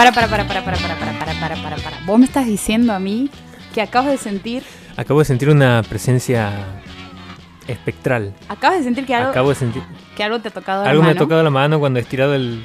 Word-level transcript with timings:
Para, 0.00 0.12
para, 0.12 0.28
para, 0.28 0.46
para, 0.46 0.62
para, 0.64 0.78
para, 0.78 0.96
para, 0.98 1.12
para, 1.18 1.34
para, 1.34 1.56
para, 1.62 1.76
para. 1.76 1.96
Vos 2.06 2.18
me 2.18 2.24
estás 2.24 2.46
diciendo 2.46 2.94
a 2.94 2.98
mí 2.98 3.28
que 3.74 3.82
acabas 3.82 4.10
de 4.12 4.16
sentir, 4.16 4.62
Acabo 4.96 5.18
de 5.18 5.26
sentir 5.26 5.50
una 5.50 5.82
presencia 5.86 6.50
espectral. 7.68 8.32
acabas 8.48 8.78
de 8.78 8.84
sentir 8.84 9.04
que 9.04 9.14
algo, 9.14 9.28
Acabo 9.28 9.50
de 9.50 9.56
sentir. 9.56 9.82
que 10.16 10.24
algo 10.24 10.40
te 10.40 10.48
ha 10.48 10.50
tocado 10.52 10.84
la 10.84 10.88
Algo 10.90 11.02
me 11.02 11.10
ha 11.10 11.12
mano. 11.14 11.18
tocado 11.24 11.42
la 11.42 11.50
mano 11.50 11.78
cuando 11.78 11.98
he 11.98 12.02
estirado 12.02 12.34
el. 12.34 12.64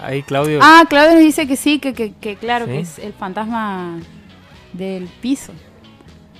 Ahí, 0.00 0.22
Claudio. 0.22 0.60
Ah, 0.62 0.84
Claudio 0.88 1.14
nos 1.14 1.22
dice 1.24 1.48
que 1.48 1.56
sí, 1.56 1.80
que, 1.80 1.92
que, 1.92 2.12
que 2.14 2.36
claro, 2.36 2.66
Sí. 2.66 2.70
que 2.70 2.78
es 2.82 2.98
el 3.00 3.14
fantasma 3.14 3.98
del 4.72 5.08
piso. 5.20 5.52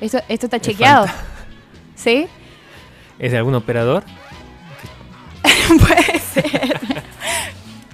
Esto, 0.01 0.21
esto 0.29 0.47
está 0.47 0.61
chequeado. 0.61 1.07
¿Sí? 1.97 2.29
¿Es 3.19 3.33
de 3.33 3.39
algún 3.39 3.57
operador? 3.57 4.05
Puede 5.69 6.19
ser. 6.21 6.79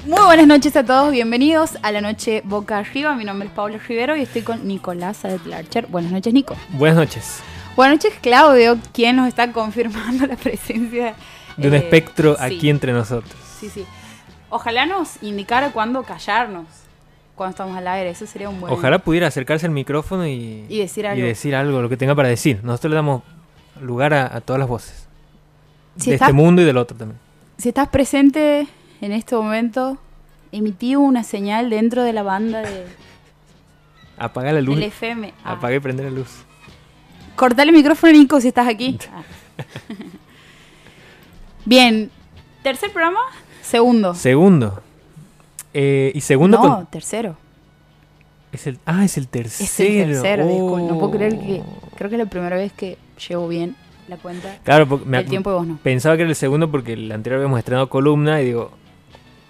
Muy 0.04 0.20
buenas 0.22 0.46
noches 0.46 0.76
a 0.76 0.84
todos, 0.84 1.12
bienvenidos 1.12 1.78
a 1.82 1.90
la 1.90 2.00
noche 2.02 2.42
Boca 2.44 2.78
Arriba. 2.78 3.14
Mi 3.14 3.24
nombre 3.24 3.48
es 3.48 3.54
Pablo 3.54 3.78
Rivero 3.88 4.16
y 4.16 4.22
estoy 4.22 4.42
con 4.42 4.66
Nicolás 4.66 5.22
Larcher. 5.46 5.86
Buenas 5.86 6.12
noches, 6.12 6.32
Nico. 6.34 6.54
Buenas 6.70 6.98
noches. 6.98 7.40
Buenas 7.74 7.96
noches, 8.04 8.18
Claudio, 8.20 8.78
quien 8.92 9.16
nos 9.16 9.28
está 9.28 9.50
confirmando 9.52 10.26
la 10.26 10.36
presencia 10.36 11.14
De 11.56 11.68
un 11.68 11.74
eh, 11.74 11.78
espectro 11.78 12.36
sí, 12.36 12.42
aquí 12.42 12.68
entre 12.70 12.92
nosotros. 12.92 13.34
Sí, 13.58 13.70
sí. 13.70 13.84
Ojalá 14.50 14.84
nos 14.86 15.22
indicara 15.22 15.70
cuándo 15.72 16.02
callarnos 16.02 16.66
cuando 17.34 17.50
estamos 17.52 17.76
al 17.76 17.88
aire. 17.88 18.10
Eso 18.10 18.26
sería 18.26 18.48
un 18.50 18.60
buen. 18.60 18.72
Ojalá 18.72 18.98
pudiera 18.98 19.26
acercarse 19.28 19.64
al 19.66 19.72
micrófono 19.72 20.26
y, 20.26 20.66
Y 20.68 20.78
decir 20.80 21.06
algo. 21.06 21.22
y 21.22 21.26
decir 21.26 21.54
algo, 21.56 21.80
lo 21.80 21.88
que 21.88 21.96
tenga 21.96 22.14
para 22.14 22.28
decir. 22.28 22.60
Nosotros 22.62 22.90
le 22.90 22.96
damos 22.96 23.22
lugar 23.80 24.12
a, 24.12 24.36
a 24.36 24.40
todas 24.42 24.60
las 24.60 24.68
voces. 24.68 25.08
Si 25.96 26.10
de 26.10 26.16
estás, 26.16 26.28
este 26.28 26.34
mundo 26.36 26.60
y 26.60 26.64
del 26.66 26.76
otro 26.76 26.96
también. 26.96 27.18
si 27.56 27.68
estás 27.70 27.88
presente 27.88 28.66
en 29.00 29.12
este 29.12 29.34
momento, 29.34 29.98
emití 30.56 30.96
una 30.96 31.22
señal 31.24 31.70
dentro 31.70 32.02
de 32.02 32.12
la 32.12 32.22
banda 32.22 32.62
de, 32.62 32.86
Apagar 34.16 34.54
la 34.54 34.60
luz. 34.60 34.76
del 34.76 34.84
FM. 34.84 35.32
Ah. 35.44 35.58
Y 35.72 35.80
prender 35.80 36.06
la 36.06 36.12
luz. 36.12 36.30
Cortale 37.36 37.70
el 37.70 37.76
micrófono, 37.76 38.12
Nico, 38.12 38.40
si 38.40 38.48
estás 38.48 38.68
aquí. 38.68 38.98
Ah. 39.12 39.22
Bien. 41.64 42.10
¿Tercer 42.62 42.92
programa? 42.92 43.20
Segundo. 43.62 44.14
Segundo. 44.14 44.82
Eh, 45.72 46.12
y 46.14 46.20
segundo 46.20 46.58
no, 46.58 46.62
con- 46.76 46.86
tercero. 46.86 47.36
es 48.52 48.66
el 48.66 48.78
ah 48.86 49.04
es 49.04 49.16
el 49.16 49.24
Es 49.24 49.30
tercero. 49.30 49.88
el 50.04 50.12
tercero, 50.12 50.46
disculpe, 50.46 50.82
No 50.86 50.98
puedo 50.98 51.10
creer 51.12 51.38
que. 51.38 51.62
Oh. 51.66 51.88
Creo 51.96 52.10
que 52.10 52.16
es 52.16 52.22
la 52.24 52.30
primera 52.30 52.56
vez 52.56 52.72
que 52.72 52.96
llevo 53.28 53.48
bien 53.48 53.76
la 54.08 54.16
cuenta 54.18 54.58
Claro, 54.64 54.86
porque 54.88 55.06
me 55.06 55.18
del 55.18 55.26
tiempo 55.28 55.50
y 55.50 55.54
vos 55.54 55.66
no. 55.66 55.78
pensaba 55.82 56.16
que 56.16 56.22
era 56.22 56.30
el 56.30 56.36
segundo 56.36 56.70
porque 56.70 56.92
el 56.92 57.10
anterior 57.10 57.40
habíamos 57.40 57.58
estrenado 57.58 57.88
columna 57.88 58.40
y 58.42 58.46
digo, 58.46 58.70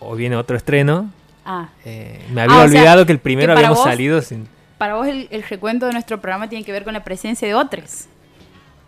o 0.06 0.14
viene 0.16 0.36
otro 0.36 0.56
estreno. 0.56 1.10
Ah, 1.44 1.68
Eh, 1.84 2.24
me 2.30 2.42
había 2.42 2.54
Ah, 2.54 2.64
o 2.64 2.68
sea, 2.68 2.78
olvidado 2.80 3.06
que 3.06 3.12
el 3.12 3.18
primero 3.18 3.52
que 3.52 3.58
habíamos 3.58 3.78
vos- 3.78 3.86
salido 3.86 4.22
sin. 4.22 4.48
para 4.78 4.94
vos 4.94 5.06
el, 5.06 5.28
el 5.30 5.42
recuento 5.42 5.86
de 5.86 5.92
nuestro 5.92 6.20
programa 6.20 6.48
tiene 6.48 6.64
que 6.64 6.72
ver 6.72 6.84
con 6.84 6.92
la 6.94 7.04
presencia 7.04 7.46
de 7.46 7.54
otros. 7.54 8.06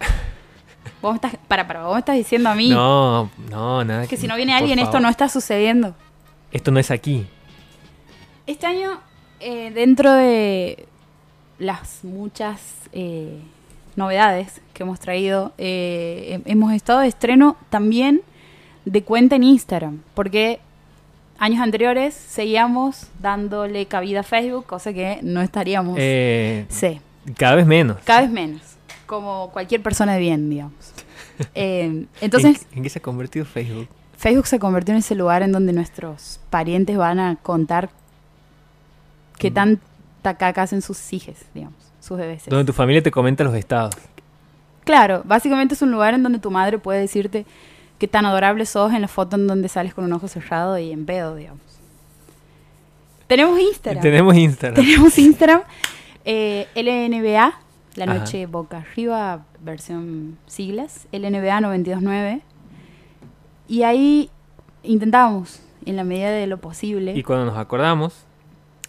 Vos 1.02 1.14
estás, 1.16 1.36
para, 1.46 1.66
para, 1.66 1.84
vos 1.84 1.92
me 1.94 1.98
estás 2.00 2.16
diciendo 2.16 2.48
a 2.48 2.54
mí 2.54 2.70
No, 2.70 3.30
no, 3.50 3.84
nada. 3.84 4.06
que 4.06 4.16
si 4.16 4.26
no 4.26 4.34
viene 4.36 4.54
alguien 4.54 4.78
esto 4.78 4.98
no 4.98 5.08
está 5.08 5.28
sucediendo. 5.28 5.94
Esto 6.50 6.70
no 6.70 6.80
es 6.80 6.90
aquí. 6.90 7.26
Este 8.46 8.66
año, 8.66 8.98
eh, 9.40 9.70
dentro 9.72 10.12
de 10.12 10.86
las 11.58 12.02
muchas 12.02 12.60
eh, 12.92 13.38
novedades 13.94 14.60
que 14.72 14.82
hemos 14.84 14.98
traído, 14.98 15.52
he- 15.58 16.40
hemos 16.46 16.72
estado 16.72 17.00
de 17.00 17.08
estreno 17.08 17.56
también 17.70 18.22
de 18.84 19.02
cuenta 19.02 19.36
en 19.36 19.42
Instagram, 19.44 20.00
porque 20.14 20.60
años 21.38 21.60
anteriores 21.60 22.14
seguíamos 22.14 23.06
dándole 23.20 23.86
cabida 23.86 24.20
a 24.20 24.22
Facebook, 24.22 24.66
cosa 24.66 24.92
que 24.92 25.18
no 25.22 25.40
estaríamos. 25.42 25.96
Eh, 25.98 26.66
sí, 26.68 27.00
cada 27.36 27.54
vez 27.56 27.66
menos. 27.66 27.98
cada 28.04 28.22
vez 28.22 28.30
menos, 28.30 28.62
como 29.06 29.50
cualquier 29.52 29.82
persona 29.82 30.14
de 30.14 30.20
bien, 30.20 30.50
digamos. 30.50 30.74
Eh, 31.54 32.06
entonces, 32.22 32.66
¿En, 32.72 32.78
en 32.78 32.82
qué 32.84 32.88
se 32.88 32.98
ha 32.98 33.02
convertido 33.02 33.44
Facebook? 33.44 33.88
Facebook 34.16 34.46
se 34.46 34.58
convirtió 34.58 34.94
en 34.94 35.00
ese 35.00 35.14
lugar 35.14 35.42
en 35.42 35.52
donde 35.52 35.74
nuestros 35.74 36.40
parientes 36.48 36.96
van 36.96 37.18
a 37.20 37.36
contar 37.36 37.90
qué 39.38 39.50
Mm. 39.50 39.54
tanta 39.54 40.34
caca 40.38 40.62
hacen 40.62 40.80
sus 40.80 41.12
hijas, 41.12 41.36
digamos, 41.52 41.78
sus 42.00 42.16
bebés. 42.16 42.44
Donde 42.46 42.64
tu 42.64 42.72
familia 42.72 43.02
te 43.02 43.10
comenta 43.10 43.44
los 43.44 43.54
estados. 43.54 43.94
Claro, 44.84 45.20
básicamente 45.26 45.74
es 45.74 45.82
un 45.82 45.90
lugar 45.90 46.14
en 46.14 46.22
donde 46.22 46.38
tu 46.38 46.50
madre 46.50 46.78
puede 46.78 47.00
decirte 47.00 47.44
qué 47.98 48.08
tan 48.08 48.26
adorable 48.26 48.66
sos 48.66 48.92
en 48.92 49.02
la 49.02 49.08
foto 49.08 49.36
en 49.36 49.46
donde 49.46 49.68
sales 49.68 49.94
con 49.94 50.04
un 50.04 50.12
ojo 50.12 50.28
cerrado 50.28 50.78
y 50.78 50.92
en 50.92 51.06
pedo, 51.06 51.34
digamos. 51.36 51.60
Tenemos 53.26 53.58
Instagram. 53.58 54.02
Tenemos 54.02 54.36
Instagram. 54.36 54.74
Tenemos 54.84 55.18
Instagram. 55.18 55.62
eh, 56.24 56.66
LNBA, 56.74 57.58
la 57.96 58.04
Ajá. 58.04 58.14
noche 58.14 58.46
boca 58.46 58.78
arriba, 58.78 59.44
versión 59.60 60.38
siglas. 60.46 61.08
LNBA 61.12 61.60
929. 61.60 62.40
Y 63.68 63.82
ahí 63.82 64.30
intentamos, 64.84 65.60
en 65.84 65.96
la 65.96 66.04
medida 66.04 66.30
de 66.30 66.46
lo 66.46 66.58
posible. 66.58 67.14
Y 67.16 67.22
cuando 67.22 67.46
nos 67.46 67.56
acordamos, 67.58 68.14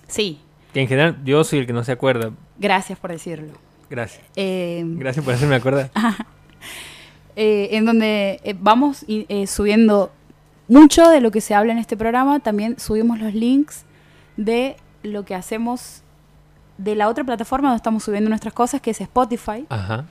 Sí, 0.08 0.40
que 0.74 0.82
en 0.82 0.88
general 0.88 1.18
yo 1.26 1.44
soy 1.44 1.60
el 1.60 1.66
que 1.68 1.74
no 1.74 1.84
se 1.84 1.92
acuerda. 1.92 2.32
gracias 2.60 2.98
por 3.00 3.12
decirlo. 3.12 3.54
Gracias. 3.90 4.24
Eh, 4.36 4.84
Gracias 4.86 5.24
por 5.26 5.34
hacerme 5.34 5.56
acordar. 5.56 5.90
eh, 7.40 7.78
en 7.78 7.86
donde 7.86 8.40
eh, 8.44 8.56
vamos 8.60 9.06
eh, 9.08 9.46
subiendo 9.46 10.12
mucho 10.68 11.08
de 11.08 11.22
lo 11.22 11.30
que 11.30 11.40
se 11.40 11.54
habla 11.54 11.72
en 11.72 11.78
este 11.78 11.96
programa. 11.96 12.40
También 12.40 12.80
subimos 12.80 13.20
los 13.20 13.36
links 13.36 13.86
de 14.38 14.76
lo 15.04 15.24
que 15.24 15.36
hacemos 15.36 16.02
de 16.80 16.96
la 16.96 17.08
otra 17.08 17.24
plataforma 17.24 17.70
donde 17.70 17.78
estamos 17.78 18.04
subiendo 18.04 18.28
nuestras 18.30 18.56
cosas, 18.56 18.82
que 18.82 18.90
es 18.90 19.02
Spotify. 19.02 19.68
Ajá. 19.70 20.06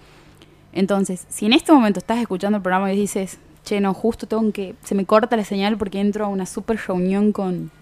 Entonces, 0.72 1.26
si 1.28 1.47
en 1.47 1.53
este 1.53 1.72
momento 1.72 1.98
estás 1.98 2.19
escuchando 2.19 2.59
el 2.59 2.62
programa 2.62 2.92
y 2.92 2.97
dices, 2.97 3.41
che, 3.65 3.81
no, 3.81 3.92
justo 3.92 4.28
tengo 4.28 4.53
que. 4.53 4.76
Se 4.84 4.94
me 4.94 5.04
corta 5.04 5.36
la 5.36 5.44
señal 5.44 5.76
porque 5.76 5.98
entro 5.98 6.26
a 6.26 6.28
una 6.28 6.47
super 6.47 6.78
reunión 6.86 7.32
con, 7.32 7.72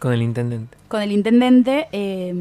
Con 0.00 0.12
el 0.12 0.22
intendente. 0.22 0.76
con 0.88 1.02
el 1.02 1.12
intendente, 1.12 1.86
eh, 1.92 2.34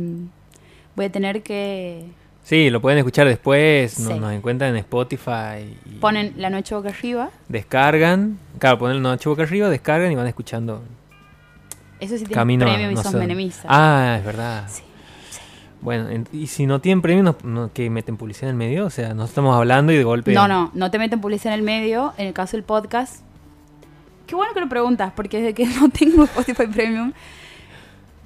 voy 0.95 1.05
a 1.05 1.11
tener 1.11 1.43
que. 1.43 2.05
Sí, 2.43 2.69
lo 2.69 2.81
pueden 2.81 2.97
escuchar 2.99 3.25
después. 3.27 3.99
Nos, 3.99 4.13
Sí. 4.13 4.19
nos 4.19 4.33
encuentran 4.33 4.71
en 4.71 4.77
Spotify. 4.77 5.77
Y 5.85 5.95
Ponen 5.99 6.33
la 6.37 6.49
noche 6.49 6.75
boca 6.75 6.89
arriba. 6.89 7.29
Descargan. 7.47 8.37
Claro, 8.59 8.77
ponen 8.79 8.97
el 8.97 9.01
noche 9.03 9.29
boca 9.29 9.43
arriba, 9.43 9.69
descargan 9.69 10.11
y 10.11 10.15
van 10.15 10.27
escuchando 10.27 10.81
Eso 11.99 12.13
sí 12.17 12.19
tiene 12.25 12.33
camino 12.33 12.65
premio 12.65 12.91
y 12.91 12.95
no 12.95 13.01
sos 13.03 13.13
sé. 13.13 13.17
menemista. 13.17 13.67
Ah, 13.69 14.17
es 14.19 14.25
verdad. 14.25 14.65
Sí. 14.69 14.83
Bueno, 15.81 16.09
en- 16.09 16.27
y 16.33 16.47
si 16.47 16.65
no 16.65 16.79
tienen 16.81 17.01
premio, 17.01 17.23
no, 17.23 17.35
no- 17.43 17.71
que 17.73 17.89
meten 17.89 18.17
publicidad 18.17 18.49
en 18.49 18.55
el 18.55 18.57
medio. 18.57 18.85
O 18.85 18.89
sea, 18.89 19.13
no 19.13 19.23
estamos 19.25 19.55
hablando 19.55 19.91
y 19.93 19.97
de 19.97 20.03
golpe. 20.03 20.33
No, 20.33 20.47
no, 20.47 20.69
no 20.73 20.91
te 20.91 20.99
meten 20.99 21.21
publicidad 21.21 21.53
en 21.53 21.59
el 21.61 21.65
medio. 21.65 22.13
En 22.17 22.27
el 22.27 22.33
caso 22.33 22.57
del 22.57 22.63
podcast. 22.63 23.21
Qué 24.27 24.35
bueno 24.35 24.53
que 24.53 24.59
lo 24.61 24.69
preguntas, 24.69 25.11
porque 25.15 25.37
desde 25.39 25.53
que 25.53 25.65
no 25.81 25.89
tengo 25.89 26.23
Spotify 26.25 26.67
Premium. 26.67 27.13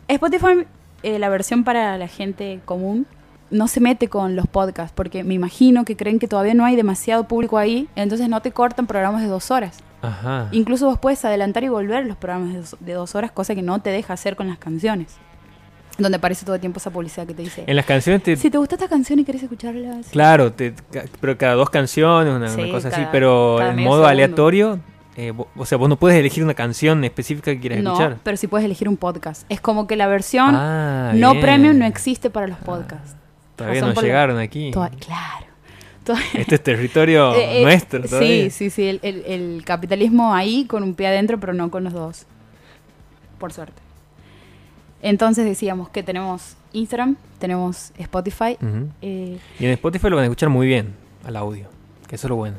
Spotify, 0.07 0.65
eh, 1.03 1.19
la 1.19 1.29
versión 1.29 1.63
para 1.63 1.97
la 1.97 2.07
gente 2.07 2.59
común, 2.65 3.05
no 3.49 3.67
se 3.67 3.79
mete 3.79 4.07
con 4.09 4.35
los 4.35 4.47
podcasts, 4.47 4.91
porque 4.95 5.23
me 5.23 5.33
imagino 5.33 5.85
que 5.85 5.95
creen 5.95 6.19
que 6.19 6.27
todavía 6.27 6.53
no 6.53 6.65
hay 6.65 6.75
demasiado 6.75 7.27
público 7.27 7.57
ahí, 7.57 7.87
entonces 7.95 8.27
no 8.29 8.41
te 8.41 8.51
cortan 8.51 8.87
programas 8.87 9.21
de 9.21 9.27
dos 9.27 9.51
horas. 9.51 9.79
Ajá. 10.01 10.47
Incluso 10.51 10.85
vos 10.87 10.99
puedes 10.99 11.23
adelantar 11.25 11.63
y 11.63 11.69
volver 11.69 12.05
los 12.05 12.17
programas 12.17 12.53
de 12.53 12.59
dos, 12.59 12.75
de 12.79 12.93
dos 12.93 13.15
horas, 13.15 13.31
cosa 13.31 13.55
que 13.55 13.61
no 13.61 13.79
te 13.81 13.89
deja 13.89 14.13
hacer 14.13 14.35
con 14.35 14.47
las 14.47 14.57
canciones. 14.57 15.15
Donde 15.97 16.17
aparece 16.17 16.45
todo 16.45 16.53
el 16.53 16.61
tiempo 16.61 16.77
esa 16.77 16.91
publicidad 16.91 17.25
que 17.25 17.33
te 17.33 17.41
dice, 17.41 17.63
En 17.65 17.75
las 17.75 17.85
canciones 17.85 18.21
te. 18.21 18.35
si 18.35 18.51
te 18.51 18.57
gusta 18.59 18.75
esta 18.75 18.87
canción 18.87 19.17
y 19.17 19.23
querés 19.23 19.41
escucharla, 19.41 19.95
sí". 20.03 20.09
Claro, 20.11 20.53
te, 20.53 20.75
pero 21.19 21.35
cada 21.39 21.55
dos 21.55 21.71
canciones, 21.71 22.31
una, 22.55 22.71
cosa 22.71 22.89
así. 22.89 23.01
Pero 23.11 23.59
en 23.61 23.77
modo 23.77 24.03
segundo. 24.03 24.07
aleatorio. 24.07 24.79
eh, 25.15 25.33
o 25.55 25.65
sea, 25.65 25.79
vos 25.79 25.89
no 25.89 25.95
puedes 25.97 26.19
elegir 26.19 26.43
una 26.43 26.53
canción 26.53 27.03
específica 27.03 27.49
que 27.51 27.59
quieras 27.59 27.79
No, 27.79 27.93
escuchar. 27.93 28.17
pero 28.21 28.37
sí 28.37 28.45
puedes 28.45 28.65
elegir 28.65 28.87
un 28.87 28.97
podcast. 28.97 29.43
Es 29.49 29.59
como 29.59 29.87
que 29.87 29.95
la 29.95 30.05
versión 30.05 30.53
Ah, 30.53 31.13
no 31.15 31.31
bien. 31.31 31.41
premium 31.41 31.77
no 31.79 31.85
existe 31.85 32.29
para 32.29 32.45
los 32.45 32.59
podcasts. 32.59 33.15
Todavía 33.57 33.81
no 33.81 33.93
llegaron 34.01 34.37
aquí. 34.37 34.71
Toda- 34.71 34.89
claro. 34.91 35.45
Toda- 36.05 36.21
Este 36.33 36.55
es 36.55 36.63
territorio 36.63 37.35
Eh, 37.35 37.59
eh, 37.59 37.63
nuestro. 37.63 38.03
Sí, 38.03 38.09
todavía. 38.09 38.49
sí, 38.49 38.69
sí. 38.69 38.87
El, 38.87 38.99
el- 39.03 39.23
el 39.25 39.63
capitalismo 39.65 40.33
ahí 40.33 40.65
con 40.65 40.83
un 40.83 40.93
pie 40.95 41.07
adentro, 41.07 41.37
pero 41.39 41.51
no 41.53 41.69
con 41.69 41.83
los 41.83 41.91
dos. 41.91 42.25
Por 43.39 43.51
suerte. 43.51 43.81
Entonces 45.01 45.45
decíamos 45.45 45.89
que 45.89 46.01
tenemos 46.03 46.55
Instagram, 46.73 47.17
tenemos 47.39 47.91
Spotify. 47.97 48.57
Eh, 49.01 49.37
Y 49.59 49.65
en 49.65 49.71
Spotify 49.71 50.09
lo 50.09 50.15
van 50.15 50.23
a 50.23 50.25
escuchar 50.27 50.49
muy 50.49 50.65
bien 50.65 50.93
al 51.25 51.35
audio. 51.35 51.67
Que 52.07 52.15
eso 52.15 52.27
es 52.27 52.29
lo 52.29 52.35
bueno. 52.37 52.57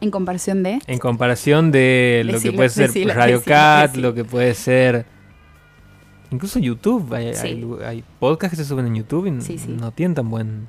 en 0.00 0.10
comparación 0.10 0.62
de. 0.62 0.78
En 0.86 0.98
comparación 0.98 1.70
de 1.72 2.22
lo 2.30 2.40
que 2.40 2.52
puede 2.52 2.68
ser 2.68 2.88
decilo, 2.88 3.14
Radio 3.14 3.38
decilo, 3.38 3.54
Cat, 3.56 3.96
lo 3.96 4.14
que 4.14 4.24
puede 4.24 4.54
ser. 4.54 5.06
Incluso 6.30 6.58
YouTube. 6.58 7.12
Hay, 7.14 7.34
Sí. 7.34 7.46
hay, 7.48 7.84
hay 7.86 8.04
podcasts 8.18 8.56
que 8.56 8.62
se 8.62 8.68
suben 8.68 8.86
en 8.86 8.94
YouTube 8.96 9.26
y 9.26 9.28
n- 9.30 9.40
Sí, 9.42 9.58
sí. 9.58 9.68
no 9.68 9.90
tienen 9.92 10.14
tan 10.14 10.28
buen. 10.28 10.66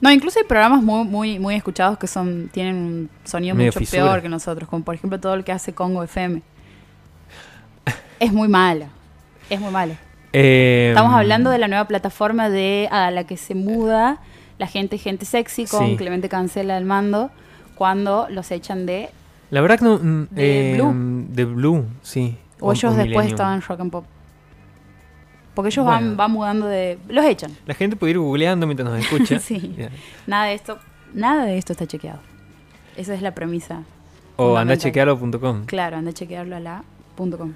No, 0.00 0.10
incluso 0.10 0.40
hay 0.40 0.44
programas 0.46 0.82
muy, 0.82 1.04
muy, 1.04 1.38
muy 1.38 1.54
escuchados 1.54 1.96
que 1.98 2.08
son 2.08 2.48
tienen 2.52 2.74
un 2.76 3.10
sonido 3.24 3.54
Medio 3.54 3.68
mucho 3.68 3.78
fisura. 3.78 4.02
peor 4.04 4.22
que 4.22 4.28
nosotros, 4.28 4.68
como 4.68 4.84
por 4.84 4.94
ejemplo 4.96 5.20
todo 5.20 5.36
lo 5.36 5.44
que 5.44 5.52
hace 5.52 5.72
Congo 5.72 6.02
FM. 6.02 6.42
Es 8.18 8.32
muy 8.32 8.48
mala. 8.48 8.88
Es 9.50 9.60
muy 9.60 9.70
malo. 9.70 9.94
Eh, 10.32 10.88
Estamos 10.90 11.14
hablando 11.14 11.50
de 11.50 11.58
la 11.58 11.68
nueva 11.68 11.86
plataforma 11.86 12.48
de 12.48 12.88
a 12.90 13.10
la 13.10 13.24
que 13.24 13.36
se 13.36 13.54
muda 13.54 14.18
la 14.58 14.66
gente, 14.66 14.96
gente 14.98 15.24
sexy, 15.26 15.66
con. 15.66 15.96
Clemente 15.96 16.28
Cancela 16.28 16.76
al 16.76 16.84
mando, 16.84 17.30
cuando 17.74 18.26
los 18.30 18.50
echan 18.50 18.86
de... 18.86 19.10
La 19.50 19.60
verdad 19.60 19.78
que 19.78 19.84
no. 19.84 19.98
mm, 19.98 20.28
De 20.30 20.72
eh, 20.72 20.74
Blue. 20.76 21.26
De 21.30 21.44
Blue, 21.44 21.84
sí. 22.02 22.36
O 22.60 22.72
ellos 22.72 22.96
después 22.96 23.26
estaban 23.26 23.54
en 23.56 23.62
Rock 23.62 23.80
and 23.80 23.90
Pop. 23.90 24.04
Porque 25.54 25.68
ellos 25.68 25.84
Bueno. 25.84 26.08
van, 26.08 26.16
van 26.16 26.30
mudando 26.30 26.66
de... 26.66 26.98
Los 27.08 27.24
echan. 27.26 27.54
La 27.66 27.74
gente 27.74 27.96
puede 27.96 28.12
ir 28.12 28.18
googleando 28.18 28.66
mientras 28.66 28.88
nos 28.88 28.98
escucha. 29.00 29.38
Sí. 29.40 29.76
Nada 30.26 30.46
de 30.46 30.54
esto, 30.54 30.78
nada 31.12 31.44
de 31.44 31.58
esto 31.58 31.72
está 31.72 31.86
chequeado. 31.86 32.20
Esa 32.96 33.14
es 33.14 33.22
la 33.22 33.34
premisa. 33.34 33.82
O 34.36 34.56
andachequearlo.com. 34.56 35.66
Claro, 35.66 35.96
anda 35.98 36.10
a 36.10 36.14
chequearlo 36.14 36.56
a 36.56 36.60
la 36.60 36.84
punto 37.16 37.36
com. 37.38 37.52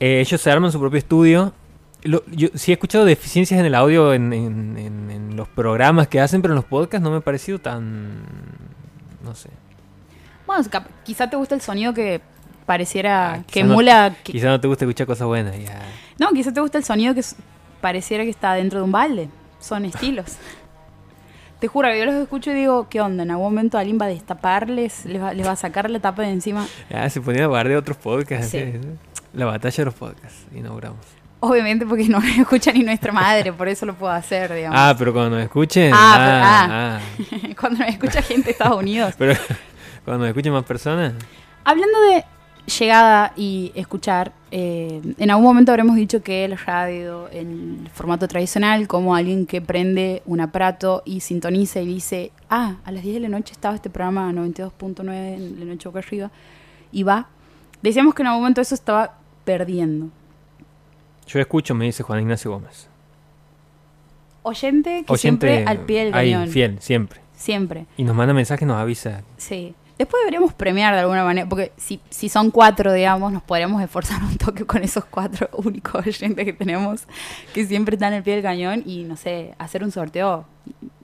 Eh, 0.00 0.20
ellos 0.20 0.40
se 0.40 0.50
arman 0.50 0.72
su 0.72 0.80
propio 0.80 0.98
estudio. 0.98 1.52
Lo- 2.02 2.24
yo 2.26 2.48
sí 2.54 2.72
he 2.72 2.74
escuchado 2.74 3.04
deficiencias 3.04 3.58
en 3.60 3.66
el 3.66 3.74
audio 3.74 4.12
en, 4.14 4.32
en- 4.32 4.76
en- 4.76 5.10
en 5.10 5.36
los 5.36 5.48
programas 5.48 6.08
que 6.08 6.20
hacen, 6.20 6.42
pero 6.42 6.54
en 6.54 6.56
los 6.56 6.64
podcasts 6.64 7.02
no 7.02 7.10
me 7.10 7.16
ha 7.16 7.20
parecido 7.20 7.58
tan. 7.60 8.22
No 9.24 9.34
sé. 9.34 9.50
Bueno, 10.46 10.64
quizá 11.04 11.28
te 11.28 11.36
gusta 11.36 11.54
el 11.54 11.60
sonido 11.60 11.92
que 11.94 12.20
pareciera 12.68 13.32
Ah, 13.32 13.36
que 13.46 13.62
quizá 13.62 13.66
no- 13.66 14.14
que- 14.22 14.32
Quizá 14.32 14.48
no 14.48 14.60
te 14.60 14.68
gusta 14.68 14.84
escuchar 14.84 15.06
cosas 15.06 15.26
buenas. 15.26 15.58
Ya. 15.58 15.80
No, 16.18 16.28
quizá 16.32 16.52
te 16.52 16.60
gusta 16.60 16.76
el 16.78 16.84
sonido 16.84 17.14
que 17.14 17.22
pareciera 17.80 18.22
que 18.24 18.30
está 18.30 18.52
dentro 18.52 18.78
de 18.80 18.84
un 18.84 18.92
balde. 18.92 19.28
Son 19.58 19.84
estilos. 19.86 20.36
Te 21.60 21.66
juro, 21.66 21.92
yo 21.92 22.04
los 22.04 22.14
escucho 22.14 22.52
y 22.52 22.54
digo, 22.54 22.86
¿qué 22.88 23.00
onda? 23.00 23.22
En 23.24 23.30
algún 23.32 23.46
momento 23.46 23.78
alguien 23.78 23.98
va 24.00 24.04
a 24.04 24.08
destaparles, 24.10 25.04
les 25.06 25.20
va, 25.20 25.32
les 25.34 25.44
va 25.46 25.52
a 25.52 25.56
sacar 25.56 25.90
la 25.90 25.98
tapa 25.98 26.22
de 26.22 26.30
encima. 26.30 26.66
Ya, 26.90 27.08
se 27.10 27.20
ponían 27.20 27.44
a 27.44 27.46
hablar 27.46 27.66
de 27.68 27.76
otros 27.76 27.96
podcasts. 27.96 28.50
Sí. 28.52 28.72
La 29.32 29.46
batalla 29.46 29.76
de 29.76 29.84
los 29.86 29.94
podcasts. 29.94 30.44
Inauguramos. 30.54 31.00
Obviamente 31.40 31.86
porque 31.86 32.04
no 32.08 32.20
nos 32.20 32.36
escucha 32.38 32.70
ni 32.72 32.82
nuestra 32.84 33.12
madre, 33.12 33.52
por 33.52 33.66
eso 33.68 33.86
lo 33.86 33.94
puedo 33.94 34.12
hacer, 34.12 34.52
digamos. 34.54 34.78
Ah, 34.78 34.94
pero 34.98 35.12
cuando 35.12 35.30
nos 35.36 35.42
escuchen. 35.44 35.90
Ah, 35.94 36.16
ah, 36.68 36.68
ah. 36.70 37.00
Cuando 37.58 37.78
nos 37.80 37.88
escucha 37.88 38.22
gente 38.22 38.44
de 38.46 38.50
Estados 38.52 38.78
Unidos. 38.78 39.14
Pero 39.18 39.34
cuando 40.04 40.20
nos 40.24 40.28
escuchen 40.28 40.52
más 40.52 40.64
personas. 40.64 41.14
Hablando 41.64 42.00
de 42.02 42.24
llegada 42.68 43.32
y 43.36 43.72
escuchar, 43.74 44.32
eh, 44.50 45.00
en 45.18 45.30
algún 45.30 45.44
momento 45.44 45.72
habremos 45.72 45.96
dicho 45.96 46.22
que 46.22 46.46
la 46.48 46.56
radio 46.56 47.28
en 47.30 47.80
el 47.84 47.90
formato 47.90 48.28
tradicional, 48.28 48.86
como 48.86 49.14
alguien 49.14 49.46
que 49.46 49.60
prende 49.60 50.22
un 50.26 50.40
aparato 50.40 51.02
y 51.04 51.20
sintoniza 51.20 51.80
y 51.80 51.86
dice, 51.86 52.32
ah, 52.50 52.76
a 52.84 52.92
las 52.92 53.02
10 53.02 53.14
de 53.14 53.20
la 53.20 53.28
noche 53.28 53.52
estaba 53.52 53.74
este 53.74 53.90
programa 53.90 54.32
92.9 54.32 55.34
en 55.34 55.58
la 55.60 55.64
noche 55.66 55.88
boca 55.88 55.98
arriba, 56.00 56.30
y 56.92 57.02
va. 57.02 57.28
Decíamos 57.82 58.14
que 58.14 58.22
en 58.22 58.28
algún 58.28 58.42
momento 58.42 58.60
eso 58.60 58.74
estaba 58.74 59.18
perdiendo. 59.44 60.08
Yo 61.26 61.40
escucho, 61.40 61.74
me 61.74 61.84
dice 61.84 62.02
Juan 62.02 62.20
Ignacio 62.20 62.50
Gómez. 62.50 62.88
Oyente 64.42 65.04
que 65.06 65.12
Oyente 65.12 65.18
siempre 65.46 65.64
al 65.66 65.80
pie 65.80 66.06
del 66.06 66.14
ahí, 66.14 66.32
cañón. 66.32 66.48
fiel, 66.48 66.78
siempre. 66.80 67.20
Siempre. 67.36 67.86
Y 67.96 68.04
nos 68.04 68.16
manda 68.16 68.32
mensajes, 68.32 68.66
nos 68.66 68.78
avisa. 68.78 69.22
Sí. 69.36 69.74
Después 69.98 70.20
deberíamos 70.22 70.52
premiar 70.54 70.94
de 70.94 71.00
alguna 71.00 71.24
manera, 71.24 71.48
porque 71.48 71.72
si, 71.76 72.00
si 72.08 72.28
son 72.28 72.50
cuatro, 72.52 72.92
digamos, 72.92 73.32
nos 73.32 73.42
podríamos 73.42 73.82
esforzar 73.82 74.22
un 74.22 74.36
toque 74.38 74.64
con 74.64 74.82
esos 74.84 75.04
cuatro 75.04 75.48
únicos 75.56 76.06
oyentes 76.06 76.44
que 76.44 76.52
tenemos, 76.52 77.02
que 77.52 77.66
siempre 77.66 77.96
están 77.96 78.12
al 78.12 78.22
pie 78.22 78.34
del 78.34 78.42
cañón, 78.44 78.82
y 78.86 79.02
no 79.04 79.16
sé, 79.16 79.54
hacer 79.58 79.82
un 79.82 79.90
sorteo 79.90 80.46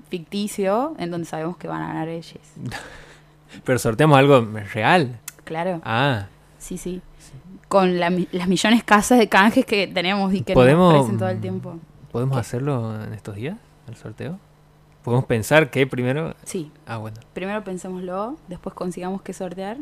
ficticio 0.09 0.95
en 0.99 1.11
donde 1.11 1.27
sabemos 1.27 1.57
que 1.57 1.67
van 1.69 1.83
a 1.83 1.89
ganar 1.89 2.09
ellos. 2.09 2.39
Pero 3.65 3.79
sorteamos 3.79 4.19
algo 4.19 4.41
real. 4.73 5.19
Claro, 5.45 5.81
Ah, 5.85 6.27
sí, 6.59 6.79
sí. 6.79 7.03
Con 7.69 7.99
la 7.99 8.11
las 8.33 8.47
millones 8.49 8.85
casas 8.85 9.19
de 9.19 9.29
canjes 9.29 9.65
que 9.67 9.87
tenemos 9.89 10.33
y 10.33 10.43
que 10.43 10.55
Podemos- 10.55 10.93
nos 10.93 11.01
ofrecen 11.03 11.19
todo 11.19 11.29
el 11.29 11.41
tiempo. 11.41 11.79
¿podemos 12.13 12.37
¿Qué? 12.37 12.41
hacerlo 12.41 13.03
en 13.05 13.13
estos 13.13 13.35
días? 13.35 13.57
¿El 13.89 13.97
sorteo? 13.97 14.39
¿Podemos 15.05 15.27
pensar 15.27 15.71
que 15.71 15.87
primero? 15.87 16.35
Sí, 16.45 16.73
Ah, 16.87 16.97
bueno. 16.97 17.19
primero 17.35 17.63
pensémoslo, 17.63 18.37
después 18.49 18.75
consigamos 18.75 19.23
que 19.23 19.33
sortear 19.35 19.77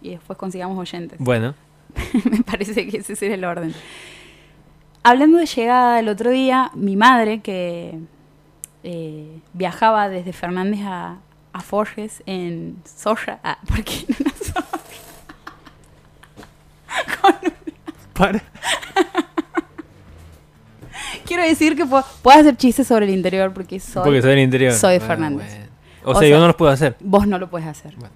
y 0.00 0.10
después 0.10 0.38
consigamos 0.38 0.78
oyentes. 0.78 1.18
Bueno, 1.18 1.54
Me 2.30 2.42
parece 2.44 2.86
que 2.88 2.98
ese 2.98 3.16
sería 3.16 3.34
el 3.34 3.44
orden. 3.44 3.74
Hablando 5.02 5.38
de 5.38 5.46
llegada 5.46 5.98
el 5.98 6.08
otro 6.08 6.30
día, 6.30 6.70
mi 6.74 6.94
madre, 6.94 7.40
que 7.40 7.98
eh, 8.84 9.40
viajaba 9.54 10.08
desde 10.08 10.32
Fernández 10.32 10.80
a, 10.84 11.18
a 11.52 11.60
Forges 11.60 12.22
en 12.26 12.76
Soja. 12.84 13.40
Ah, 13.42 13.58
¿por 13.66 13.82
qué 13.82 14.04
en 14.08 14.16
una 14.20 14.30
Soja? 14.36 14.78
para. 18.14 18.42
Quiero 21.30 21.44
decir 21.44 21.76
que 21.76 21.86
puedo, 21.86 22.02
puedo 22.22 22.40
hacer 22.40 22.56
chistes 22.56 22.88
sobre 22.88 23.06
el 23.06 23.12
interior 23.14 23.52
porque 23.52 23.78
soy. 23.78 24.02
Porque 24.02 24.20
soy 24.20 24.30
del 24.30 24.40
interior. 24.40 24.72
soy 24.72 24.96
Ah, 24.96 25.00
Fernández. 25.00 25.46
bueno. 25.48 25.70
O, 26.04 26.10
O 26.10 26.18
sea, 26.18 26.28
yo 26.28 26.40
no 26.40 26.48
los 26.48 26.56
puedo 26.56 26.72
hacer. 26.72 26.96
Vos 26.98 27.24
no 27.28 27.38
lo 27.38 27.48
puedes 27.48 27.68
hacer. 27.68 27.94
Bueno. 27.94 28.12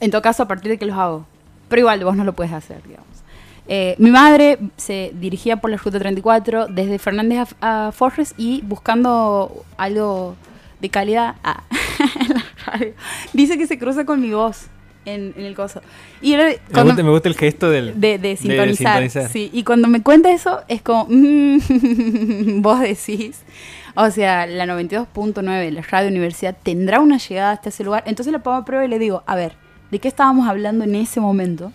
En 0.00 0.10
todo 0.10 0.22
caso, 0.22 0.42
a 0.44 0.48
partir 0.48 0.70
de 0.70 0.78
que 0.78 0.86
los 0.86 0.96
hago. 0.96 1.26
Pero 1.68 1.80
igual, 1.80 2.02
vos 2.02 2.16
no 2.16 2.24
lo 2.24 2.32
puedes 2.32 2.54
hacer, 2.54 2.82
digamos. 2.84 3.06
Eh, 3.68 3.96
mi 3.98 4.10
madre 4.10 4.58
se 4.78 5.10
dirigía 5.12 5.58
por 5.58 5.68
la 5.70 5.76
ruta 5.76 5.98
34 5.98 6.68
desde 6.68 6.98
Fernández 6.98 7.54
a, 7.60 7.88
a 7.88 7.92
Forres 7.92 8.32
y 8.38 8.62
buscando 8.62 9.66
algo 9.76 10.36
de 10.80 10.88
calidad 10.88 11.34
ah, 11.44 11.64
en 12.18 12.34
la 12.34 12.44
radio. 12.64 12.94
Dice 13.34 13.58
que 13.58 13.66
se 13.66 13.78
cruza 13.78 14.06
con 14.06 14.22
mi 14.22 14.30
voz 14.32 14.68
en, 15.04 15.34
en 15.36 15.44
el 15.44 15.54
coso. 15.54 15.80
Y 16.22 16.32
era 16.34 16.44
Me 16.46 16.56
cuando- 16.72 16.92
gusta, 16.92 17.02
me 17.02 17.10
gusta 17.10 17.28
el 17.28 17.36
gesto 17.36 17.70
del. 17.70 18.00
de, 18.00 18.18
de 18.18 18.36
sintonizar. 18.36 18.76
sintonizar. 19.02 19.28
Sí, 19.30 19.50
y 19.52 19.62
cuando 19.64 19.88
me 19.88 20.02
cuenta 20.02 20.30
eso, 20.32 20.60
es 20.68 20.82
como, 20.82 21.06
mm, 21.10 22.60
vos 22.62 22.80
decís. 22.80 23.42
O 23.96 24.10
sea, 24.10 24.46
la 24.46 24.66
92.9, 24.66 25.70
la 25.70 25.82
radio 25.82 26.08
universidad, 26.08 26.56
tendrá 26.62 26.98
una 27.00 27.18
llegada 27.18 27.52
hasta 27.52 27.68
ese 27.68 27.84
lugar. 27.84 28.02
Entonces 28.06 28.32
la 28.32 28.40
pongo 28.40 28.56
a 28.56 28.64
prueba 28.64 28.84
y 28.84 28.88
le 28.88 28.98
digo, 28.98 29.22
a 29.26 29.36
ver, 29.36 29.52
¿de 29.92 30.00
qué 30.00 30.08
estábamos 30.08 30.48
hablando 30.48 30.82
en 30.84 30.96
ese 30.96 31.20
momento? 31.20 31.70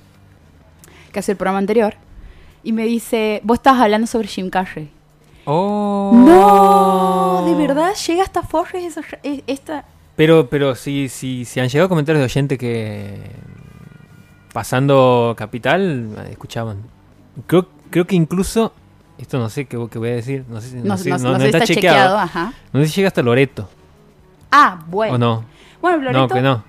Que 1.13 1.19
hace 1.19 1.31
el 1.31 1.37
programa 1.37 1.59
anterior. 1.59 1.93
Y 2.61 2.73
me 2.73 2.83
dice, 2.85 3.39
vos 3.45 3.59
estabas 3.59 3.81
hablando 3.81 4.05
sobre 4.05 4.27
Jim 4.27 4.49
Carrey. 4.49 4.89
Oh. 5.45 6.11
No, 6.13 7.45
de 7.45 7.55
verdad, 7.55 7.93
llega 8.05 8.23
hasta 8.23 8.43
Forres 8.43 8.83
esa, 8.83 9.01
e- 9.23 9.43
esta... 9.47 9.85
Pero, 10.19 10.49
pero 10.49 10.75
si, 10.75 11.07
si, 11.07 11.45
si 11.45 11.61
han 11.61 11.69
llegado 11.69 11.87
comentarios 11.87 12.19
de 12.19 12.25
oyente 12.25 12.57
que 12.57 13.21
pasando 14.51 15.33
capital 15.37 16.09
eh, 16.25 16.31
escuchaban. 16.31 16.79
Creo, 17.47 17.67
creo 17.89 18.05
que 18.05 18.15
incluso, 18.17 18.73
esto 19.17 19.39
no 19.39 19.49
sé 19.49 19.63
qué, 19.63 19.77
qué 19.89 19.97
voy 19.97 20.09
a 20.09 20.15
decir, 20.15 20.43
no 20.49 20.59
sé 20.59 20.71
si, 20.71 20.75
No, 20.75 20.83
no 20.83 20.97
sé- 20.97 21.09
no 21.11 21.17
no- 21.19 21.39
sé, 21.39 21.45
está, 21.45 21.59
está 21.59 21.73
chequeado. 21.73 21.97
chequeado, 21.97 22.17
ajá. 22.17 22.53
No 22.73 22.81
sé 22.81 22.87
si 22.89 22.95
llega 22.97 23.07
hasta 23.07 23.21
Loreto 23.21 23.69
Ah, 24.51 24.81
bueno. 24.87 25.15
o 25.15 25.17
no. 25.17 25.45
Bueno, 25.81 25.99
Loreto, 25.99 26.19
No, 26.19 26.27
que 26.27 26.41
no. 26.41 26.63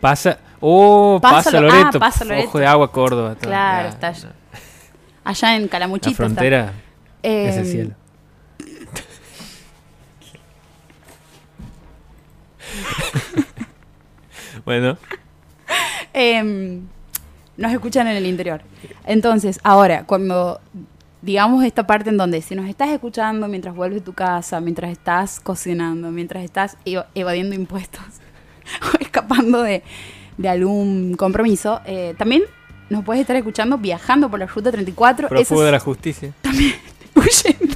Pasa, 0.00 0.38
oh, 0.58 1.20
Pasa 1.22 1.36
pasa, 1.36 1.58
ah, 1.58 1.60
Loreto, 1.60 1.98
pasa 2.00 2.18
pf, 2.20 2.28
Loreto. 2.30 2.48
ojo 2.48 2.58
de 2.58 2.66
agua 2.66 2.90
Córdoba. 2.90 3.34
todo. 3.36 3.48
Claro, 3.48 3.88
Ya, 3.90 4.08
está 4.10 4.12
allá 5.22 5.54
en 5.56 5.62
La 5.62 5.68
Calamuchita. 5.68 6.10
está. 6.10 6.22
frontera 6.24 6.72
es 7.22 7.56
el 7.58 7.66
cielo. 7.66 7.90
bueno, 14.64 14.96
Em, 16.12 16.82
nos 17.56 17.72
escuchan 17.72 18.06
en 18.08 18.16
el 18.16 18.26
interior. 18.26 18.62
Entonces, 19.06 19.58
ahora, 19.64 20.04
cuando 20.04 20.60
digamos 21.22 21.64
esta 21.64 21.86
parte 21.86 22.10
en 22.10 22.16
donde 22.16 22.42
si 22.42 22.54
nos 22.54 22.68
estás 22.68 22.90
escuchando 22.90 23.48
mientras 23.48 23.74
vuelves 23.74 24.02
a 24.02 24.04
tu 24.04 24.12
casa, 24.12 24.60
mientras 24.60 24.92
estás 24.92 25.40
cocinando, 25.40 26.10
mientras 26.10 26.44
estás 26.44 26.76
eva- 26.84 27.06
evadiendo 27.14 27.54
impuestos 27.54 28.02
o 28.94 28.98
escapando 29.00 29.62
de, 29.62 29.82
de 30.36 30.48
algún 30.48 31.14
compromiso, 31.14 31.80
eh, 31.86 32.14
también 32.18 32.42
nos 32.90 33.04
puedes 33.04 33.22
estar 33.22 33.34
escuchando 33.36 33.78
viajando 33.78 34.28
por 34.28 34.38
la 34.38 34.46
ruta 34.46 34.70
34. 34.70 35.26
Eso 35.26 35.34
prófugo 35.34 35.60
es- 35.62 35.66
de 35.66 35.72
la 35.72 35.80
justicia. 35.80 36.32
huyendo. 37.16 37.74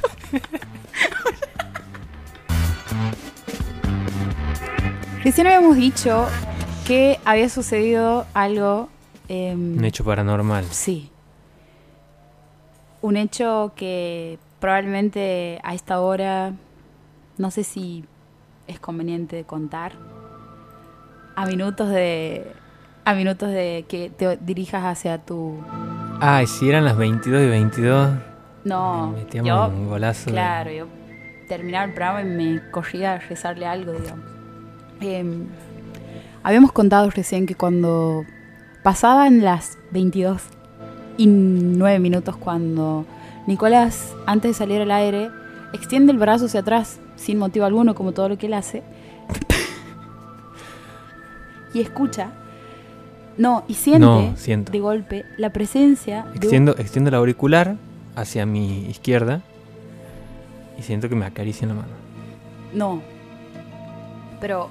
Recién 5.23 5.47
habíamos 5.47 5.75
dicho 5.75 6.25
que 6.87 7.19
había 7.25 7.49
sucedido 7.49 8.25
algo. 8.33 8.89
em, 9.27 9.77
Un 9.77 9.85
hecho 9.85 10.03
paranormal. 10.03 10.65
Sí. 10.65 11.11
Un 13.01 13.15
hecho 13.17 13.73
que 13.75 14.39
probablemente 14.59 15.59
a 15.63 15.73
esta 15.73 15.99
hora 16.01 16.53
no 17.37 17.51
sé 17.51 17.63
si 17.63 18.05
es 18.67 18.79
conveniente 18.79 19.43
contar. 19.43 19.93
A 21.35 21.45
minutos 21.45 21.89
de. 21.89 22.51
A 23.05 23.13
minutos 23.13 23.49
de 23.49 23.85
que 23.87 24.09
te 24.09 24.37
dirijas 24.37 24.83
hacia 24.83 25.17
tu. 25.19 25.61
Ay, 26.19 26.47
si 26.47 26.67
eran 26.69 26.83
las 26.83 26.97
22 26.97 27.41
y 27.43 27.47
22, 27.49 28.09
No, 28.65 29.11
metíamos 29.15 29.47
yo. 29.47 29.67
un 29.77 29.87
golazo. 29.87 30.25
de- 30.25 30.31
Claro, 30.31 30.71
yo 30.71 30.85
terminaba 31.47 31.85
el 31.85 31.93
programa 31.93 32.21
y 32.21 32.25
me 32.25 32.71
corría 32.71 33.13
a 33.13 33.19
rezarle 33.19 33.65
algo, 33.65 33.93
digamos. 33.93 34.25
Em, 35.01 35.47
habíamos 36.43 36.71
contado 36.71 37.09
recién 37.09 37.45
que 37.45 37.55
cuando 37.55 38.25
pasaban 38.83 39.41
las 39.43 39.77
22 39.91 40.41
y 41.17 41.27
nueve 41.27 41.99
minutos 41.99 42.37
cuando 42.37 43.05
Nicolás, 43.47 44.15
antes 44.25 44.51
de 44.51 44.53
salir 44.53 44.81
al 44.81 44.91
aire, 44.91 45.29
extiende 45.73 46.11
el 46.11 46.17
brazo 46.17 46.45
hacia 46.45 46.61
atrás, 46.61 46.99
sin 47.15 47.37
motivo 47.37 47.65
alguno, 47.65 47.95
como 47.95 48.11
todo 48.11 48.29
lo 48.29 48.37
que 48.37 48.47
él 48.47 48.53
hace, 48.53 48.83
y 51.73 51.81
escucha, 51.81 52.31
no, 53.37 53.63
y 53.67 53.73
siente 53.75 53.99
No, 54.05 54.33
siento. 54.35 54.71
de 54.71 54.79
golpe 54.79 55.25
la 55.37 55.51
presencia 55.51 56.23
de 56.23 56.37
Extiendo, 56.37 56.75
extiendo 56.77 57.09
el 57.09 57.15
auricular 57.15 57.77
hacia 58.15 58.45
mi 58.45 58.85
izquierda 58.89 59.41
y 60.77 60.83
siento 60.83 61.07
que 61.09 61.15
me 61.15 61.25
acaricia 61.25 61.63
en 61.65 61.69
la 61.69 61.75
mano. 61.75 61.93
No, 62.73 63.01
pero. 64.39 64.69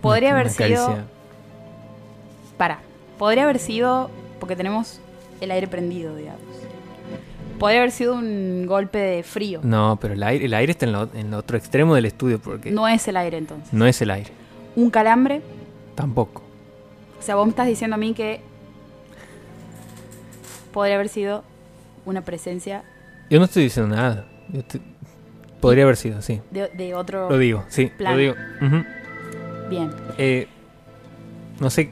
Podría 0.00 0.30
Una- 0.30 0.40
haber 0.40 0.46
una 0.52 0.66
sido... 0.66 0.86
caricia. 0.86 1.04
Para, 2.56 2.78
podría 3.18 3.44
haber 3.44 3.58
sido, 3.58 4.10
porque 4.40 4.56
tenemos 4.56 5.00
el 5.40 5.50
aire 5.50 5.68
prendido, 5.68 6.16
digamos. 6.16 6.40
Podría 7.58 7.78
haber 7.80 7.90
sido 7.92 8.14
un 8.14 8.66
golpe 8.66 8.98
de 8.98 9.22
frío. 9.22 9.60
No, 9.62 9.98
pero 10.00 10.14
el 10.14 10.22
aire, 10.22 10.44
el 10.44 10.54
aire 10.54 10.72
está 10.72 10.86
en, 10.86 10.92
lo- 10.92 11.08
en 11.14 11.26
el 11.28 11.34
otro 11.34 11.56
extremo 11.56 11.94
del 11.94 12.04
estudio 12.04 12.38
porque 12.38 12.70
no, 12.70 12.82
No 12.82 12.88
es 12.88 13.06
el 13.08 13.16
aire 13.16 13.36
entonces. 13.38 13.72
es 13.72 14.02
el 14.02 14.10
aire. 14.10 14.30
Un 14.76 14.90
calambre. 14.90 15.42
Tampoco. 15.94 16.42
O 17.18 17.22
sea, 17.22 17.34
vos 17.34 17.46
me 17.46 17.50
estás 17.50 17.66
diciendo 17.66 17.94
a 17.94 17.98
mí 17.98 18.14
que 18.14 18.40
podría 20.72 20.94
haber 20.96 21.08
sido 21.08 21.42
una 22.04 22.22
presencia 22.22 22.84
Yo 23.30 23.38
no 23.38 23.44
estoy 23.46 23.64
diciendo 23.64 23.94
nada. 23.94 24.24
Yo 24.50 24.60
estoy- 24.60 24.82
Podría 25.60 25.82
haber 25.84 25.96
sido, 25.96 26.22
sí. 26.22 26.40
de, 26.52 26.68
de 26.68 26.94
otro... 26.94 27.28
Lo 27.28 27.36
digo, 27.36 27.64
sí. 27.68 27.86
Plan. 27.86 28.12
Lo 28.12 28.18
digo. 28.20 28.34
Bien. 29.68 29.90
Eh, 30.16 30.48
no 31.60 31.70
sé. 31.70 31.90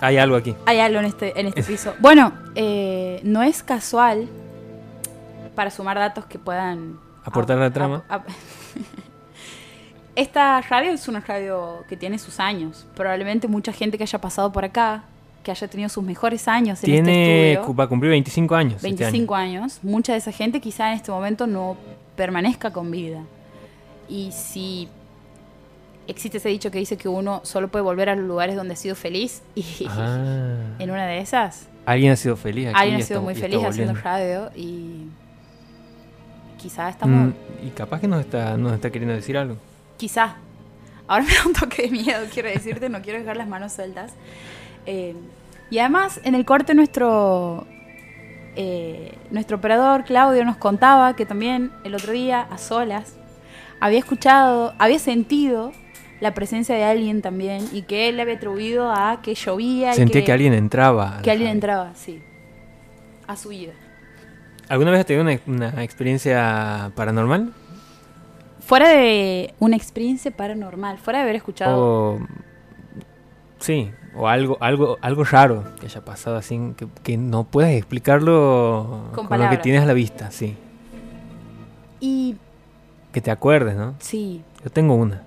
Hay 0.00 0.16
algo 0.16 0.36
aquí. 0.36 0.54
Hay 0.66 0.78
algo 0.78 0.98
en 1.00 1.04
este, 1.06 1.38
en 1.38 1.46
este 1.48 1.62
piso. 1.62 1.94
Bueno, 2.00 2.32
eh, 2.54 3.20
no 3.22 3.42
es 3.42 3.62
casual 3.62 4.28
para 5.54 5.70
sumar 5.70 5.98
datos 5.98 6.24
que 6.26 6.38
puedan 6.38 6.98
Aportar 7.24 7.58
a 7.58 7.60
la 7.60 7.70
trama. 7.70 8.02
Esta 10.16 10.60
radio 10.62 10.90
es 10.92 11.06
una 11.08 11.20
radio 11.20 11.84
que 11.88 11.96
tiene 11.96 12.18
sus 12.18 12.40
años. 12.40 12.86
Probablemente 12.94 13.46
mucha 13.46 13.72
gente 13.72 13.96
que 13.96 14.04
haya 14.04 14.20
pasado 14.20 14.50
por 14.52 14.64
acá, 14.64 15.04
que 15.44 15.50
haya 15.50 15.68
tenido 15.68 15.88
sus 15.88 16.02
mejores 16.02 16.48
años 16.48 16.80
en 16.82 16.86
Tiene. 16.86 16.98
este 17.12 17.52
estudio, 17.60 17.76
Va 17.76 17.84
a 17.84 17.88
cumplir 17.88 18.10
25 18.10 18.54
años. 18.54 18.74
este 18.76 18.88
25 18.88 19.34
año. 19.34 19.60
años, 19.60 19.80
mucha 19.82 20.12
de 20.12 20.18
esa 20.18 20.32
gente 20.32 20.60
quizá 20.60 20.88
en 20.90 20.96
este 20.96 21.10
momento 21.12 21.46
no 21.46 21.76
permanezca 22.16 22.72
con 22.72 22.90
vida. 22.90 23.22
Y 24.08 24.32
si 24.32 24.88
existe 26.06 26.38
ese 26.38 26.48
dicho 26.48 26.70
que 26.70 26.78
dice 26.78 26.96
que 26.96 27.08
uno 27.08 27.40
solo 27.44 27.68
puede 27.68 27.82
volver 27.84 28.08
a 28.08 28.16
los 28.16 28.24
lugares 28.26 28.56
donde 28.56 28.74
ha 28.74 28.76
sido 28.76 28.94
feliz 28.96 29.42
y 29.54 29.64
Ah. 29.88 30.56
en 30.78 30.90
una 30.90 31.06
de 31.06 31.18
esas 31.20 31.68
Alguien 31.86 32.12
ha 32.12 32.16
sido 32.16 32.36
feliz 32.36 32.68
aquí. 32.68 32.76
alguien 32.78 33.00
ha 33.00 33.04
sido 33.04 33.20
está- 33.20 33.24
muy 33.24 33.34
feliz 33.34 33.64
haciendo 33.64 33.94
radio 33.94 34.50
y 34.56 35.06
quizá 36.58 36.88
estamos 36.90 37.28
Mm, 37.28 37.66
y 37.66 37.70
capaz 37.70 38.00
que 38.00 38.08
nos 38.08 38.20
está, 38.20 38.56
nos 38.56 38.72
está 38.74 38.90
queriendo 38.90 39.14
decir 39.14 39.36
algo. 39.36 39.56
quizá 39.96 40.36
ahora 41.08 41.24
me 41.24 41.34
da 41.34 41.46
un 41.46 41.52
toque 41.52 41.82
de 41.82 41.90
miedo 41.90 42.20
quiero 42.32 42.48
decirte 42.48 42.88
no 42.88 43.00
quiero 43.02 43.18
dejar 43.18 43.36
las 43.36 43.48
manos 43.48 43.72
sueltas 43.72 44.12
Eh, 44.86 45.14
y 45.70 45.78
además 45.78 46.20
en 46.24 46.34
el 46.34 46.44
corte 46.44 46.74
nuestro 46.74 47.66
eh, 48.56 49.14
nuestro 49.30 49.58
operador 49.58 50.04
Claudio 50.04 50.44
nos 50.44 50.56
contaba 50.56 51.14
que 51.14 51.24
también 51.26 51.70
el 51.84 51.94
otro 51.94 52.12
día 52.12 52.40
a 52.50 52.58
solas 52.58 53.14
había 53.78 53.98
escuchado 53.98 54.74
había 54.78 54.98
sentido 54.98 55.72
la 56.20 56.34
presencia 56.34 56.74
de 56.74 56.84
alguien 56.84 57.22
también 57.22 57.66
y 57.72 57.82
que 57.82 58.08
él 58.08 58.16
le 58.16 58.22
había 58.22 58.34
atribuido 58.34 58.92
a 58.92 59.20
que 59.22 59.34
llovía 59.34 59.94
Sentía 59.94 60.24
que, 60.24 60.32
alguien 60.32 60.52
entraba. 60.52 61.20
que 61.22 61.30
alguien 61.30 61.50
entraba 61.50 61.94
sí 61.94 62.22
a 63.26 63.36
su 63.36 63.50
vida 63.50 63.72
¿Alguna 64.70 64.92
vez 64.92 65.00
has 65.00 65.06
tenido 65.06 65.24
una, 65.24 65.40
una 65.46 65.82
experiencia 65.82 66.92
paranormal? 66.94 67.52
Fuera 68.60 68.88
de 68.90 69.52
una 69.58 69.74
experiencia 69.74 70.30
paranormal, 70.30 70.96
fuera 70.98 71.18
de 71.18 71.22
haber 71.24 71.34
escuchado. 71.34 71.76
O. 71.76 72.20
Sí, 73.58 73.90
o 74.14 74.28
algo, 74.28 74.58
algo, 74.60 74.96
algo 75.00 75.24
raro 75.24 75.64
que 75.80 75.86
haya 75.86 76.04
pasado 76.04 76.36
así, 76.36 76.72
que, 76.76 76.86
que 77.02 77.16
no 77.16 77.42
puedes 77.42 77.76
explicarlo 77.76 79.08
Con 79.12 79.26
con, 79.26 79.40
lo 79.40 79.50
que 79.50 79.56
tienes 79.56 79.82
a 79.82 79.86
la 79.86 79.92
vista, 79.92 80.30
sí. 80.30 80.56
Y 81.98 82.36
Que 83.10 83.20
te 83.20 83.32
acuerdes, 83.32 83.74
¿no? 83.74 83.96
sí, 83.98 84.44
Yo 84.62 84.70
tengo 84.70 84.94
una. 84.94 85.24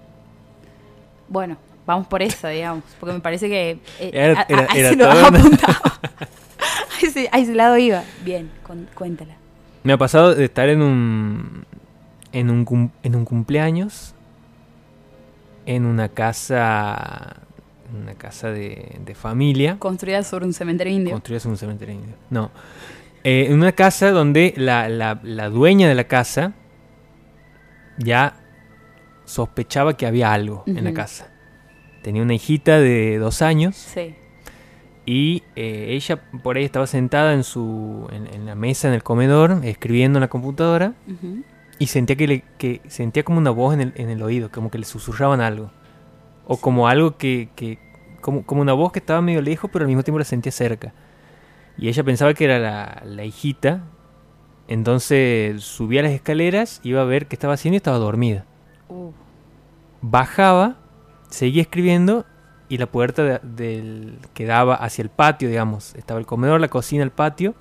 Bueno, 1.34 1.58
vamos 1.86 2.08
por 2.08 2.22
eso, 2.22 2.48
digamos, 2.48 2.84
porque 3.00 3.14
me 3.16 3.20
parece 3.20 3.50
que 3.50 3.72
eh, 4.00 4.12
Era- 4.14 4.40
a- 4.40 4.42
a- 4.44 4.68
ahí 4.70 4.80
era 4.80 4.90
se 4.92 4.96
lo 4.96 5.12
apuntado. 5.12 5.74
a, 5.84 7.06
ese, 7.06 7.28
a 7.32 7.40
ese 7.40 7.56
lado 7.56 7.78
iba. 7.78 8.04
Bien, 8.24 8.50
con- 8.66 8.88
cuéntala. 8.94 9.36
Me 9.84 9.92
ha 9.94 9.98
pasado 9.98 10.34
de 10.36 10.46
estar 10.46 10.70
en 10.70 10.82
un. 10.82 11.66
En 12.32 12.50
un, 12.50 12.64
cum- 12.66 12.90
en 13.04 13.16
un 13.16 13.26
cumpleaños. 13.26 14.14
En 15.66 15.86
una 15.86 16.10
casa. 16.10 17.38
en 17.90 18.02
Una 18.04 18.14
casa 18.14 18.50
de, 18.52 18.98
de 19.04 19.16
familia. 19.16 19.78
Construida 19.80 20.24
sobre 20.24 20.46
un 20.46 20.54
cementerio 20.54 20.94
indio. 20.94 21.12
Construidas 21.12 21.46
en 21.46 21.52
un 21.52 21.58
cementerio 21.58 21.96
indio. 21.96 22.16
No. 22.30 22.52
Eh, 23.24 23.46
en 23.50 23.54
una 23.54 23.72
casa 23.72 24.12
donde 24.12 24.54
la, 24.58 24.88
la- 24.90 25.20
la 25.24 25.50
dueña 25.50 25.88
de 25.90 25.96
la 25.96 26.04
casa 26.06 26.54
ya 27.98 28.36
sospechaba 29.26 29.96
que 29.98 30.06
había 30.06 30.34
algo 30.34 30.64
en 30.68 30.84
la 30.84 30.94
casa. 30.94 31.32
Tenía 32.02 32.22
una 32.22 32.34
hijita 32.34 32.80
de 32.80 33.18
dos 33.18 33.42
años 33.42 33.76
Sí. 33.76 34.16
y 35.06 35.44
eh, 35.56 35.88
ella 35.92 36.22
por 36.44 36.58
ahí 36.58 36.64
estaba 36.66 36.88
sentada 36.88 37.34
en, 37.34 37.44
su, 37.44 38.08
en, 38.12 38.28
en 38.34 38.46
la 38.46 38.56
mesa, 38.56 38.88
en 38.88 38.94
el 38.94 39.04
comedor, 39.04 39.62
escribiendo 39.64 40.18
en 40.20 40.22
la 40.22 40.28
computadora 40.30 40.94
y 41.80 41.88
sentía 41.88 42.16
que, 42.16 42.28
le, 42.28 42.44
que 42.58 42.82
sentía 42.88 43.24
como 43.24 43.38
una 43.40 43.52
voz 43.52 43.74
en 43.74 43.82
el, 43.82 43.94
en 43.96 44.10
el 44.10 44.22
oído, 44.22 44.52
como 44.52 44.70
que 44.70 44.78
le 44.78 44.86
susurraban 44.86 45.42
algo. 45.42 45.72
O 46.46 46.58
como 46.58 46.88
algo 46.90 47.18
que, 47.18 47.50
que 47.56 47.80
como, 48.22 48.46
como 48.46 48.62
una 48.62 48.74
voz 48.74 48.92
que 48.92 49.00
estaba 49.00 49.22
medio 49.22 49.42
lejos, 49.42 49.70
pero 49.72 49.84
al 49.84 49.88
mismo 49.88 50.04
tiempo 50.04 50.20
la 50.20 50.26
sentía 50.26 50.52
cerca. 50.52 50.94
Y 51.78 51.88
ella 51.88 52.04
pensaba 52.04 52.34
que 52.34 52.44
era 52.46 52.60
la, 52.60 53.02
la 53.06 53.24
hijita. 53.26 53.84
Entonces 54.68 55.62
subía 55.64 56.02
las 56.04 56.12
escaleras, 56.12 56.80
iba 56.84 57.02
a 57.02 57.06
ver 57.06 57.28
qué 57.28 57.36
estaba 57.36 57.54
haciendo 57.54 57.76
y 57.76 57.78
estaba 57.78 57.98
dormida. 57.98 58.46
Bajaba, 60.02 60.76
seguía 61.30 61.62
escribiendo 61.62 62.26
y 62.70 62.78
la 62.78 62.88
puerta 62.88 63.24
de- 63.24 63.40
del, 63.44 64.20
que 64.34 64.46
daba 64.46 64.76
hacia 64.76 65.02
el 65.04 65.10
patio, 65.10 65.48
digamos, 65.50 65.96
estaba 65.96 66.20
el 66.20 66.26
comedor, 66.26 66.60
la 66.60 66.68
cocina, 66.68 67.04
el 67.04 67.12
patio, 67.12 67.56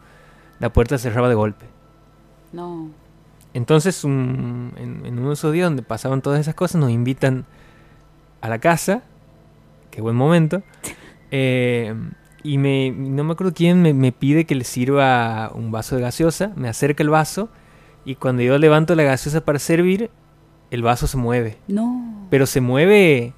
la 0.59 0.73
puerta 0.73 0.99
se 0.99 1.05
cerraba 1.09 1.29
de 1.29 1.35
golpe. 1.35 1.67
no. 2.53 2.91
Entonces, 3.55 4.03
un- 4.03 4.73
en, 4.77 5.05
en 5.05 5.19
uno 5.19 5.29
de 5.29 5.35
esos 5.35 5.53
días 5.53 5.67
donde 5.67 5.83
pasaban 5.83 6.23
todas 6.23 6.41
esas 6.41 6.55
cosas, 6.55 6.81
nos 6.81 6.89
invitan 6.91 7.45
a 8.41 8.49
la 8.49 8.59
casa. 8.61 9.03
Qué 9.91 10.01
buen 10.01 10.17
momento. 10.17 10.63
eh, 11.31 11.95
y 12.43 12.57
me, 12.57 12.91
no 12.93 13.25
me 13.25 13.33
acuerdo 13.35 13.53
quién 13.53 13.83
me, 13.83 13.93
me 13.93 14.11
pide 14.11 14.47
que 14.47 14.55
le 14.55 14.65
sirva 14.65 15.51
un 15.55 15.71
vaso 15.71 15.97
de 15.97 16.01
gaseosa. 16.03 16.53
Me 16.57 16.71
acerca 16.71 17.03
el 17.03 17.11
vaso. 17.11 17.51
Y 18.07 18.15
cuando 18.15 18.43
yo 18.43 18.57
levanto 18.57 18.95
la 18.95 19.03
gaseosa 19.03 19.43
para 19.45 19.59
servir, 19.59 20.11
el 20.73 20.83
vaso 20.83 21.07
se 21.07 21.17
mueve. 21.17 21.59
No. 21.69 22.27
Pero 22.31 22.47
se 22.47 22.61
mueve 22.61 23.33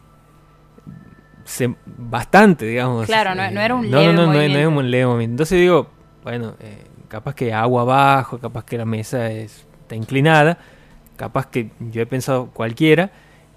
se- 1.45 1.75
bastante, 1.85 2.65
digamos. 2.67 3.07
Claro, 3.07 3.35
no- 3.35 3.51
no 3.51 3.61
era 3.61 3.75
un 3.75 3.91
no, 3.91 3.99
leve 4.01 4.13
No, 4.13 4.21
no, 4.21 4.27
no, 4.27 4.33
no 4.33 4.41
es 4.41 4.49
movimiento. 4.49 4.79
un 4.79 4.91
leve 4.91 5.07
movimiento. 5.07 5.33
Entonces 5.35 5.61
digo, 5.61 5.89
bueno, 6.23 6.55
eh, 6.61 6.85
capaz 7.09 7.35
que 7.35 7.53
agua 7.53 7.83
abajo, 7.83 8.39
capaz 8.39 8.65
que 8.65 8.79
la 8.79 8.85
mesa 8.87 9.31
es- 9.31 9.67
está 9.83 9.95
inclinada, 9.97 10.59
capaz 11.17 11.47
que 11.49 11.71
yo 11.81 12.01
he 12.03 12.07
pensado 12.07 12.47
cualquiera. 12.51 13.11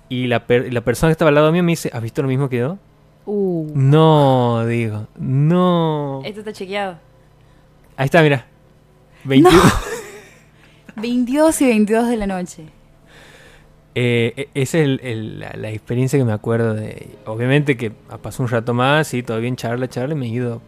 Y 0.09 0.27
la, 0.27 0.45
per- 0.47 0.71
la 0.73 0.81
persona 0.81 1.09
que 1.09 1.13
estaba 1.13 1.29
al 1.29 1.35
lado 1.35 1.51
mío 1.51 1.63
me 1.63 1.71
dice, 1.73 1.89
¿has 1.93 2.01
visto 2.01 2.21
lo 2.21 2.27
mismo 2.27 2.49
que 2.49 2.57
yo? 2.59 2.77
Uh. 3.25 3.69
No, 3.75 4.65
digo, 4.65 5.07
no. 5.17 6.21
Esto 6.23 6.39
está 6.39 6.53
chequeado. 6.53 6.97
Ahí 7.97 8.05
está, 8.05 8.21
mira. 8.21 8.45
22. 9.25 9.63
22 10.95 11.61
y 11.61 11.65
22 11.67 12.07
de 12.07 12.17
la 12.17 12.27
noche. 12.27 12.65
Eh, 13.99 14.33
e- 14.37 14.49
esa 14.61 14.77
es 14.77 14.83
el- 14.83 14.99
el- 15.01 15.39
la, 15.39 15.53
la 15.55 15.71
experiencia 15.71 16.19
que 16.19 16.25
me 16.25 16.33
acuerdo 16.33 16.75
de. 16.75 17.07
Obviamente 17.25 17.77
que 17.77 17.89
pasó 18.21 18.43
un 18.43 18.49
rato 18.49 18.73
más 18.75 19.11
y 19.15 19.23
todavía 19.23 19.49
en 19.49 19.55
charla, 19.55 19.87
charla, 19.87 20.13
y 20.13 20.17
me 20.17 20.25
he 20.27 20.29
ido. 20.29 20.61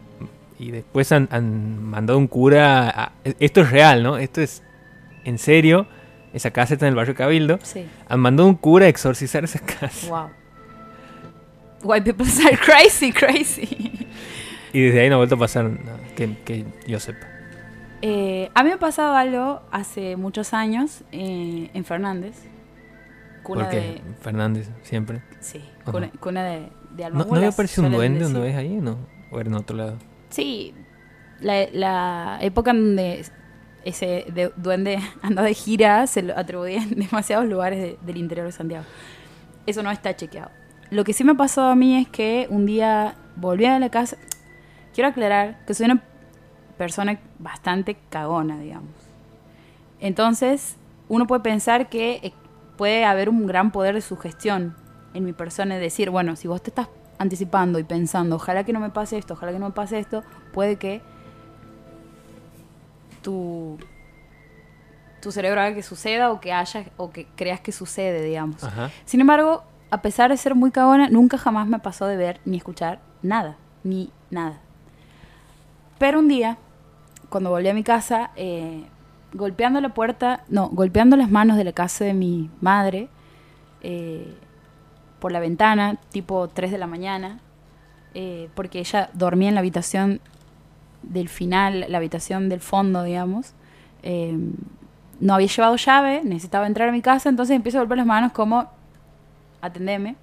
Y 0.57 0.71
después 0.71 1.12
han, 1.12 1.27
han 1.31 1.83
mandado 1.83 2.17
un 2.17 2.27
cura. 2.27 2.89
a- 2.89 3.12
esto 3.39 3.62
es 3.62 3.69
real, 3.69 4.01
¿no? 4.01 4.17
Esto 4.17 4.41
es 4.41 4.63
en 5.25 5.38
serio. 5.38 5.86
Esa 6.33 6.50
casa 6.51 6.74
está 6.74 6.86
en 6.88 6.91
el 6.91 6.95
barrio 6.95 7.13
Cabildo. 7.13 7.59
Sí. 7.62 7.86
Han 8.07 8.19
mandado 8.19 8.50
un 8.50 8.55
cura 8.55 8.86
a 8.88 8.89
exorcizar 8.89 9.43
esa 9.43 9.59
casa. 9.59 10.07
Wow. 10.09 10.29
White 11.83 12.03
people 12.13 12.25
are 12.48 12.57
crazy, 12.57 13.12
crazy. 13.12 14.07
Y 14.74 14.81
desde 14.81 15.01
ahí 15.01 15.09
no 15.09 15.15
ha 15.15 15.17
vuelto 15.17 15.33
a 15.33 15.39
pasar 15.39 15.63
nada, 15.65 15.98
que, 16.15 16.36
que 16.45 16.63
yo 16.88 17.00
sepa. 17.00 17.25
Eh, 18.03 18.51
a 18.53 18.62
mí 18.62 18.69
me 18.69 18.75
ha 18.75 18.79
pasado 18.79 19.15
algo 19.15 19.62
hace 19.71 20.15
muchos 20.15 20.53
años 20.53 21.01
eh, 21.12 21.71
en 21.74 21.86
Fernández. 21.86 22.36
Cuna 23.43 23.63
Porque 23.63 23.77
de. 23.79 24.01
Fernández 24.22 24.69
siempre. 24.84 25.22
Sí, 25.39 25.63
cuna, 25.86 26.10
cuna 26.19 26.43
de, 26.43 26.69
de 26.96 27.10
¿No, 27.10 27.25
¿no 27.25 27.36
había 27.36 27.50
aparecido 27.50 27.88
un 27.88 27.93
duende 27.93 28.25
una 28.25 28.39
vez 28.39 28.55
ahí? 28.55 28.69
No. 28.75 28.98
¿O 29.31 29.39
era 29.39 29.50
en 29.50 29.55
otro 29.55 29.75
lado? 29.77 29.98
Sí, 30.29 30.74
la, 31.39 31.67
la 31.72 32.38
época 32.41 32.72
en 32.72 32.77
donde 32.96 33.25
ese 33.86 34.25
de- 34.34 34.51
duende 34.58 35.00
andaba 35.22 35.48
de 35.48 35.53
gira 35.53 36.05
se 36.08 36.22
lo 36.22 36.38
atribuía 36.38 36.81
en 36.84 36.96
demasiados 37.00 37.46
lugares 37.48 37.79
de- 37.81 37.98
del 38.01 38.17
interior 38.17 38.46
de 38.48 38.51
Santiago. 38.51 38.86
Eso 39.65 39.84
no 39.84 39.91
está 39.91 40.15
chequeado. 40.15 40.51
Lo 40.89 41.03
que 41.03 41.13
sí 41.13 41.24
me 41.24 41.36
pasó 41.36 41.63
a 41.65 41.75
mí 41.75 41.96
es 41.98 42.10
que 42.10 42.48
un 42.50 42.65
día 42.65 43.15
volví 43.36 43.65
a 43.65 43.77
la 43.79 43.89
casa. 43.89 44.17
Quiero 44.93 45.10
aclarar 45.10 45.63
que 45.65 45.74
soy 45.75 45.86
una 45.86 46.01
persona 46.77 47.19
bastante 47.38 47.96
cagona, 48.10 48.58
digamos. 48.60 48.89
Entonces, 50.00 50.75
uno 51.08 51.27
puede 51.27 51.41
pensar 51.41 51.89
que 51.89 52.19
eh, 52.24 52.34
puede 52.79 53.03
haber 53.03 53.27
un 53.27 53.45
gran 53.45 53.71
poder 53.71 53.93
de 53.93 54.00
sugestión 54.00 54.74
en 55.13 55.25
mi 55.25 55.33
persona. 55.33 55.75
Es 55.75 55.81
decir, 55.81 56.12
bueno, 56.12 56.38
si 56.38 56.48
vos 56.48 56.63
te 56.63 56.69
estás 56.69 56.88
anticipando 57.17 57.77
y 57.77 57.83
pensando, 57.83 58.38
ojalá 58.38 58.63
que 58.63 58.71
no 58.71 58.79
me 58.79 58.89
pase 58.89 59.17
esto, 59.17 59.33
ojalá 59.33 59.51
que 59.51 59.59
no 59.59 59.65
me 59.65 59.74
pase 59.74 60.00
esto, 60.00 60.24
puede 60.53 60.77
que 60.77 61.01
tu, 63.21 63.77
tu 65.21 65.33
cerebro 65.33 65.59
haga 65.59 65.75
que 65.75 65.83
suceda 65.83 66.31
o 66.31 66.39
que 66.39 66.53
haya 66.53 66.86
o 66.95 67.12
que 67.12 67.27
creas 67.36 67.59
que 67.59 67.74
sucede, 67.74 68.24
digamos. 68.24 68.63
Ajá. 68.63 68.91
Sin 69.03 69.19
embargo, 69.19 69.65
a 69.91 70.01
pesar 70.01 70.31
de 70.31 70.38
ser 70.38 70.55
muy 70.55 70.71
cagona, 70.71 71.09
nunca 71.09 71.38
jamás 71.38 71.67
me 71.67 71.79
pasó 71.79 72.07
de 72.07 72.15
ver 72.15 72.39
ni 72.45 72.55
escuchar 72.55 73.01
nada, 73.21 73.57
ni 73.83 74.09
nada. 74.29 74.57
Pero 75.98 76.19
un 76.19 76.29
día, 76.29 76.57
cuando 77.27 77.50
volví 77.50 77.67
a 77.67 77.74
mi 77.74 77.83
casa, 77.83 78.31
eh, 78.38 78.86
golpeando 79.33 79.81
la 79.81 79.89
puerta, 79.89 80.43
no, 80.50 80.69
golpeando 80.69 81.15
las 81.17 81.29
manos 81.29 81.57
de 81.57 81.63
la 81.63 81.71
casa 81.71 82.05
de 82.05 82.13
mi 82.13 82.50
madre, 82.62 83.09
eh, 83.81 84.33
por 85.19 85.31
la 85.31 85.39
ventana, 85.39 85.98
tipo 86.12 86.48
3 86.48 86.71
de 86.71 86.77
la 86.77 86.88
mañana, 86.88 87.39
eh, 88.13 88.50
porque 88.55 88.79
ella 88.79 89.09
dormía 89.13 89.50
en 89.50 89.55
la 89.55 89.59
habitación 89.59 90.21
del 91.03 91.29
final, 91.29 91.86
la 91.89 91.98
habitación 91.98 92.50
del 92.50 92.59
fondo, 92.59 93.03
digamos. 93.03 93.53
Eh, 94.03 94.38
no 95.19 95.33
había 95.33 95.48
llevado 95.48 95.75
llave, 95.75 96.21
necesitaba 96.24 96.65
entrar 96.65 96.89
a 96.89 96.91
mi 96.91 97.01
casa, 97.01 97.29
entonces 97.29 97.55
empiezo 97.55 97.77
a 97.77 97.81
golpear 97.81 97.98
las 97.98 98.07
manos 98.07 98.31
como, 98.31 98.69
atendeme. 99.62 100.15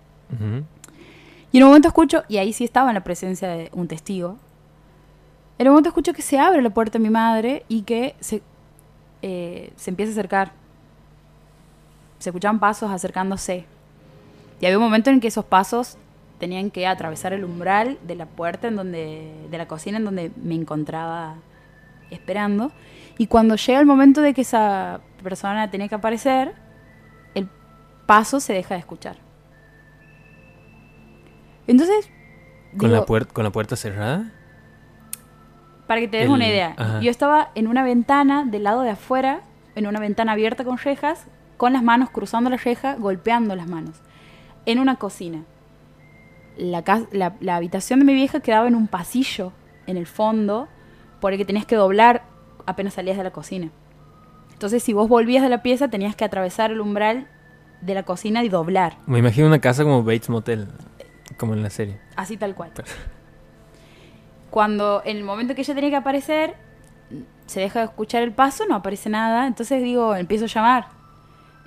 Y 1.52 1.58
en 1.58 1.62
un 1.62 1.68
momento 1.68 1.88
escucho, 1.88 2.24
y 2.28 2.38
ahí 2.38 2.52
sí 2.52 2.64
estaba 2.64 2.90
en 2.90 2.94
la 2.94 3.04
presencia 3.04 3.48
de 3.48 3.70
un 3.72 3.86
testigo, 3.88 4.38
en 5.58 5.68
un 5.68 5.72
momento 5.72 5.90
escucho 5.90 6.12
que 6.12 6.22
se 6.22 6.38
abre 6.38 6.60
la 6.60 6.70
puerta 6.70 6.98
de 6.98 7.02
mi 7.02 7.10
madre 7.10 7.64
y 7.68 7.82
que 7.82 8.14
se, 8.20 8.42
eh, 9.22 9.72
se 9.76 9.90
empieza 9.90 10.10
a 10.10 10.14
acercar. 10.14 10.52
Se 12.18 12.30
escuchaban 12.30 12.58
pasos 12.60 12.90
acercándose. 12.90 13.64
Y 14.60 14.66
había 14.66 14.78
un 14.78 14.84
momento 14.84 15.10
en 15.10 15.20
que 15.20 15.28
esos 15.28 15.44
pasos 15.44 15.98
tenían 16.38 16.70
que 16.70 16.86
atravesar 16.86 17.32
el 17.32 17.44
umbral 17.44 17.98
de 18.06 18.14
la 18.14 18.26
puerta 18.26 18.68
en 18.68 18.76
donde, 18.76 19.32
de 19.50 19.58
la 19.58 19.66
cocina 19.68 19.98
en 19.98 20.04
donde 20.04 20.30
me 20.42 20.54
encontraba 20.54 21.34
esperando. 22.10 22.72
Y 23.18 23.26
cuando 23.26 23.56
llega 23.56 23.80
el 23.80 23.86
momento 23.86 24.20
de 24.22 24.32
que 24.34 24.42
esa 24.42 25.00
persona 25.22 25.70
tenía 25.70 25.88
que 25.88 25.94
aparecer, 25.94 26.52
el 27.34 27.48
paso 28.06 28.40
se 28.40 28.52
deja 28.52 28.74
de 28.74 28.80
escuchar. 28.80 29.16
Entonces, 31.66 32.08
¿Con, 32.78 32.92
la 32.92 33.04
puer- 33.06 33.26
¿Con 33.26 33.44
la 33.44 33.50
puerta 33.50 33.74
cerrada? 33.76 34.30
Para 35.86 36.00
que 36.00 36.08
te 36.08 36.16
des 36.18 36.26
el- 36.26 36.32
una 36.32 36.46
idea, 36.48 36.74
ajá. 36.76 37.00
yo 37.00 37.10
estaba 37.10 37.50
en 37.54 37.66
una 37.68 37.82
ventana 37.82 38.44
del 38.44 38.64
lado 38.64 38.82
de 38.82 38.90
afuera, 38.90 39.40
en 39.74 39.86
una 39.86 40.00
ventana 40.00 40.32
abierta 40.32 40.64
con 40.64 40.78
rejas, 40.78 41.26
con 41.56 41.72
las 41.72 41.82
manos 41.82 42.10
cruzando 42.10 42.50
la 42.50 42.56
reja, 42.56 42.94
golpeando 42.96 43.54
las 43.56 43.66
manos, 43.68 43.96
en 44.66 44.78
una 44.78 44.96
cocina. 44.96 45.42
La, 46.56 46.82
la, 47.12 47.34
la 47.40 47.56
habitación 47.56 47.98
de 47.98 48.04
mi 48.06 48.14
vieja 48.14 48.40
quedaba 48.40 48.66
en 48.66 48.74
un 48.74 48.88
pasillo, 48.88 49.52
en 49.86 49.96
el 49.96 50.06
fondo, 50.06 50.68
por 51.20 51.32
el 51.32 51.38
que 51.38 51.44
tenías 51.44 51.66
que 51.66 51.76
doblar 51.76 52.22
apenas 52.66 52.94
salías 52.94 53.16
de 53.18 53.24
la 53.24 53.30
cocina. 53.30 53.68
Entonces, 54.52 54.82
si 54.82 54.92
vos 54.94 55.08
volvías 55.08 55.42
de 55.42 55.50
la 55.50 55.62
pieza, 55.62 55.88
tenías 55.88 56.16
que 56.16 56.24
atravesar 56.24 56.70
el 56.70 56.80
umbral 56.80 57.26
de 57.82 57.92
la 57.94 58.04
cocina 58.04 58.42
y 58.42 58.48
doblar, 58.48 58.96
Me 59.06 59.18
imagino 59.18 59.46
una 59.46 59.58
casa 59.60 59.82
como 59.84 60.02
Bates 60.02 60.30
Motel, 60.30 60.66
como 61.36 61.52
en 61.52 61.62
la 61.62 61.68
serie. 61.70 61.98
así 62.16 62.38
tal 62.38 62.54
cual. 62.54 62.70
Pero- 62.74 62.88
Cuando 64.56 65.02
en 65.04 65.18
el 65.18 65.22
momento 65.22 65.54
que 65.54 65.60
ella 65.60 65.74
tenía 65.74 65.90
que 65.90 65.96
aparecer, 65.96 66.54
se 67.44 67.60
deja 67.60 67.80
de 67.80 67.84
escuchar 67.84 68.22
el 68.22 68.32
paso, 68.32 68.64
no 68.66 68.76
aparece 68.76 69.10
nada. 69.10 69.46
Entonces 69.46 69.82
digo, 69.82 70.16
empiezo 70.16 70.46
a 70.46 70.48
llamar 70.48 70.88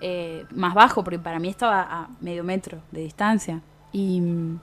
eh, 0.02 0.44
más 0.50 0.74
bajo, 0.74 1.04
porque 1.04 1.20
para 1.20 1.38
mí 1.38 1.50
estaba 1.50 1.84
a 1.84 2.10
medio 2.20 2.44
metro 2.44 2.80
de 2.90 3.02
distancia. 3.02 3.62
Y 3.92 4.22
mm, 4.22 4.60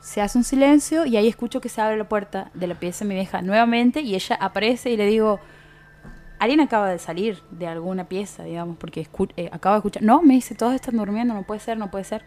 se 0.00 0.22
hace 0.22 0.38
un 0.38 0.44
silencio 0.44 1.04
y 1.04 1.18
ahí 1.18 1.28
escucho 1.28 1.60
que 1.60 1.68
se 1.68 1.82
abre 1.82 1.98
la 1.98 2.08
puerta 2.08 2.50
de 2.54 2.66
la 2.66 2.76
pieza 2.76 3.04
de 3.04 3.10
mi 3.10 3.14
vieja 3.16 3.42
nuevamente 3.42 4.00
y 4.00 4.14
ella 4.14 4.38
aparece 4.40 4.88
y 4.88 4.96
le 4.96 5.04
digo, 5.04 5.38
alguien 6.38 6.60
acaba 6.60 6.88
de 6.88 6.98
salir 6.98 7.42
de 7.50 7.66
alguna 7.66 8.08
pieza, 8.08 8.44
digamos, 8.44 8.78
porque 8.78 9.06
eh, 9.36 9.50
acabo 9.52 9.74
de 9.74 9.78
escuchar. 9.80 10.02
No, 10.02 10.22
me 10.22 10.32
dice, 10.32 10.54
todos 10.54 10.72
están 10.72 10.96
durmiendo, 10.96 11.34
no 11.34 11.42
puede 11.42 11.60
ser, 11.60 11.76
no 11.76 11.90
puede 11.90 12.04
ser. 12.04 12.24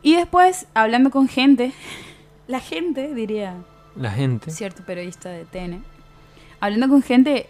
Y 0.00 0.16
después, 0.16 0.66
hablando 0.72 1.10
con 1.10 1.28
gente, 1.28 1.74
la 2.50 2.60
gente, 2.60 3.14
diría 3.14 3.54
La 3.96 4.10
gente. 4.10 4.50
cierto 4.50 4.82
periodista 4.84 5.28
de 5.30 5.44
TN, 5.44 5.82
hablando 6.60 6.88
con 6.88 7.02
gente, 7.02 7.46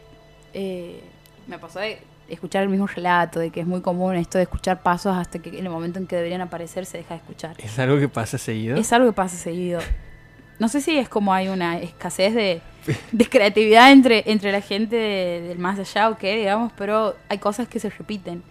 eh, 0.55 1.01
me 1.47 1.59
pasó 1.59 1.81
de 1.81 1.99
escuchar 2.29 2.63
el 2.63 2.69
mismo 2.69 2.87
relato, 2.87 3.41
de 3.41 3.51
que 3.51 3.61
es 3.61 3.67
muy 3.67 3.81
común 3.81 4.15
esto 4.15 4.39
de 4.39 4.45
escuchar 4.45 4.83
pasos 4.83 5.17
hasta 5.17 5.41
que 5.41 5.49
en 5.51 5.67
el 5.67 5.71
momento 5.71 5.99
en 5.99 6.07
que 6.07 6.15
deberían 6.17 6.41
aparecer 6.41 6.87
se 6.87 6.99
deja 6.99 7.15
de 7.15 7.21
escuchar. 7.21 7.57
¿Es 7.59 7.79
algo 7.79 7.99
que 7.99 8.09
pasa 8.09 8.39
seguido? 8.39 8.77
Es 8.77 8.93
algo 8.93 9.09
que 9.09 9.13
pasa 9.15 9.37
seguido. 9.37 9.81
No 10.61 10.69
sé 10.69 10.81
si 10.81 10.97
es 10.97 11.09
como 11.09 11.33
hay 11.33 11.49
una 11.49 11.79
escasez 11.79 12.35
de, 12.35 12.61
de 13.13 13.29
creatividad 13.29 13.91
entre, 13.91 14.23
entre 14.31 14.53
la 14.53 14.61
gente 14.61 14.95
de- 14.97 15.41
del 15.49 15.59
más 15.59 15.79
allá 15.79 16.11
o 16.11 16.19
qué, 16.19 16.37
digamos, 16.37 16.71
pero 16.77 17.17
hay 17.29 17.39
cosas 17.39 17.67
que 17.67 17.81
se 17.81 17.89
repiten. 17.91 18.43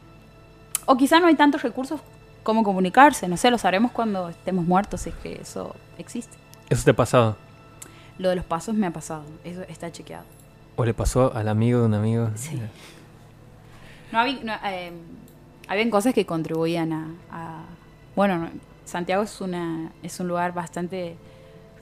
O 0.85 0.97
quizá 0.97 1.19
no 1.19 1.27
hay 1.27 1.35
tantos 1.35 1.61
recursos 1.61 2.01
como 2.43 2.63
comunicarse, 2.63 3.27
no 3.27 3.37
sé, 3.37 3.51
lo 3.51 3.57
sabremos 3.57 3.91
cuando 3.91 4.29
estemos 4.29 4.65
muertos, 4.65 5.01
si 5.01 5.09
es 5.09 5.15
que 5.15 5.41
eso 5.41 5.75
existe. 5.97 6.37
¿Eso 6.69 6.83
te 6.83 6.91
ha 6.91 6.95
pasado? 6.95 7.35
Lo 8.17 8.29
de 8.29 8.35
los 8.35 8.45
pasos 8.45 8.75
me 8.75 8.87
ha 8.87 8.91
pasado, 8.91 9.23
eso 9.43 9.61
está 9.69 9.91
chequeado. 9.91 10.25
¿O 10.75 10.85
le 10.85 10.93
pasó 10.93 11.33
al 11.35 11.47
amigo 11.49 11.79
de 11.81 11.85
un 11.87 11.93
amigo? 11.93 12.29
Sí. 12.35 12.59
No 14.11 14.19
había, 14.19 14.43
no, 14.43 14.53
eh, 14.65 14.91
habían 15.67 15.89
cosas 15.89 16.13
que 16.13 16.25
contribuían 16.25 16.93
a, 16.93 17.07
a- 17.31 17.63
bueno, 18.15 18.37
no, 18.37 18.49
Santiago 18.85 19.23
es 19.23 19.39
una 19.39 19.91
es 20.01 20.19
un 20.19 20.27
lugar 20.27 20.53
bastante 20.53 21.15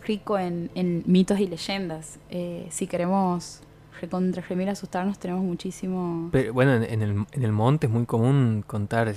rico 0.06 0.38
en, 0.38 0.70
en 0.76 1.04
mitos 1.06 1.40
y 1.40 1.48
leyendas. 1.48 2.20
Eh, 2.30 2.68
si 2.70 2.86
queremos 2.88 3.62
recontra 4.02 4.44
remir 4.48 4.70
asustarnos 4.70 5.18
tenemos 5.18 5.44
muchísimo. 5.44 6.30
Pero 6.32 6.54
bueno, 6.54 6.74
en, 6.76 7.02
el, 7.02 7.26
en 7.32 7.44
el 7.44 7.52
monte 7.52 7.88
es 7.88 7.94
muy 7.94 8.06
común 8.06 8.64
contar 8.68 9.14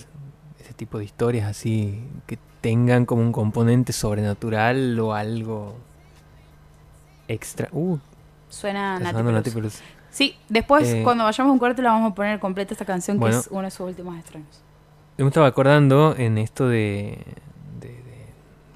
ese 0.71 0.77
tipo 0.77 0.99
de 0.99 1.05
historias 1.05 1.49
así 1.49 2.01
que 2.29 2.39
tengan 2.61 3.05
como 3.05 3.23
un 3.23 3.33
componente 3.33 3.93
sobrenatural 3.93 4.99
o 5.01 5.13
algo 5.15 5.75
extra. 7.27 7.69
Uh, 7.73 7.99
Suena 8.49 8.99
Nati. 9.01 9.51
Sí, 10.11 10.37
después 10.49 10.89
Eh, 10.89 11.01
cuando 11.05 11.25
vayamos 11.25 11.51
a 11.51 11.53
un 11.53 11.59
corte 11.59 11.83
la 11.83 11.91
vamos 11.93 12.13
a 12.13 12.15
poner 12.15 12.39
completa 12.41 12.75
esta 12.75 12.85
canción 12.85 13.19
Bueno. 13.19 13.37
que 13.37 13.41
es 13.41 13.49
uno 13.51 13.63
de 13.63 13.71
sus 13.71 13.81
últimos 13.89 14.17
estrenos. 14.19 14.63
Yo 15.19 15.25
me 15.25 15.29
estaba 15.29 15.47
acordando 15.47 16.15
en 16.17 16.39
esto 16.39 16.69
de, 16.69 17.19
de, 17.81 17.89
de- 17.89 18.27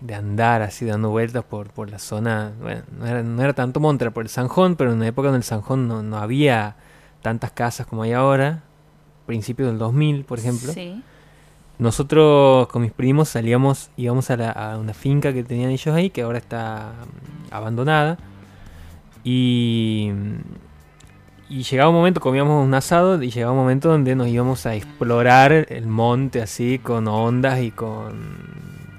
de 0.00 0.14
andar 0.14 0.62
así 0.62 0.85
dando 0.85 1.11
vueltas 1.11 1.44
por, 1.44 1.70
por 1.70 1.90
la 1.90 1.98
zona. 1.98 2.52
Bueno, 2.61 2.83
no 2.98 3.07
era, 3.07 3.22
no 3.22 3.42
era 3.42 3.52
tanto 3.52 3.78
monte, 3.80 4.04
era 4.04 4.12
por 4.12 4.22
el 4.24 4.28
Sanjón, 4.28 4.76
pero 4.76 4.90
en 4.90 4.96
una 4.98 5.07
época 5.09 5.28
en 5.28 5.35
el 5.37 5.42
Sanjón 5.44 5.87
no, 5.88 6.02
no 6.02 6.18
había 6.18 6.76
tantas 7.22 7.50
casas 7.52 7.87
como 7.87 8.02
hay 8.02 8.12
ahora. 8.12 8.62
Principios 9.26 9.68
del 9.70 9.78
2000, 9.78 10.24
por 10.24 10.38
ejemplo. 10.38 10.72
Sí. 10.72 11.02
Nosotros 11.78 12.68
con 12.68 12.82
mis 12.82 12.92
primos 12.92 13.28
salíamos, 13.28 13.90
íbamos 13.96 14.30
a, 14.30 14.37
la- 14.37 14.50
a 14.52 14.78
una 14.78 14.94
finca 14.94 15.32
que 15.32 15.42
tenían 15.42 15.70
ellos 15.70 15.94
ahí, 15.94 16.10
que 16.10 16.22
ahora 16.22 16.38
está 16.38 16.92
mm, 17.50 17.54
abandonada. 17.54 18.18
Y, 19.24 20.12
y 21.48 21.62
llegaba 21.62 21.90
un 21.90 21.96
momento, 21.96 22.20
comíamos 22.20 22.64
un 22.64 22.74
asado 22.74 23.20
y 23.22 23.30
llegaba 23.30 23.52
un 23.52 23.58
momento 23.58 23.88
donde 23.88 24.14
nos 24.14 24.28
íbamos 24.28 24.66
a 24.66 24.74
explorar 24.76 25.66
el 25.68 25.87
monte 25.87 26.42
así, 26.42 26.78
con 26.78 27.08
ondas 27.08 27.60
y 27.60 27.70
con 27.70 28.54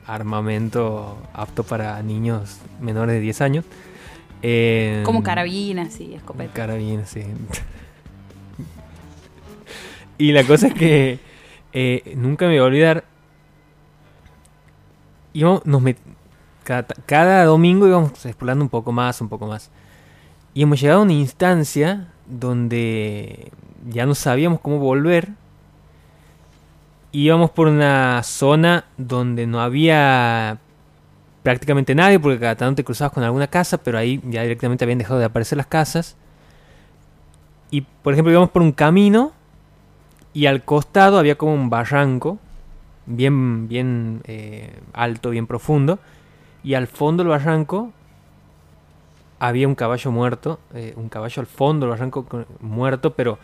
armamento 0.07 1.17
apto 1.33 1.63
para 1.63 2.01
niños 2.03 2.57
menores 2.81 3.15
de 3.15 3.21
10 3.21 3.41
años. 3.41 3.65
Eh, 4.41 5.01
Como 5.05 5.23
carabinas 5.23 5.99
y 5.99 6.13
escopetas. 6.13 6.53
Carabina, 6.53 7.05
sí. 7.05 7.23
y 10.17 10.31
la 10.31 10.43
cosa 10.43 10.67
es 10.67 10.73
que 10.73 11.19
eh, 11.77 12.13
nunca 12.15 12.45
me 12.45 12.51
voy 12.51 12.59
a 12.59 12.63
olvidar. 12.63 13.03
Íbamos, 15.33 15.65
nos 15.65 15.83
cada, 16.63 16.88
cada 17.05 17.43
domingo 17.43 17.85
íbamos 17.85 18.25
explorando 18.25 18.63
un 18.63 18.69
poco 18.69 18.93
más, 18.93 19.19
un 19.19 19.27
poco 19.27 19.45
más. 19.45 19.69
Y 20.53 20.63
hemos 20.63 20.79
llegado 20.79 21.01
a 21.01 21.03
una 21.03 21.11
instancia 21.11 22.07
donde 22.25 23.51
ya 23.89 24.05
no 24.05 24.15
sabíamos 24.15 24.61
cómo 24.61 24.79
volver. 24.79 25.33
Íbamos 27.11 27.51
por 27.51 27.67
una 27.67 28.23
zona 28.23 28.85
donde 28.97 29.45
no 29.45 29.59
había 29.59 30.59
prácticamente 31.43 31.93
nadie, 31.93 32.21
porque 32.21 32.39
cada 32.39 32.55
tanto 32.55 32.77
te 32.77 32.83
cruzabas 32.85 33.11
con 33.11 33.23
alguna 33.23 33.47
casa, 33.47 33.77
pero 33.79 33.97
ahí 33.97 34.21
ya 34.29 34.43
directamente 34.43 34.85
habían 34.85 34.99
dejado 34.99 35.19
de 35.19 35.25
aparecer 35.25 35.57
las 35.57 35.67
casas. 35.67 36.15
Y 37.69 37.81
por 37.81 38.13
ejemplo 38.13 38.31
íbamos 38.31 38.51
por 38.51 38.61
un 38.61 38.71
camino 38.71 39.33
y 40.36 40.45
al 40.45 40.63
costado 40.63 41.17
había 41.17 41.36
como 41.36 41.56
un 41.56 41.71
barranco, 41.71 42.38
bien, 43.08 43.67
bien 43.67 44.21
eh, 44.26 44.80
alto, 44.93 45.32
bien 45.32 45.48
profundo. 45.48 45.98
Y 46.63 46.76
al 46.76 46.86
fondo 46.88 47.24
del 47.24 47.30
barranco 47.32 47.91
había 49.39 49.67
un 49.67 49.76
caballo 49.76 50.12
muerto, 50.12 50.60
eh, 50.74 50.93
un 50.95 51.10
caballo 51.10 51.39
al 51.39 51.45
fondo 51.48 51.86
del 51.86 51.91
barranco 51.91 52.26
muerto, 52.62 53.13
pero 53.15 53.38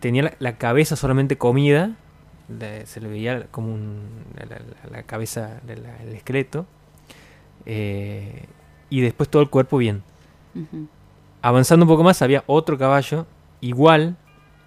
tenía 0.00 0.22
la, 0.24 0.34
la 0.38 0.56
cabeza 0.56 0.96
solamente 0.96 1.36
comida, 1.38 1.92
le- 2.48 2.86
se 2.86 3.00
le 3.00 3.08
veía 3.08 3.46
como 3.50 3.72
un- 3.72 4.24
la, 4.90 5.02
cabeza 5.04 5.60
del 5.66 5.84
el 6.02 6.14
esqueleto, 6.14 6.66
eh, 7.66 8.46
y 8.88 9.00
después 9.00 9.28
todo 9.28 9.42
el 9.42 9.50
cuerpo 9.50 9.78
bien. 9.78 10.02
Avanzando 11.42 11.84
un 11.84 11.88
poco 11.88 12.02
más 12.04 12.20
había 12.22 12.42
otro 12.46 12.76
caballo 12.76 13.26
igual, 13.60 14.16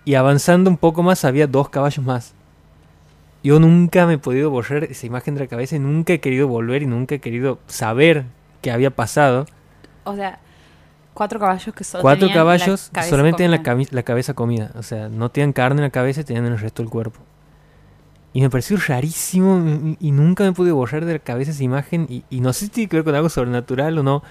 y 0.05 0.15
avanzando 0.15 0.69
un 0.69 0.77
poco 0.77 1.03
más 1.03 1.25
había 1.25 1.47
dos 1.47 1.69
caballos 1.69 2.05
más. 2.05 2.33
Yo 3.43 3.59
nunca 3.59 4.05
me 4.05 4.13
he 4.13 4.17
podido 4.17 4.49
borrar 4.49 4.85
esa 4.85 5.05
imagen 5.05 5.35
de 5.35 5.41
la 5.41 5.47
cabeza 5.47 5.75
y 5.75 5.79
nunca 5.79 6.13
he 6.13 6.19
querido 6.19 6.47
volver 6.47 6.81
y 6.83 6.85
nunca 6.85 7.15
he 7.15 7.19
querido 7.19 7.59
saber 7.67 8.25
qué 8.61 8.71
había 8.71 8.89
pasado. 8.91 9.45
O 10.05 10.15
sea, 10.15 10.39
cuatro 11.13 11.39
caballos 11.39 11.75
que 11.75 11.83
solo 11.83 12.01
Cuatro 12.01 12.21
tenían 12.27 12.37
la 12.37 12.41
caballos 12.41 12.89
cabeza 12.91 13.09
solamente 13.09 13.43
en 13.43 13.51
la, 13.51 13.61
comida. 13.63 13.89
cami- 13.89 13.91
la 13.91 14.03
cabeza 14.03 14.33
comida. 14.33 14.71
O 14.75 14.83
sea, 14.83 15.09
no 15.09 15.29
tenían 15.29 15.51
carne 15.51 15.79
en 15.81 15.83
la 15.83 15.89
cabeza 15.89 16.21
y 16.21 16.23
tenían 16.23 16.45
en 16.45 16.53
el 16.53 16.59
resto 16.59 16.83
del 16.83 16.89
cuerpo. 16.89 17.19
Y 18.31 18.41
me 18.41 18.49
pareció 18.49 18.77
rarísimo 18.87 19.59
y, 20.01 20.07
y 20.07 20.11
nunca 20.11 20.43
me 20.45 20.53
pude 20.53 20.71
borrar 20.71 21.03
de 21.05 21.13
la 21.13 21.19
cabeza 21.19 21.51
esa 21.51 21.63
imagen. 21.63 22.07
Y, 22.09 22.23
y 22.29 22.39
no 22.39 22.51
sé 22.53 22.65
si 22.65 22.71
tiene 22.71 22.89
que 22.89 22.95
ver 22.97 23.03
con 23.03 23.13
algo 23.15 23.29
sobrenatural 23.29 23.97
o 23.97 24.03
no. 24.03 24.23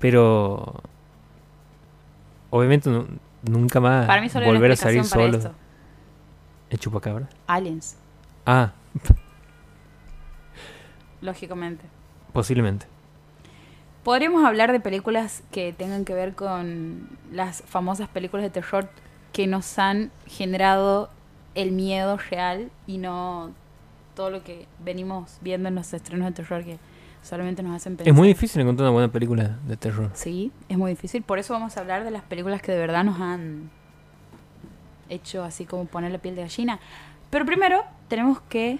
Pero... 0.00 0.80
Obviamente 2.50 2.90
nu- 2.90 3.06
nunca 3.42 3.80
más 3.80 4.06
Para 4.06 4.20
mí 4.22 4.28
solo 4.28 4.46
volver 4.46 4.72
a 4.72 4.76
salir 4.76 5.00
para 5.02 5.08
solo. 5.10 5.38
esto. 5.38 5.52
¿El 6.70 6.78
chupacabra? 6.78 7.28
Aliens, 7.46 7.96
Ah, 8.46 8.72
lógicamente. 11.20 11.84
posiblemente. 12.32 12.86
Podríamos 14.04 14.44
hablar 14.44 14.72
de 14.72 14.80
películas 14.80 15.44
que 15.52 15.72
tengan 15.72 16.04
que 16.04 16.12
ver 16.14 16.34
con 16.34 17.08
las 17.30 17.62
famosas 17.62 18.08
películas 18.08 18.42
de 18.42 18.50
terror 18.50 18.88
que 19.32 19.46
nos 19.46 19.78
han 19.78 20.10
generado 20.26 21.08
el 21.54 21.70
miedo 21.70 22.16
real 22.16 22.70
y 22.86 22.98
no 22.98 23.52
todo 24.16 24.30
lo 24.30 24.42
que 24.42 24.66
venimos 24.84 25.38
viendo 25.40 25.68
en 25.68 25.76
los 25.76 25.92
estrenos 25.94 26.26
de 26.26 26.32
terror 26.32 26.64
que 26.64 26.78
solamente 27.22 27.62
nos 27.62 27.76
hacen 27.76 27.96
pensar. 27.96 28.08
Es 28.12 28.14
muy 28.16 28.28
difícil 28.28 28.60
encontrar 28.60 28.88
una 28.88 28.92
buena 28.92 29.12
película 29.12 29.58
de 29.66 29.76
terror. 29.76 30.10
Sí, 30.14 30.52
es 30.68 30.76
muy 30.76 30.90
difícil. 30.90 31.22
Por 31.22 31.38
eso 31.38 31.52
vamos 31.52 31.76
a 31.76 31.80
hablar 31.80 32.04
de 32.04 32.10
las 32.10 32.22
películas 32.22 32.62
que 32.62 32.72
de 32.72 32.78
verdad 32.78 33.04
nos 33.04 33.20
han 33.20 33.70
hecho 35.08 35.44
así 35.44 35.64
como 35.64 35.86
poner 35.86 36.12
la 36.12 36.18
piel 36.18 36.34
de 36.36 36.42
gallina. 36.42 36.80
Pero 37.30 37.46
primero 37.46 37.84
tenemos 38.08 38.40
que 38.48 38.78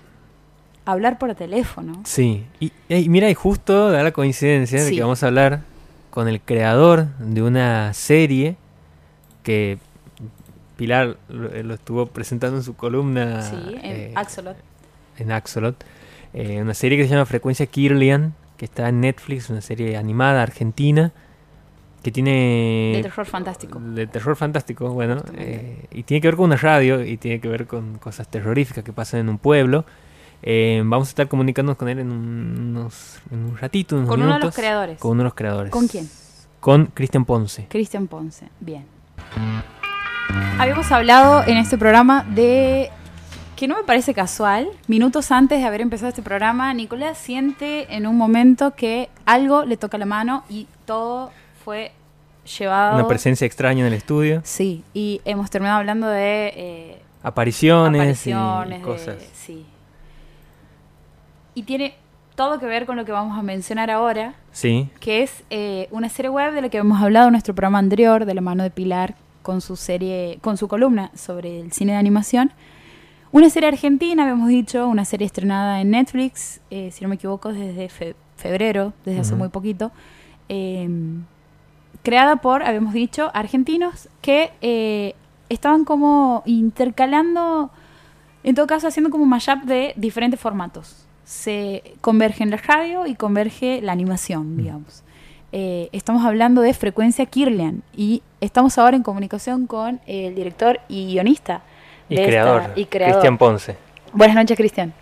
hablar 0.84 1.18
por 1.18 1.34
teléfono. 1.34 2.00
Sí, 2.04 2.44
y, 2.60 2.72
y 2.88 3.08
mira, 3.08 3.30
y 3.30 3.34
justo 3.34 3.90
da 3.90 4.02
la 4.02 4.12
coincidencia 4.12 4.82
de 4.82 4.90
que 4.90 5.00
vamos 5.00 5.22
a 5.22 5.28
hablar 5.28 5.62
con 6.10 6.28
el 6.28 6.40
creador 6.40 7.06
de 7.18 7.42
una 7.42 7.94
serie 7.94 8.56
que 9.42 9.78
Pilar 10.76 11.16
lo, 11.28 11.52
eh, 11.52 11.62
lo 11.62 11.74
estuvo 11.74 12.06
presentando 12.06 12.56
en 12.56 12.62
su 12.62 12.74
columna 12.74 13.42
sí, 13.42 13.56
en 13.82 13.96
eh, 13.96 14.12
Axolot. 14.14 14.56
en 15.18 15.30
Axolot. 15.30 15.84
Eh, 16.34 16.60
una 16.62 16.74
serie 16.74 16.98
que 16.98 17.04
se 17.04 17.10
llama 17.10 17.26
Frecuencia 17.26 17.66
Kirlian, 17.66 18.34
que 18.56 18.64
está 18.64 18.88
en 18.88 19.00
Netflix, 19.00 19.50
una 19.50 19.60
serie 19.60 19.96
animada 19.96 20.42
argentina, 20.42 21.12
que 22.02 22.10
tiene... 22.10 22.92
De 22.96 23.02
terror 23.02 23.26
fantástico. 23.26 23.78
De 23.80 24.06
terror 24.06 24.36
fantástico, 24.36 24.90
bueno. 24.90 25.22
Eh, 25.36 25.86
y 25.90 26.02
tiene 26.02 26.20
que 26.20 26.28
ver 26.28 26.36
con 26.36 26.46
una 26.46 26.56
radio 26.56 27.04
y 27.04 27.16
tiene 27.16 27.40
que 27.40 27.48
ver 27.48 27.66
con 27.66 27.98
cosas 27.98 28.28
terroríficas 28.28 28.82
que 28.82 28.92
pasan 28.92 29.20
en 29.20 29.28
un 29.28 29.38
pueblo. 29.38 29.84
Eh, 30.42 30.82
vamos 30.84 31.08
a 31.08 31.10
estar 31.10 31.28
comunicándonos 31.28 31.76
con 31.76 31.88
él 31.88 32.00
en, 32.00 32.10
unos, 32.10 33.20
en 33.30 33.44
un 33.44 33.56
ratito, 33.56 33.96
unos 33.96 34.08
Con 34.08 34.22
uno 34.22 34.34
de 34.34 34.40
los 34.40 34.54
creadores. 34.54 34.98
Con 34.98 35.12
uno 35.12 35.20
de 35.20 35.24
los 35.24 35.34
creadores. 35.34 35.70
¿Con 35.70 35.86
quién? 35.86 36.08
Con 36.58 36.86
Cristian 36.86 37.24
Ponce. 37.24 37.66
Cristian 37.68 38.08
Ponce. 38.08 38.48
Bien. 38.58 38.84
Habíamos 40.58 40.90
hablado 40.90 41.44
en 41.46 41.56
este 41.58 41.78
programa 41.78 42.24
de 42.24 42.90
que 43.62 43.68
no 43.68 43.76
me 43.76 43.84
parece 43.84 44.12
casual. 44.12 44.66
Minutos 44.88 45.30
antes 45.30 45.60
de 45.60 45.64
haber 45.64 45.82
empezado 45.82 46.08
este 46.08 46.20
programa, 46.20 46.74
Nicolás 46.74 47.16
siente 47.16 47.94
en 47.94 48.08
un 48.08 48.16
momento 48.16 48.74
que 48.74 49.08
algo 49.24 49.64
le 49.64 49.76
toca 49.76 49.98
la 49.98 50.04
mano 50.04 50.42
y 50.50 50.66
todo 50.84 51.30
fue 51.64 51.92
llevado. 52.58 52.96
Una 52.96 53.06
presencia 53.06 53.46
extraña 53.46 53.82
en 53.82 53.86
el 53.86 53.92
estudio. 53.92 54.40
Sí, 54.42 54.82
y 54.94 55.20
hemos 55.24 55.48
terminado 55.48 55.78
hablando 55.78 56.08
de 56.08 56.52
eh, 56.56 57.02
Apariciones, 57.22 58.00
apariciones, 58.00 58.78
y 58.78 58.80
de- 58.80 58.84
cosas. 58.84 59.16
sí. 59.32 59.64
Y 61.54 61.62
tiene 61.62 61.94
todo 62.34 62.58
que 62.58 62.66
ver 62.66 62.84
con 62.84 62.96
lo 62.96 63.04
que 63.04 63.12
vamos 63.12 63.38
a 63.38 63.42
mencionar 63.42 63.92
ahora, 63.92 64.34
Sí, 64.50 64.88
que 64.98 65.22
es 65.22 65.44
eh, 65.50 65.86
una 65.92 66.08
serie 66.08 66.30
web 66.30 66.52
de 66.52 66.62
la 66.62 66.68
que 66.68 66.78
hemos 66.78 67.00
hablado 67.00 67.28
en 67.28 67.32
nuestro 67.34 67.54
programa 67.54 67.78
anterior, 67.78 68.24
de 68.24 68.34
la 68.34 68.40
mano 68.40 68.64
de 68.64 68.70
Pilar, 68.70 69.14
con 69.42 69.60
su 69.60 69.76
serie, 69.76 70.40
con 70.40 70.56
su 70.56 70.66
columna 70.66 71.12
sobre 71.14 71.60
el 71.60 71.70
cine 71.70 71.92
de 71.92 71.98
animación. 71.98 72.52
Una 73.32 73.48
serie 73.48 73.68
argentina, 73.70 74.24
habíamos 74.24 74.48
dicho, 74.48 74.86
una 74.88 75.06
serie 75.06 75.26
estrenada 75.26 75.80
en 75.80 75.90
Netflix, 75.90 76.60
eh, 76.70 76.90
si 76.92 77.02
no 77.02 77.08
me 77.08 77.14
equivoco, 77.14 77.52
desde 77.52 77.88
fe- 77.88 78.14
febrero, 78.36 78.92
desde 79.06 79.20
hace 79.20 79.34
muy 79.34 79.48
poquito. 79.48 79.90
eh, 80.48 80.88
creada 82.02 82.36
por, 82.36 82.62
habíamos 82.62 82.92
dicho, 82.92 83.30
argentinos 83.32 84.08
que 84.20 84.50
eh, 84.60 85.14
estaban 85.48 85.84
como 85.84 86.42
intercalando, 86.46 87.70
en 88.44 88.54
todo 88.54 88.66
caso, 88.66 88.88
haciendo 88.88 89.08
como 89.08 89.22
un 89.24 89.30
mashup 89.30 89.62
de 89.62 89.94
diferentes 89.96 90.38
formatos. 90.38 91.06
Se 91.24 91.82
converge 92.02 92.42
en 92.42 92.50
la 92.50 92.56
radio 92.58 93.06
y 93.06 93.14
converge 93.14 93.80
la 93.80 93.92
animación, 93.92 94.56
digamos. 94.58 95.04
Eh, 95.52 95.88
estamos 95.92 96.24
hablando 96.24 96.60
de 96.60 96.74
Frecuencia 96.74 97.24
Kirlian 97.26 97.82
y 97.96 98.22
estamos 98.40 98.76
ahora 98.78 98.96
en 98.96 99.02
comunicación 99.02 99.66
con 99.66 100.00
el 100.06 100.34
director 100.34 100.80
y 100.88 101.06
guionista 101.06 101.62
y 102.08 102.14
esta- 102.14 102.26
creador, 102.26 102.62
y 102.76 102.84
creador. 102.86 103.14
Cristian 103.14 103.38
Ponce. 103.38 103.76
Buenas 104.12 104.36
noches, 104.36 104.56
Cristian. 104.56 104.92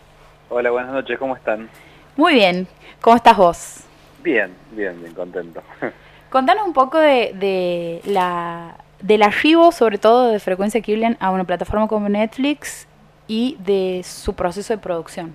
Hola, 0.49 0.71
buenas 0.71 0.93
noches, 0.93 1.19
¿cómo 1.19 1.37
están? 1.37 1.69
Muy 2.17 2.35
bien. 2.35 2.67
¿Cómo 3.01 3.17
estás 3.17 3.37
vos? 3.37 3.81
Bien, 4.23 4.53
bien, 4.73 5.01
bien 5.01 5.15
contento. 5.15 5.63
Contanos 6.31 6.67
un 6.67 6.73
poco 6.73 6.99
de, 6.99 7.33
de 7.35 8.01
la 8.05 8.77
del 9.01 9.23
arribo, 9.23 9.73
sobre 9.73 9.97
todo 9.99 10.31
de 10.31 10.39
Frecuencia 10.39 10.81
Kirlian, 10.83 11.17
a 11.21 11.31
una 11.31 11.45
plataforma 11.45 11.89
como 11.89 12.09
Netflix 12.09 12.87
y 13.27 13.57
de 13.61 14.03
su 14.05 14.35
proceso 14.35 14.75
de 14.75 14.79
producción. 14.79 15.35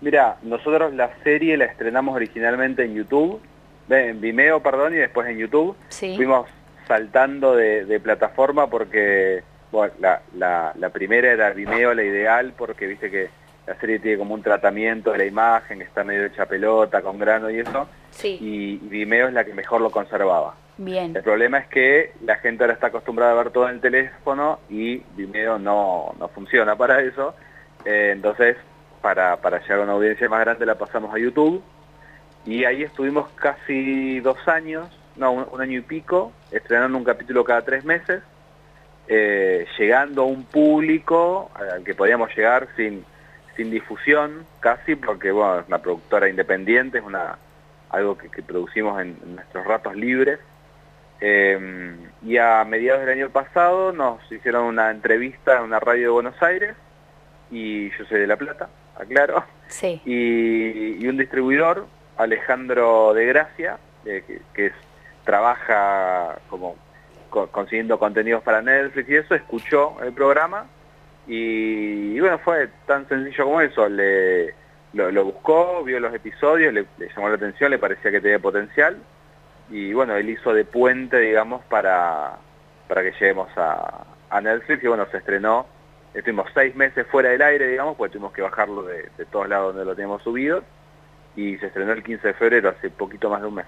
Mira, 0.00 0.36
nosotros 0.42 0.92
la 0.94 1.10
serie 1.22 1.56
la 1.56 1.66
estrenamos 1.66 2.16
originalmente 2.16 2.84
en 2.84 2.94
YouTube, 2.94 3.40
en 3.88 4.20
Vimeo, 4.20 4.60
perdón, 4.60 4.94
y 4.94 4.96
después 4.96 5.28
en 5.28 5.38
YouTube. 5.38 5.76
Sí. 5.90 6.16
Fuimos 6.16 6.48
saltando 6.88 7.54
de, 7.54 7.84
de 7.84 8.00
plataforma 8.00 8.66
porque, 8.68 9.42
bueno, 9.72 9.92
la, 10.00 10.22
la, 10.36 10.72
la 10.76 10.88
primera 10.90 11.30
era 11.30 11.50
Vimeo, 11.50 11.94
la 11.94 12.02
ideal, 12.02 12.52
porque 12.56 12.86
viste 12.86 13.10
que 13.10 13.28
la 13.66 13.74
serie 13.76 13.98
tiene 14.00 14.18
como 14.18 14.34
un 14.34 14.42
tratamiento 14.42 15.12
de 15.12 15.18
la 15.18 15.24
imagen, 15.24 15.78
que 15.78 15.84
está 15.84 16.02
medio 16.04 16.26
hecha 16.26 16.46
pelota, 16.46 17.02
con 17.02 17.18
grano 17.18 17.50
y 17.50 17.60
eso, 17.60 17.88
Sí. 18.10 18.38
y 18.40 18.76
Vimeo 18.88 19.28
es 19.28 19.34
la 19.34 19.44
que 19.44 19.54
mejor 19.54 19.80
lo 19.80 19.90
conservaba. 19.90 20.54
Bien. 20.76 21.14
El 21.14 21.22
problema 21.22 21.58
es 21.58 21.66
que 21.68 22.12
la 22.24 22.36
gente 22.36 22.64
ahora 22.64 22.72
está 22.74 22.88
acostumbrada 22.88 23.32
a 23.32 23.34
ver 23.42 23.50
todo 23.50 23.68
en 23.68 23.76
el 23.76 23.80
teléfono 23.80 24.60
y 24.68 24.96
Vimeo 25.14 25.58
no, 25.58 26.14
no 26.18 26.28
funciona 26.28 26.74
para 26.74 27.00
eso. 27.02 27.34
Eh, 27.84 28.10
entonces, 28.14 28.56
para, 29.02 29.36
para 29.36 29.60
llegar 29.60 29.80
a 29.80 29.82
una 29.82 29.92
audiencia 29.92 30.28
más 30.28 30.40
grande 30.40 30.66
la 30.66 30.76
pasamos 30.76 31.14
a 31.14 31.18
YouTube. 31.18 31.62
Y 32.46 32.64
ahí 32.64 32.82
estuvimos 32.82 33.28
casi 33.34 34.20
dos 34.20 34.48
años, 34.48 34.88
no, 35.16 35.32
un, 35.32 35.46
un 35.52 35.60
año 35.60 35.78
y 35.78 35.82
pico, 35.82 36.32
estrenando 36.50 36.96
un 36.96 37.04
capítulo 37.04 37.44
cada 37.44 37.62
tres 37.62 37.84
meses, 37.84 38.22
eh, 39.08 39.66
llegando 39.78 40.22
a 40.22 40.26
un 40.26 40.44
público 40.44 41.50
al 41.54 41.82
que 41.84 41.94
podíamos 41.94 42.34
llegar 42.36 42.68
sin, 42.76 43.04
sin 43.56 43.70
difusión 43.70 44.46
casi, 44.60 44.94
porque 44.96 45.30
bueno, 45.32 45.60
es 45.60 45.68
una 45.68 45.78
productora 45.78 46.28
independiente, 46.28 46.98
es 46.98 47.04
una 47.04 47.36
algo 47.90 48.16
que, 48.16 48.28
que 48.30 48.42
producimos 48.42 49.00
en- 49.02 49.16
en 49.24 49.34
nuestros 49.36 49.64
ratos 49.66 49.96
libres. 49.96 50.38
Eh, 51.22 51.96
y 52.24 52.38
a 52.38 52.64
mediados 52.64 53.00
del 53.04 53.10
año 53.18 53.30
pasado 53.30 53.92
nos 53.92 54.20
hicieron 54.32 54.64
una 54.64 54.90
entrevista 54.90 55.56
en 55.58 55.64
una 55.64 55.78
radio 55.80 56.02
de 56.04 56.08
Buenos 56.08 56.42
Aires, 56.42 56.74
y 57.50 57.90
yo 57.90 58.04
soy 58.06 58.20
de 58.20 58.26
La 58.26 58.36
Plata, 58.36 58.68
aclaro, 58.98 59.44
Sí. 59.66 60.00
y, 60.04 61.04
y 61.04 61.08
un 61.08 61.16
distribuidor, 61.18 61.86
Alejandro 62.16 63.12
de 63.12 63.26
Gracia, 63.26 63.78
eh, 64.06 64.22
que, 64.26 64.40
que 64.54 64.66
es, 64.66 64.72
trabaja 65.24 66.38
como 66.48 66.76
co- 67.30 67.46
consiguiendo 67.48 67.98
contenidos 67.98 68.42
para 68.42 68.60
Netflix 68.60 69.08
y 69.08 69.16
eso, 69.16 69.34
escuchó 69.34 69.96
el 70.02 70.12
programa 70.12 70.66
y, 71.26 72.18
bueno, 72.20 72.38
fue 72.40 72.68
tan 72.86 73.08
sencillo 73.08 73.44
como 73.44 73.60
eso, 73.60 73.88
le, 73.88 74.54
lo, 74.92 75.24
buscó, 75.24 75.82
vio 75.84 76.00
los 76.00 76.12
episodios, 76.12 76.72
le, 76.74 76.84
llamó 77.14 77.28
la 77.28 77.36
atención, 77.36 77.70
le 77.70 77.78
parecía 77.78 78.10
que 78.10 78.20
tenía 78.20 78.38
potencial 78.38 78.96
y 79.70 79.92
bueno, 79.92 80.16
él 80.16 80.28
hizo 80.28 80.52
de 80.52 80.64
puente, 80.64 81.18
digamos, 81.18 81.64
para, 81.66 82.36
para 82.88 83.02
que 83.02 83.12
lleguemos 83.12 83.48
a, 83.56 84.04
a 84.28 84.40
Netflix 84.40 84.82
y 84.82 84.88
bueno, 84.88 85.06
se 85.10 85.18
estrenó, 85.18 85.66
estuvimos 86.12 86.50
seis 86.52 86.74
meses 86.74 87.06
fuera 87.06 87.30
del 87.30 87.42
aire, 87.42 87.68
digamos, 87.68 87.96
porque 87.96 88.12
tuvimos 88.14 88.32
que 88.32 88.42
bajarlo 88.42 88.82
de, 88.82 89.08
de 89.16 89.24
todos 89.26 89.48
lados 89.48 89.74
donde 89.74 89.84
lo 89.88 89.94
teníamos 89.94 90.22
subido 90.22 90.64
y 91.36 91.56
se 91.58 91.66
estrenó 91.66 91.92
el 91.92 92.02
15 92.02 92.26
de 92.26 92.34
febrero, 92.34 92.70
hace 92.70 92.90
poquito 92.90 93.30
más 93.30 93.40
de 93.40 93.46
un 93.46 93.54
mes. 93.54 93.66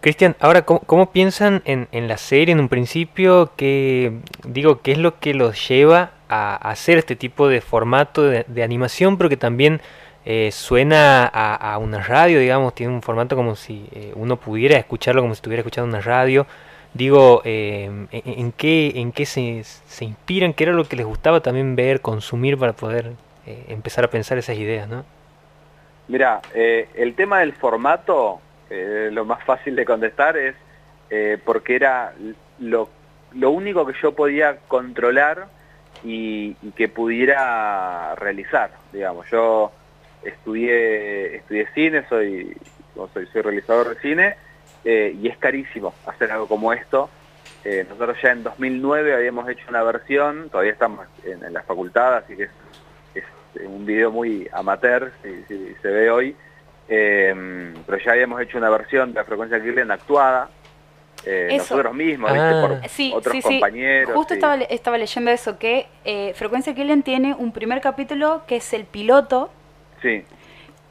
Cristian, 0.00 0.36
ahora, 0.38 0.62
¿cómo, 0.62 1.10
piensan 1.10 1.60
en, 1.64 1.88
en, 1.90 2.06
la 2.06 2.18
serie 2.18 2.52
en 2.52 2.60
un 2.60 2.68
principio? 2.68 3.50
¿Qué, 3.56 4.12
digo, 4.46 4.80
¿Qué 4.80 4.92
es 4.92 4.98
lo 4.98 5.18
que 5.18 5.34
los 5.34 5.68
lleva 5.68 6.12
a, 6.28 6.54
hacer 6.54 6.98
este 6.98 7.16
tipo 7.16 7.48
de 7.48 7.60
formato 7.60 8.22
de, 8.22 8.62
animación? 8.62 9.18
Pero 9.18 9.28
que 9.28 9.36
también 9.36 9.80
eh, 10.24 10.50
suena 10.52 11.26
a, 11.26 11.76
una 11.78 12.00
radio, 12.00 12.38
digamos, 12.38 12.76
tiene 12.76 12.92
un 12.92 13.02
formato 13.02 13.34
como 13.34 13.56
si 13.56 13.88
eh, 13.90 14.12
uno 14.14 14.36
pudiera 14.36 14.76
escucharlo 14.76 15.20
como 15.20 15.34
si 15.34 15.38
estuviera 15.38 15.62
escuchando 15.62 15.88
una 15.88 16.00
radio. 16.00 16.46
Digo, 16.94 17.42
eh, 17.44 17.90
en, 18.12 18.52
qué, 18.52 18.92
en 18.94 19.10
qué 19.10 19.26
se, 19.26 19.64
se, 19.64 20.04
inspiran? 20.04 20.52
¿Qué 20.52 20.62
era 20.62 20.74
lo 20.74 20.84
que 20.84 20.94
les 20.94 21.06
gustaba 21.06 21.40
también 21.40 21.74
ver, 21.74 22.00
consumir 22.02 22.56
para 22.56 22.72
poder 22.72 23.14
empezar 23.46 24.04
a 24.04 24.10
pensar 24.10 24.38
esas 24.38 24.56
ideas, 24.56 24.88
no? 24.88 25.04
Mira, 26.06 26.40
el 26.54 27.14
tema 27.14 27.40
del 27.40 27.52
formato 27.52 28.40
eh, 28.70 29.08
lo 29.12 29.24
más 29.24 29.42
fácil 29.44 29.74
de 29.76 29.84
contestar 29.84 30.36
es 30.36 30.54
eh, 31.10 31.38
porque 31.42 31.74
era 31.74 32.12
lo, 32.58 32.88
único 33.32 33.86
que 33.86 33.94
yo 34.02 34.12
podía 34.12 34.58
controlar 34.68 35.46
y, 36.04 36.54
que 36.76 36.88
pudiera 36.88 38.14
realizar, 38.16 38.70
digamos. 38.92 39.26
Yo 39.30 39.72
estudié, 40.22 41.36
estudié 41.36 41.66
cine, 41.74 42.04
soy, 42.08 42.56
soy, 43.14 43.26
soy 43.26 43.42
realizador 43.42 43.94
de 43.94 44.00
cine, 44.00 44.36
eh, 44.84 45.16
y 45.18 45.28
es 45.28 45.38
carísimo 45.38 45.94
hacer 46.06 46.30
algo 46.30 46.46
como 46.46 46.72
esto. 46.72 47.08
nosotros 47.88 48.18
ya 48.22 48.32
en 48.32 48.44
2009 48.44 49.14
habíamos 49.14 49.48
hecho 49.48 49.64
una 49.68 49.82
versión, 49.82 50.50
todavía 50.50 50.72
estamos 50.72 51.06
en, 51.24 51.52
la 51.52 51.62
facultad, 51.62 52.16
así 52.16 52.36
que 52.36 52.44
es, 53.14 53.24
un 53.64 53.86
video 53.86 54.10
muy 54.10 54.48
amateur, 54.52 55.10
si 55.22 55.74
se 55.82 55.88
ve 55.88 56.10
hoy, 56.10 56.36
eh, 56.88 57.74
pero 57.86 57.98
ya 57.98 58.12
habíamos 58.12 58.40
hecho 58.40 58.58
una 58.58 58.70
versión 58.70 59.12
de 59.12 59.20
la 59.20 59.24
frecuencia 59.24 59.60
Kirlian 59.62 59.90
actuada, 59.90 60.48
eh, 61.24 61.54
nosotros 61.56 61.94
mismos, 61.94 62.30
ah. 62.32 62.66
por 62.66 62.88
sí, 62.88 63.12
otros 63.14 63.34
sí, 63.34 63.42
compañeros. 63.42 64.14
Justo 64.14 64.34
estaba, 64.34 64.56
estaba, 64.56 64.98
leyendo 64.98 65.30
eso, 65.30 65.58
que 65.58 65.86
eh, 66.04 66.32
Frecuencia 66.34 66.74
Kirlian 66.74 67.02
tiene 67.02 67.34
un 67.34 67.52
primer 67.52 67.80
capítulo 67.80 68.42
que 68.46 68.56
es 68.56 68.72
el 68.72 68.84
piloto 68.84 69.50
sí. 70.00 70.24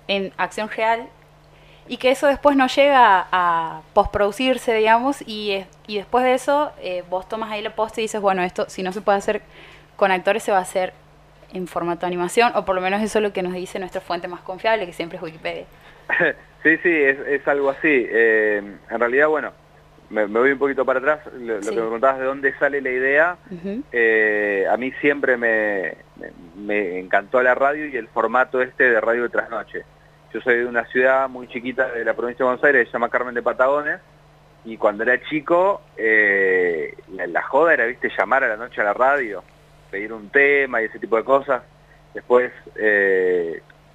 en 0.08 0.34
acción 0.38 0.70
real 0.70 1.08
y 1.88 1.98
que 1.98 2.12
eso 2.12 2.28
después 2.28 2.58
no 2.58 2.68
llega 2.68 3.28
a 3.32 3.82
postproducirse, 3.94 4.74
digamos, 4.74 5.22
y, 5.26 5.64
y 5.88 5.98
después 5.98 6.26
de 6.26 6.34
eso 6.34 6.72
eh, 6.82 7.04
vos 7.10 7.28
tomas 7.30 7.52
ahí 7.52 7.62
la 7.62 7.76
posta 7.76 8.02
y 8.02 8.04
dices, 8.04 8.20
bueno, 8.20 8.44
esto 8.44 8.70
si 8.70 8.84
no 8.84 8.92
se 8.92 9.02
puede 9.02 9.18
hacer 9.18 9.42
con 9.96 10.12
actores 10.12 10.44
se 10.44 10.52
va 10.52 10.60
a 10.60 10.62
hacer 10.62 10.94
en 11.54 11.68
formato 11.68 12.06
animación, 12.06 12.52
o 12.56 12.66
por 12.66 12.76
lo 12.76 12.82
menos 12.82 13.02
eso 13.02 13.20
es 13.20 13.24
lo 13.24 13.32
que 13.32 13.42
nos 13.42 13.54
dice 13.54 13.80
nuestra 13.80 14.02
fuente 14.02 14.28
más 14.28 14.42
confiable, 14.42 14.86
que 14.86 14.94
siempre 14.94 15.18
es 15.18 15.24
Wikipedia. 15.24 15.66
sí, 16.64 16.78
sí, 16.78 16.90
es, 16.90 17.48
algo 17.48 17.70
así. 17.70 18.08
Eh, 18.10 18.62
en 18.90 19.00
realidad, 19.00 19.28
bueno, 19.28 19.52
me, 20.10 20.26
voy 20.26 20.52
un 20.52 20.60
poquito 20.60 20.86
para 20.86 21.00
atrás, 21.00 21.20
lo, 21.34 21.60
que 21.60 21.72
me 21.72 21.82
preguntabas 21.82 22.20
de 22.20 22.26
dónde 22.26 22.54
sale 22.58 22.82
la 22.82 22.90
idea, 22.90 23.38
eh, 23.92 24.66
a 24.70 24.78
mí 24.78 24.92
siempre 25.02 25.38
me, 25.38 25.96
me, 26.56 27.00
encantó 27.00 27.42
la 27.42 27.56
radio 27.56 27.86
y 27.88 27.98
el 27.98 28.08
formato 28.08 28.62
este 28.62 28.90
de 28.90 29.02
radio 29.02 29.24
de 29.24 29.30
trasnoche. 29.30 29.84
Yo 30.34 30.42
soy 30.42 30.58
de 30.58 30.66
una 30.66 30.86
ciudad 30.86 31.30
muy 31.30 31.48
chiquita 31.48 31.90
de 31.90 32.06
la 32.06 32.14
provincia 32.14 32.44
de 32.44 32.50
Buenos 32.50 32.64
Aires, 32.64 32.88
se 32.88 32.94
llama 32.94 33.10
Carmen 33.10 33.36
de 33.36 33.42
Patagones, 33.42 34.00
y 34.66 34.78
cuando 34.78 35.04
era 35.04 35.22
chico, 35.24 35.82
eh, 35.96 36.96
la, 37.10 37.42
joda 37.44 37.74
era, 37.74 37.86
viste, 37.86 38.12
llamar 38.18 38.44
a 38.44 38.50
la 38.50 38.58
noche 38.58 38.82
a 38.82 38.86
la 38.86 38.94
radio, 38.94 39.44
pedir 39.90 40.12
un 40.12 40.30
tema 40.30 40.82
y 40.82 40.86
ese 40.86 41.00
tipo 41.00 41.16
de 41.18 41.24
cosas. 41.24 41.64
Después, 42.14 42.52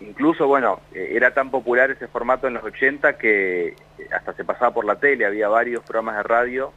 incluso, 0.06 0.46
bueno, 0.46 0.80
eh, 0.94 1.12
era 1.12 1.32
tan 1.32 1.50
popular 1.50 1.90
ese 1.90 2.08
formato 2.08 2.46
en 2.46 2.54
los 2.54 2.64
80 2.64 3.18
que 3.18 3.68
eh, 3.68 3.76
hasta 4.14 4.32
se 4.34 4.44
pasaba 4.44 4.72
por 4.72 4.84
la 4.84 4.96
tele, 4.96 5.26
había 5.26 5.48
varios 5.48 5.82
programas 5.82 6.16
de 6.16 6.22
radio 6.22 6.72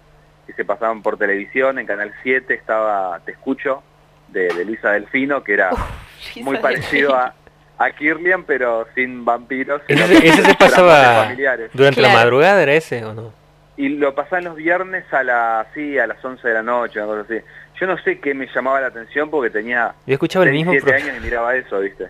que 0.46 0.54
se 0.54 0.66
pasaban 0.66 1.02
por 1.02 1.18
televisión, 1.18 1.80
en 1.80 1.88
Canal 1.88 2.14
7 2.24 2.54
estaba 2.54 3.20
Te 3.26 3.32
Escucho, 3.32 3.84
de, 4.28 4.66
Luisa 4.66 4.92
Delfino, 4.92 5.44
que 5.44 5.54
era 5.54 5.72
muy 6.44 6.58
parecido 6.58 7.16
a, 7.16 7.34
a 7.78 7.92
Kirlian, 7.92 8.44
pero 8.44 8.88
sin 8.96 9.26
vampiros. 9.26 9.82
¿Ese, 9.88 10.44
se 10.44 10.56
pasaba 10.60 11.34
durante 11.74 12.02
la 12.02 12.10
madrugada, 12.10 12.62
era 12.62 12.74
ese 12.74 13.04
o 13.04 13.14
no? 13.14 13.34
Y 13.78 13.90
lo 13.90 14.16
pasaban 14.16 14.46
los 14.46 14.56
viernes 14.56 15.04
a, 15.12 15.24
la, 15.24 15.68
sí, 15.74 16.00
a 16.00 16.08
las 16.08 16.24
11 16.24 16.48
de 16.48 16.54
la 16.54 16.64
noche, 16.64 17.00
una 17.00 17.08
cosa 17.08 17.22
así. 17.22 17.44
Yo 17.80 17.88
no 17.88 17.98
sé 17.98 18.20
qué 18.20 18.34
me 18.34 18.48
llamaba 18.48 18.80
la 18.80 18.88
atención 18.88 19.30
porque 19.30 19.50
tenía 19.50 19.94
Yo 20.06 20.14
escuchaba 20.14 20.46
el 20.46 20.52
mismo 20.52 20.72
años 20.72 21.18
y 21.18 21.20
miraba 21.20 21.56
eso, 21.56 21.80
¿viste? 21.80 22.08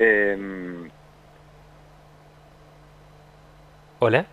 Em, 0.00 0.88
Hola. 3.98 4.24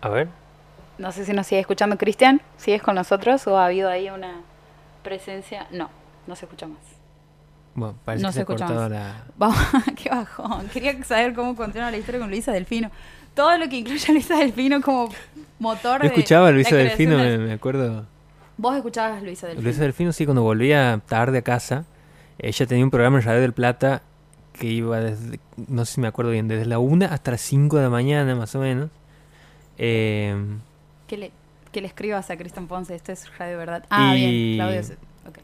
A 0.00 0.08
ver. 0.08 0.28
No 0.96 1.12
sé 1.12 1.26
si 1.26 1.34
nos 1.34 1.46
sigue 1.46 1.60
escuchando 1.60 1.98
Cristian. 1.98 2.40
¿Sigues 2.56 2.82
con 2.82 2.94
nosotros 2.94 3.46
o 3.46 3.58
ha 3.58 3.66
habido 3.66 3.90
ahí 3.90 4.08
una 4.08 4.40
presencia? 5.04 5.66
No, 5.70 5.90
no 6.26 6.34
se 6.34 6.46
escucha 6.46 6.66
más. 6.66 6.78
Bueno, 7.74 7.94
parece 8.06 8.22
no 8.22 8.30
que 8.30 8.32
se, 8.32 8.40
escucha 8.40 8.66
más. 8.66 8.90
La... 8.90 9.22
Vamos, 9.36 9.58
qué 10.02 10.08
bajón. 10.08 10.66
Quería 10.68 11.04
saber 11.04 11.34
cómo 11.34 11.54
continúa 11.54 11.90
la 11.90 11.98
historia 11.98 12.20
con 12.20 12.30
Luisa 12.30 12.52
Delfino. 12.52 12.90
Todo 13.34 13.58
lo 13.58 13.68
que 13.68 13.76
incluye 13.76 14.06
a 14.08 14.12
Luisa 14.12 14.38
Delfino 14.38 14.80
como 14.80 15.10
motor 15.58 16.00
Yo 16.00 16.08
escuchaba 16.08 16.48
a 16.48 16.52
Luisa 16.52 16.74
Delfino, 16.74 17.18
me, 17.18 17.52
acuerdo. 17.52 18.06
¿Vos 18.56 18.74
escuchabas 18.74 19.18
a 19.18 19.20
Luisa 19.20 19.46
Delfino? 19.46 19.64
Luisa 19.64 19.82
Delfino 19.82 20.12
sí, 20.14 20.24
cuando 20.24 20.42
volvía 20.42 21.02
tarde 21.06 21.36
a 21.36 21.42
casa 21.42 21.84
ella 22.38 22.66
tenía 22.66 22.84
un 22.84 22.90
programa 22.90 23.18
en 23.18 23.24
Radio 23.24 23.40
del 23.40 23.52
Plata 23.52 24.02
que 24.52 24.66
iba 24.66 25.00
desde, 25.00 25.40
no 25.68 25.84
sé 25.84 25.94
si 25.94 26.00
me 26.00 26.08
acuerdo 26.08 26.32
bien, 26.32 26.48
desde 26.48 26.66
la 26.66 26.78
1 26.78 27.06
hasta 27.06 27.32
las 27.32 27.40
5 27.42 27.76
de 27.76 27.82
la 27.82 27.90
mañana 27.90 28.34
más 28.34 28.54
o 28.54 28.60
menos. 28.60 28.90
Eh, 29.78 30.36
que, 31.06 31.16
le, 31.16 31.32
que 31.70 31.80
le 31.80 31.86
escribas 31.86 32.30
a 32.30 32.36
Cristian 32.36 32.66
Ponce, 32.66 32.94
esto 32.94 33.12
es 33.12 33.38
Radio 33.38 33.58
Verdad. 33.58 33.84
Ah, 33.90 34.14
bien, 34.14 34.56
Claudio. 34.56 34.80
Okay. 34.80 35.42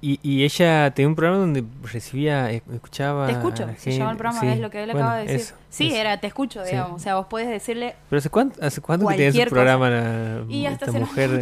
Y, 0.00 0.20
y, 0.22 0.44
ella 0.44 0.92
tenía 0.94 1.08
un 1.08 1.14
programa 1.14 1.40
donde 1.40 1.64
recibía, 1.82 2.50
escuchaba. 2.50 3.26
Te 3.26 3.32
escucho, 3.32 3.66
se 3.76 3.92
llama 3.92 4.12
el 4.12 4.16
programa, 4.16 4.52
es 4.52 4.60
lo 4.60 4.70
que 4.70 4.82
él 4.82 4.90
acaba 4.90 5.16
de 5.18 5.26
decir. 5.26 5.54
sí, 5.68 5.94
era 5.94 6.18
Te 6.18 6.26
escucho, 6.26 6.64
digamos. 6.64 6.96
O 6.96 6.98
sea, 6.98 7.16
vos 7.16 7.26
puedes 7.28 7.48
decirle. 7.48 7.96
¿Pero 8.08 8.18
hace 8.18 8.30
cuánto, 8.30 8.64
hace 8.64 8.80
cuánto 8.80 9.06
que 9.08 9.14
tienes 9.16 9.36
un 9.36 9.44
programa 9.50 9.90
la, 9.90 10.44
y 10.48 10.66
hasta 10.66 10.86
esta 10.86 10.98
mujer? 10.98 11.40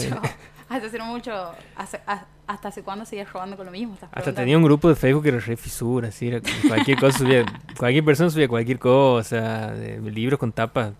Hasta 0.68 0.86
hace 0.86 0.98
mucho. 1.00 1.32
Hace, 1.76 2.00
¿Hasta 2.46 2.68
hace 2.68 2.82
cuándo 2.82 3.04
seguías 3.04 3.32
robando 3.32 3.56
con 3.56 3.66
lo 3.66 3.72
mismo? 3.72 3.96
Hasta 4.12 4.32
tenía 4.32 4.56
un 4.56 4.62
grupo 4.62 4.88
de 4.88 4.94
Facebook 4.94 5.24
que 5.24 5.30
era 5.30 5.40
re 5.40 5.56
fisura, 5.56 6.08
así, 6.08 6.28
era 6.28 6.40
cualquier 6.68 6.98
cosa 6.98 7.18
subía, 7.18 7.44
cualquier 7.76 8.04
persona 8.04 8.30
subía 8.30 8.46
cualquier 8.46 8.78
cosa, 8.78 9.72
de, 9.72 10.00
libros 10.12 10.38
con 10.38 10.52
tapas 10.52 10.92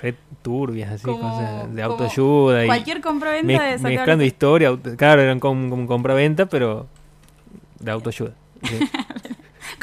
re 0.00 0.14
turbias, 0.40 0.92
así, 0.92 1.04
cosas 1.04 1.74
de 1.74 1.82
autoayuda. 1.82 2.64
Cualquier 2.64 3.02
compra-venta 3.02 3.62
de 3.64 3.78
Mezclando 3.78 4.24
historia, 4.24 4.78
claro, 4.96 5.20
eran 5.20 5.40
como, 5.40 5.68
como 5.68 5.86
compra-venta, 5.86 6.46
pero 6.46 6.86
de 7.78 7.90
autoayuda. 7.90 8.32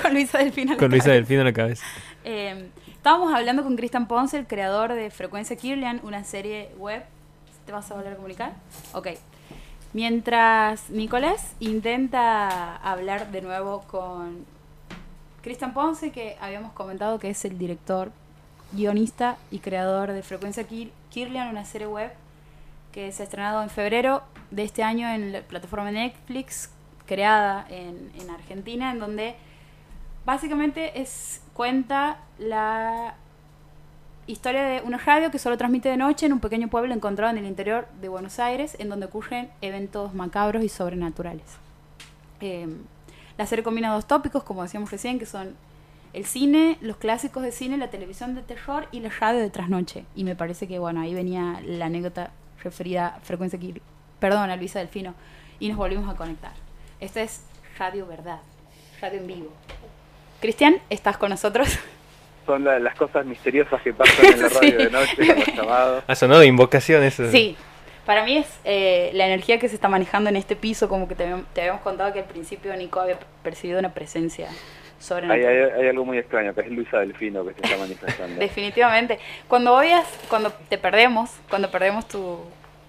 con 0.02 0.14
Luisa 0.14 0.38
Delfino 0.38 0.78
Con 0.78 0.92
Luisa 0.92 1.12
Delfino 1.12 1.42
en 1.42 1.46
la 1.46 1.54
cabeza. 1.54 1.86
Eh, 2.24 2.70
estábamos 2.92 3.32
hablando 3.34 3.64
con 3.64 3.76
Cristian 3.76 4.08
Ponce, 4.08 4.40
el 4.40 4.48
creador 4.48 4.94
de 4.94 5.12
Frecuencia 5.12 5.56
Kirlian, 5.56 6.02
una 6.04 6.24
serie 6.24 6.72
web. 6.78 7.04
¿Te 7.68 7.74
vas 7.74 7.92
a 7.92 7.96
volver 7.96 8.14
a 8.14 8.16
comunicar? 8.16 8.54
Ok. 8.94 9.10
Mientras 9.92 10.90
Nicolás 10.90 11.54
intenta 11.60 12.78
hablar 12.78 13.30
de 13.30 13.42
nuevo 13.42 13.82
con 13.82 14.46
Cristian 15.42 15.74
Ponce, 15.74 16.14
que 16.14 16.38
habíamos 16.40 16.72
comentado 16.72 17.20
que 17.20 17.30
es 17.30 17.44
el 17.44 17.58
director, 17.58 18.14
guionista 18.72 19.36
y 19.52 19.60
creador 19.60 20.14
de 20.14 20.24
Frecuencia 20.24 20.66
Kirlian, 21.10 21.50
una 21.50 21.66
serie 21.66 21.88
web 21.88 22.14
que 22.94 23.12
se 23.12 23.24
ha 23.24 23.26
estrenado 23.26 23.62
en 23.62 23.70
febrero 23.70 24.24
de 24.50 24.64
este 24.64 24.84
año 24.84 25.10
en 25.10 25.34
la 25.34 25.42
plataforma 25.42 25.92
Netflix, 25.92 26.70
creada 27.06 27.66
en, 27.70 28.14
en 28.18 28.30
Argentina, 28.30 28.92
en 28.92 29.00
donde 29.00 29.36
básicamente 30.26 31.02
es 31.02 31.42
cuenta 31.54 32.20
la 32.40 33.16
historia 34.28 34.64
de 34.64 34.82
una 34.82 34.98
radio 34.98 35.32
que 35.32 35.40
solo 35.40 35.58
transmite 35.58 35.90
de 35.90 35.98
noche 35.98 36.26
en 36.26 36.34
un 36.34 36.40
pequeño 36.40 36.68
pueblo 36.68 36.94
encontrado 36.94 37.32
en 37.32 37.38
el 37.38 37.46
interior 37.46 37.88
de 38.02 38.10
Buenos 38.10 38.40
Aires, 38.40 38.76
en 38.80 38.90
donde 38.90 39.06
ocurren 39.06 39.50
eventos 39.62 40.14
macabros 40.14 40.64
y 40.64 40.70
sobrenaturales. 40.70 41.46
Em, 42.42 42.80
la 43.38 43.46
serie 43.46 43.64
combina 43.64 43.94
dos 43.94 44.06
tópicos, 44.06 44.44
como 44.44 44.64
decíamos 44.64 44.92
recién, 44.92 45.18
que 45.18 45.26
son 45.26 45.56
el 46.14 46.26
cine, 46.26 46.78
los 46.82 46.98
clásicos 46.98 47.44
de 47.44 47.52
cine, 47.52 47.78
la 47.78 47.90
televisión 47.90 48.36
de 48.36 48.42
terror 48.42 48.88
y 48.92 49.00
la 49.00 49.10
radio 49.10 49.40
de 49.40 49.50
trasnoche. 49.50 50.06
Y 50.16 50.24
me 50.24 50.36
parece 50.36 50.68
que, 50.68 50.80
bueno, 50.80 51.02
ahí 51.02 51.14
venía 51.14 51.62
la 51.64 51.86
anécdota 51.86 52.32
referida 52.64 53.08
a 53.08 53.20
Frecuencia 53.22 53.58
aquí, 53.58 53.82
perdón, 54.20 54.50
a 54.50 54.56
Luisa 54.56 54.80
Delfino, 54.80 55.14
y 55.60 55.70
nos 55.70 55.78
volvimos 55.78 56.14
a 56.14 56.18
conectar. 56.18 56.54
Esta 57.00 57.22
es 57.22 57.44
Radio 57.78 58.08
Verdad, 58.08 58.40
radio 59.00 59.20
en 59.20 59.28
vivo. 59.28 59.54
Cristian, 60.42 60.76
¿estás 60.90 61.18
con 61.18 61.30
nosotros? 61.30 61.70
Son 62.48 62.64
la- 62.64 62.80
las 62.80 62.96
cosas 62.96 63.26
misteriosas 63.28 63.80
que 63.84 63.94
pasan 63.94 64.26
en 64.26 64.42
la 64.42 64.48
radio 64.50 64.70
Sí. 64.72 64.76
de 64.86 64.90
noche, 64.90 65.16
con 65.18 65.28
los 65.36 65.48
llamados. 65.56 66.04
Ha 66.08 66.16
sonado 66.16 66.44
invocación 66.44 67.04
eso. 67.04 67.30
Sí, 67.30 67.56
para 68.06 68.24
mí 68.24 68.38
es 68.38 68.48
eh, 68.64 69.12
la 69.14 69.28
energía 69.28 69.60
que 69.60 69.68
se 69.70 69.76
está 69.76 69.88
manejando 69.90 70.30
en 70.30 70.38
este 70.38 70.56
piso, 70.56 70.88
como 70.90 71.08
que 71.08 71.14
te, 71.16 71.24
habíamos- 71.24 71.46
te 71.54 71.62
habíamos 71.62 71.82
contado 71.82 72.12
que 72.14 72.20
al 72.20 72.26
principio 72.26 72.76
Nico 72.76 73.00
había 73.02 73.20
percibido 73.44 73.78
una 73.80 73.94
presencia 73.94 74.48
Hay, 74.48 74.56
sobrenatural. 74.98 75.46
hay- 75.76 75.82
hay 75.82 75.88
algo 75.90 76.06
muy 76.06 76.18
extraño, 76.18 76.56
que 76.56 76.62
es 76.62 76.72
Luisa 76.72 77.00
Delfino 77.00 77.46
que 77.46 77.54
se 77.54 77.62
está 77.62 77.78
manifestando. 77.78 78.40
Definitivamente. 78.40 79.20
Cuando 79.48 79.76
obvias, 79.78 80.08
cuando 80.30 80.52
te 80.70 80.78
perdemos, 80.78 81.30
cuando 81.50 81.70
perdemos 81.70 82.08
tu, 82.08 82.40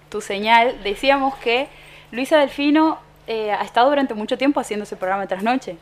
tu 0.08 0.20
señal, 0.20 0.82
decíamos 0.84 1.34
que 1.38 1.66
Luisa 2.12 2.38
Delfino 2.38 3.00
eh, 3.26 3.50
ha 3.50 3.62
estado 3.64 3.90
durante 3.90 4.14
mucho 4.14 4.38
tiempo 4.38 4.60
haciendo 4.60 4.84
ese 4.84 4.94
programa 4.96 5.22
de 5.22 5.28
trasnoche. 5.28 5.76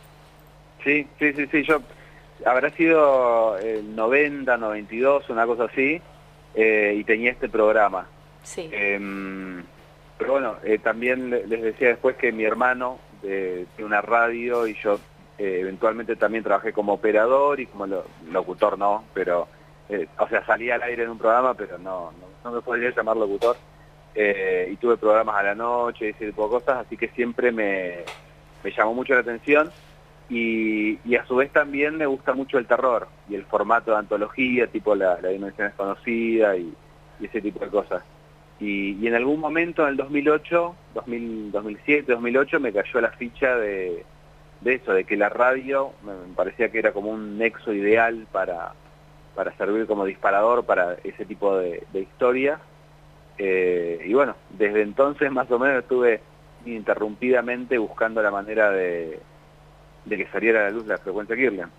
Sí, 0.83 1.07
sí, 1.19 1.33
sí, 1.35 1.47
sí, 1.53 1.62
yo 1.62 1.81
habrá 2.44 2.70
sido 2.70 3.57
el 3.59 3.94
90, 3.96 4.57
92, 4.57 5.29
una 5.31 5.46
cosa 5.46 5.64
así, 5.64 6.01
eh, 6.55 6.94
y 6.96 7.05
tenía 7.05 7.31
este 7.33 7.49
programa. 7.49 8.07
Sí. 8.42 8.68
Em, 8.72 9.62
pero 10.18 10.33
bueno, 10.33 10.57
eh, 10.64 10.79
también 10.79 11.31
le- 11.31 11.46
les 11.46 11.62
decía 11.62 11.88
después 11.88 12.16
que 12.16 12.33
mi 12.33 12.44
hermano 12.44 12.99
eh, 13.22 13.66
tiene 13.75 13.87
una 13.87 14.01
radio 14.03 14.66
y 14.66 14.75
yo 14.75 14.99
eventualmente 15.38 16.16
también 16.16 16.44
trabajé 16.44 16.72
como 16.72 16.94
operador 16.94 17.61
y 17.61 17.66
como 17.66 17.87
lo- 17.87 18.05
locutor 18.31 18.79
no, 18.79 19.05
pero, 19.12 19.49
o 20.18 20.29
sea, 20.29 20.44
salía 20.46 20.77
al 20.77 20.83
aire 20.83 21.03
en 21.05 21.11
un 21.11 21.18
programa, 21.18 21.55
pero 21.55 21.77
no, 21.79 22.12
no, 22.12 22.27
no 22.44 22.53
me 22.57 22.61
podría 22.62 22.90
llamar 22.94 23.16
locutor. 23.16 23.57
Y 24.14 24.77
tuve 24.77 24.96
programas 24.96 25.37
a 25.37 25.42
la 25.42 25.55
noche 25.55 26.07
y 26.07 26.09
ese 26.11 26.27
tipo 26.27 26.44
de 26.44 26.51
cosas, 26.51 26.87
así 26.87 26.96
que 26.96 27.09
siempre 27.09 27.53
me, 27.53 27.96
me 28.64 28.70
llamó 28.70 28.94
mucho 28.94 29.12
la 29.12 29.20
atención. 29.20 29.70
Y, 30.29 31.15
a 31.15 31.25
su 31.27 31.37
vez 31.37 31.53
también 31.53 31.97
me 31.97 32.07
gusta 32.07 32.35
mucho 32.35 32.59
el 32.59 32.67
terror 32.67 33.09
y 33.29 33.37
el 33.37 33.45
formato 33.45 33.93
de 33.93 33.99
antología, 33.99 34.67
tipo 34.67 34.95
la, 34.95 35.17
dimensión 35.17 35.69
desconocida 35.69 36.57
y, 36.57 36.75
ese 37.21 37.41
tipo 37.41 37.61
de 37.61 37.71
cosas. 37.71 38.03
Y, 38.61 38.93
y 39.01 39.07
en 39.07 39.15
algún 39.15 39.41
momento, 39.41 39.83
en 39.83 39.91
el 39.91 39.97
2008, 39.97 40.75
2000, 40.95 41.53
2007, 41.53 42.12
2008, 42.12 42.61
me 42.61 42.73
cayó 42.73 43.01
la 43.01 43.11
ficha 43.12 43.57
de, 43.57 44.05
eso, 44.65 44.93
de 44.93 45.05
que 45.05 45.17
la 45.17 45.29
radio 45.29 45.93
me, 46.05 46.12
me 46.12 46.35
parecía 46.35 46.71
que 46.71 46.79
era 46.79 46.93
como 46.93 47.11
un 47.11 47.39
nexo 47.39 47.73
ideal 47.73 48.27
para, 48.33 48.73
para 49.35 49.57
servir 49.57 49.87
como 49.87 50.05
disparador 50.05 50.65
para 50.65 50.95
ese 51.05 51.25
tipo 51.25 51.57
de, 51.57 51.85
de 51.93 52.01
historias. 52.01 52.61
Eh, 53.39 54.03
y 54.07 54.15
bueno, 54.15 54.35
desde 54.51 54.83
entonces 54.83 55.31
más 55.31 55.51
o 55.51 55.59
menos 55.59 55.83
estuve 55.83 56.21
ininterrumpidamente 56.65 57.79
buscando 57.79 58.23
la 58.23 58.31
manera 58.31 58.71
de, 58.71 59.21
de 60.07 60.16
que 60.16 60.27
saliera 60.29 60.61
a 60.61 60.64
la 60.64 60.71
luz 60.71 60.87
la 60.87 60.99
frecuencia 60.99 61.37
Kirlian. 61.37 61.71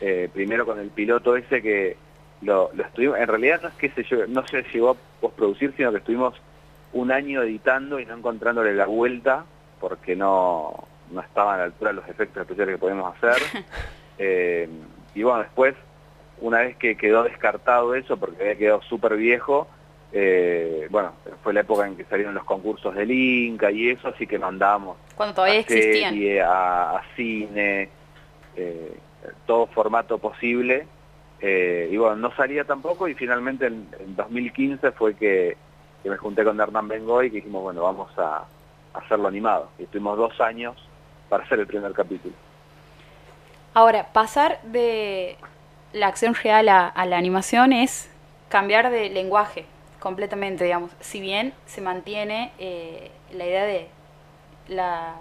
Eh, 0.00 0.28
primero 0.32 0.64
con 0.64 0.80
el 0.80 0.88
piloto 0.88 1.36
ese 1.36 1.62
que 1.62 1.96
lo, 2.40 2.70
lo 2.74 2.82
estuvimos, 2.82 3.18
en 3.18 3.28
realidad 3.28 3.60
no 3.62 3.68
es 3.68 3.74
que 3.74 3.90
se 3.90 4.26
no 4.28 4.46
se 4.46 4.62
llegó 4.62 4.90
a 4.90 4.96
postproducir, 5.20 5.74
sino 5.76 5.92
que 5.92 5.98
estuvimos 5.98 6.34
un 6.92 7.12
año 7.12 7.42
editando 7.42 8.00
y 8.00 8.06
no 8.06 8.16
encontrándole 8.16 8.74
la 8.74 8.86
vuelta 8.86 9.44
porque 9.80 10.16
no, 10.16 10.84
no 11.10 11.20
estaban 11.20 11.56
a 11.56 11.58
la 11.58 11.64
altura 11.64 11.92
los 11.92 12.08
efectos 12.08 12.40
especiales 12.40 12.74
que 12.74 12.80
podíamos 12.80 13.14
hacer. 13.16 13.42
Eh, 14.18 14.68
y 15.14 15.22
bueno, 15.22 15.40
después, 15.40 15.74
una 16.38 16.60
vez 16.60 16.76
que 16.76 16.96
quedó 16.96 17.24
descartado 17.24 17.94
eso, 17.94 18.18
porque 18.18 18.42
había 18.42 18.56
quedado 18.56 18.82
súper 18.82 19.16
viejo, 19.16 19.66
eh, 20.14 20.86
bueno, 20.90 21.12
fue 21.42 21.54
la 21.54 21.60
época 21.60 21.86
en 21.86 21.96
que 21.96 22.04
salieron 22.04 22.34
los 22.34 22.44
concursos 22.44 22.94
del 22.94 23.10
Inca 23.10 23.70
y 23.70 23.88
eso, 23.90 24.08
así 24.08 24.26
que 24.26 24.38
mandamos 24.38 24.98
Cuando 25.16 25.34
todavía 25.36 25.56
a 25.56 25.60
existían. 25.60 26.12
serie, 26.12 26.42
a, 26.42 26.96
a 26.98 27.02
cine, 27.16 27.88
eh, 28.56 28.96
todo 29.46 29.66
formato 29.66 30.18
posible. 30.18 30.86
Eh, 31.40 31.88
y 31.90 31.96
bueno, 31.96 32.16
no 32.16 32.34
salía 32.36 32.64
tampoco 32.64 33.08
y 33.08 33.14
finalmente 33.14 33.66
en, 33.66 33.88
en 33.98 34.14
2015 34.14 34.92
fue 34.92 35.14
que, 35.14 35.56
que 36.02 36.10
me 36.10 36.16
junté 36.16 36.44
con 36.44 36.60
Hernán 36.60 36.86
Bengoy 36.88 37.26
y 37.26 37.30
que 37.30 37.36
dijimos, 37.36 37.62
bueno, 37.62 37.82
vamos 37.82 38.16
a, 38.18 38.44
a 38.94 38.98
hacerlo 38.98 39.28
animado. 39.28 39.70
Y 39.78 39.84
estuvimos 39.84 40.18
dos 40.18 40.38
años 40.40 40.76
para 41.28 41.44
hacer 41.44 41.58
el 41.58 41.66
primer 41.66 41.92
capítulo. 41.92 42.34
Ahora, 43.74 44.12
pasar 44.12 44.60
de 44.62 45.36
la 45.94 46.06
acción 46.08 46.34
real 46.34 46.68
a, 46.68 46.86
a 46.86 47.06
la 47.06 47.16
animación 47.16 47.72
es 47.72 48.10
cambiar 48.50 48.90
de 48.90 49.08
lenguaje 49.08 49.64
completamente, 50.02 50.64
digamos. 50.64 50.90
Si 51.00 51.20
bien 51.20 51.54
se 51.64 51.80
mantiene 51.80 52.50
eh, 52.58 53.12
la 53.32 53.46
idea 53.46 53.64
de 53.64 53.88
la 54.66 55.14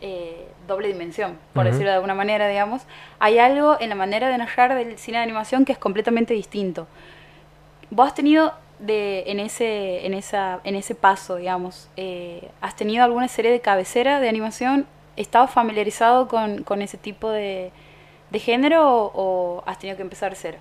eh, 0.00 0.48
doble 0.66 0.88
dimensión, 0.88 1.38
por 1.52 1.64
decirlo 1.64 1.90
de 1.90 1.96
alguna 1.96 2.14
manera, 2.14 2.48
digamos, 2.48 2.82
hay 3.18 3.38
algo 3.38 3.76
en 3.80 3.90
la 3.90 3.94
manera 3.94 4.30
de 4.30 4.38
narrar 4.38 4.74
del 4.74 4.96
cine 4.98 5.18
de 5.18 5.24
animación 5.24 5.66
que 5.66 5.72
es 5.72 5.78
completamente 5.78 6.32
distinto. 6.32 6.86
Vos 7.90 8.08
has 8.08 8.14
tenido 8.14 8.54
de, 8.78 9.24
en, 9.26 9.38
ese, 9.38 10.06
en, 10.06 10.14
esa, 10.14 10.60
en 10.64 10.74
ese 10.74 10.94
paso, 10.94 11.36
digamos, 11.36 11.90
eh, 11.98 12.48
¿has 12.62 12.74
tenido 12.74 13.04
alguna 13.04 13.28
serie 13.28 13.50
de 13.52 13.60
cabecera 13.60 14.20
de 14.20 14.28
animación? 14.30 14.86
¿Estabas 15.16 15.50
familiarizado 15.50 16.28
con, 16.28 16.62
con 16.62 16.80
ese 16.80 16.96
tipo 16.96 17.28
de, 17.28 17.70
de 18.30 18.38
género 18.38 18.88
o, 18.88 19.12
o 19.14 19.62
has 19.66 19.78
tenido 19.78 19.98
que 19.98 20.02
empezar 20.02 20.34
cero? 20.34 20.58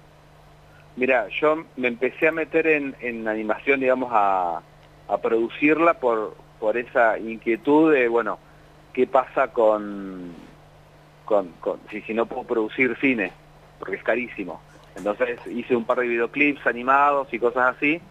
Mira, 0.96 1.28
yo 1.30 1.64
me 1.78 1.88
empecé 1.88 2.28
a 2.28 2.32
meter 2.32 2.68
en, 2.68 2.96
en 3.00 3.28
animación, 3.28 3.80
digamos, 3.80 4.10
a, 4.14 4.62
a 5.08 5.18
producirla 5.18 5.96
por, 5.96 6.36
por 6.60 6.78
esa 6.78 7.18
inquietud 7.18 7.94
de, 7.94 8.08
bueno, 8.08 8.40
¿qué 8.94 9.08
pasa 9.08 9.50
con, 9.50 10.34
con, 11.26 11.54
si, 11.90 12.02
si 12.02 12.14
no 12.14 12.26
puedo 12.26 12.44
producir 12.44 12.98
cine? 13.00 13.32
Porque 13.80 13.96
es 13.96 14.04
carísimo. 14.04 14.62
Entonces 14.96 15.40
hice 15.48 15.76
un 15.76 15.86
par 15.86 16.00
de 16.00 16.08
videoclips 16.08 16.68
animados 16.68 17.34
y 17.34 17.40
cosas 17.40 17.76
así, 17.76 18.02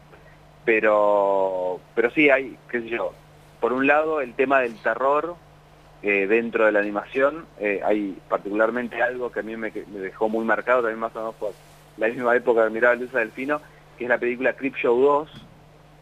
pero, 0.64 1.80
pero 1.94 2.10
sí 2.10 2.30
hay, 2.30 2.56
qué 2.70 2.80
sé 2.80 2.88
yo, 2.88 3.12
por 3.60 3.74
un 3.74 3.86
lado 3.86 4.22
el 4.22 4.34
tema 4.34 4.60
del 4.60 4.74
terror 4.82 5.36
eh, 6.02 6.26
dentro 6.26 6.64
de 6.64 6.72
la 6.72 6.80
animación, 6.80 7.44
eh, 7.58 7.82
hay 7.84 8.18
particularmente 8.28 9.02
algo 9.02 9.30
que 9.30 9.40
a 9.40 9.42
mí 9.42 9.54
me, 9.56 9.70
me 9.70 10.00
dejó 10.00 10.30
muy 10.30 10.44
marcado, 10.46 10.80
también 10.80 10.98
más 10.98 11.14
o 11.14 11.18
menos 11.18 11.34
por 11.34 11.52
la 12.00 12.08
misma 12.08 12.34
época 12.34 12.64
que 12.64 12.70
miraba 12.70 12.94
Luisa 12.96 13.18
Delfino, 13.18 13.60
que 13.96 14.04
es 14.04 14.10
la 14.10 14.18
película 14.18 14.54
Creep 14.54 14.74
Show 14.76 14.98
2, 15.00 15.30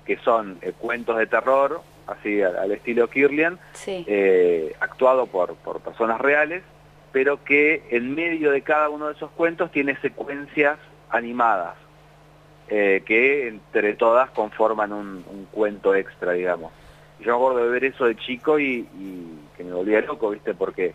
que 0.06 0.16
son 0.18 0.58
eh, 0.62 0.72
cuentos 0.78 1.18
de 1.18 1.26
terror, 1.26 1.82
así 2.06 2.40
al, 2.40 2.56
al 2.56 2.72
estilo 2.72 3.08
Kirlian, 3.10 3.58
Sí. 3.72 4.04
eh, 4.08 4.74
actuado 4.80 5.26
por, 5.26 5.54
por 5.56 5.80
personas 5.80 6.20
reales, 6.20 6.62
pero 7.12 7.42
que 7.44 7.82
en 7.90 8.14
medio 8.14 8.50
de 8.52 8.62
cada 8.62 8.88
uno 8.88 9.08
de 9.08 9.14
esos 9.14 9.30
cuentos 9.32 9.70
tiene 9.72 9.96
secuencias 10.00 10.78
animadas, 11.10 11.74
eh, 12.68 13.02
que 13.04 13.48
entre 13.48 13.94
todas 13.94 14.30
conforman 14.30 14.92
un, 14.92 15.24
un 15.28 15.46
cuento 15.50 15.94
extra, 15.94 16.32
digamos. 16.32 16.70
Yo 17.20 17.32
me 17.32 17.36
acuerdo 17.36 17.64
de 17.64 17.70
ver 17.70 17.84
eso 17.84 18.04
de 18.04 18.14
chico 18.16 18.58
y, 18.60 18.86
y 18.96 19.38
que 19.56 19.64
me 19.64 19.72
volvía 19.72 20.00
loco, 20.02 20.30
¿viste? 20.30 20.54
Porque 20.54 20.94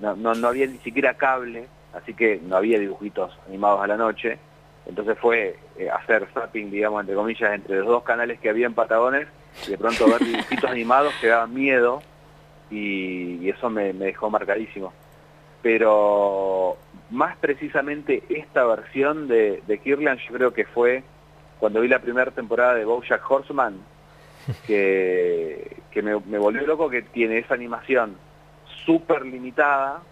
no, 0.00 0.14
no, 0.16 0.34
no 0.34 0.48
había 0.48 0.66
ni 0.66 0.78
siquiera 0.78 1.14
cable, 1.14 1.66
así 1.94 2.14
que 2.14 2.40
no 2.42 2.56
había 2.56 2.78
dibujitos 2.78 3.36
animados 3.46 3.82
a 3.82 3.86
la 3.86 3.96
noche. 3.96 4.38
Entonces 4.86 5.16
fue 5.18 5.56
eh, 5.78 5.90
hacer 5.90 6.26
zapping, 6.34 6.70
digamos, 6.70 7.00
entre 7.00 7.14
comillas, 7.14 7.54
entre 7.54 7.78
los 7.78 7.86
dos 7.86 8.02
canales 8.02 8.40
que 8.40 8.50
había 8.50 8.66
en 8.66 8.74
Patagones 8.74 9.28
y 9.66 9.70
de 9.70 9.78
pronto 9.78 10.06
ver 10.06 10.18
dibujitos 10.18 10.64
animados 10.70 11.14
que 11.20 11.28
daban 11.28 11.54
miedo 11.54 12.02
y, 12.70 13.38
y 13.40 13.50
eso 13.50 13.70
me, 13.70 13.92
me 13.92 14.06
dejó 14.06 14.30
marcadísimo. 14.30 14.92
Pero 15.62 16.76
más 17.10 17.36
precisamente 17.36 18.24
esta 18.28 18.64
versión 18.64 19.28
de, 19.28 19.62
de 19.66 19.78
Kirlian 19.78 20.18
yo 20.18 20.34
creo 20.34 20.52
que 20.52 20.64
fue 20.64 21.04
cuando 21.60 21.80
vi 21.80 21.86
la 21.86 22.00
primera 22.00 22.32
temporada 22.32 22.74
de 22.74 22.84
Bojack 22.84 23.30
Horseman, 23.30 23.76
que, 24.66 25.76
que 25.92 26.02
me, 26.02 26.18
me 26.18 26.38
volvió 26.38 26.66
loco 26.66 26.90
que 26.90 27.02
tiene 27.02 27.38
esa 27.38 27.54
animación 27.54 28.16
súper 28.84 29.24
limitada, 29.24 30.02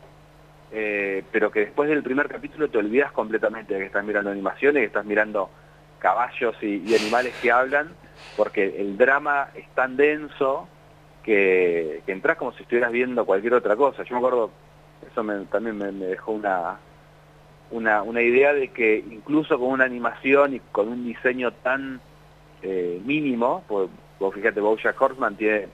eh, 0.72 1.24
pero 1.32 1.50
que 1.50 1.60
después 1.60 1.88
del 1.88 2.02
primer 2.02 2.28
capítulo 2.28 2.68
te 2.68 2.78
olvidas 2.78 3.12
completamente 3.12 3.74
de 3.74 3.80
que 3.80 3.86
estás 3.86 4.04
mirando 4.04 4.30
animaciones, 4.30 4.80
que 4.80 4.86
estás 4.86 5.04
mirando 5.04 5.50
caballos 5.98 6.56
y, 6.62 6.94
animales 6.94 7.34
que 7.42 7.50
hablan, 7.50 7.88
porque 8.36 8.80
el 8.80 8.96
drama 8.96 9.48
es 9.54 9.68
tan 9.74 9.96
denso 9.96 10.68
que, 11.22 12.02
que 12.06 12.12
entras 12.12 12.36
como 12.36 12.52
si 12.52 12.62
estuvieras 12.62 12.92
viendo 12.92 13.26
cualquier 13.26 13.54
otra 13.54 13.76
cosa. 13.76 14.04
Yo 14.04 14.14
me 14.14 14.18
acuerdo, 14.18 14.50
eso 15.10 15.24
también 15.50 15.76
me, 15.76 15.92
me 15.92 16.06
dejó 16.06 16.32
una, 16.32 16.78
una, 17.70 18.02
una 18.02 18.22
idea 18.22 18.52
de 18.52 18.68
que 18.68 18.98
incluso 18.98 19.58
con 19.58 19.68
una 19.68 19.84
animación 19.84 20.54
y 20.54 20.60
con 20.72 20.88
un 20.88 21.04
diseño 21.04 21.52
tan 21.52 22.00
eh, 22.62 23.00
mínimo, 23.04 23.64
pues, 23.68 23.88
vos 24.18 24.34
fíjate, 24.34 24.60
Bojack 24.60 25.00
Horseman 25.00 25.36
tiene 25.36 25.68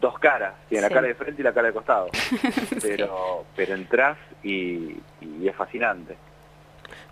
dos 0.00 0.18
caras, 0.18 0.54
tiene 0.68 0.86
Sí. 0.86 0.88
la 0.90 0.94
cara 0.94 1.08
de 1.08 1.14
frente 1.14 1.40
y 1.40 1.44
la 1.44 1.52
cara 1.52 1.68
de 1.68 1.72
costado, 1.74 2.08
pero, 2.82 3.44
pero 3.56 3.74
entras 3.74 4.16
y, 4.42 4.96
y 5.20 5.48
es 5.48 5.54
fascinante. 5.56 6.16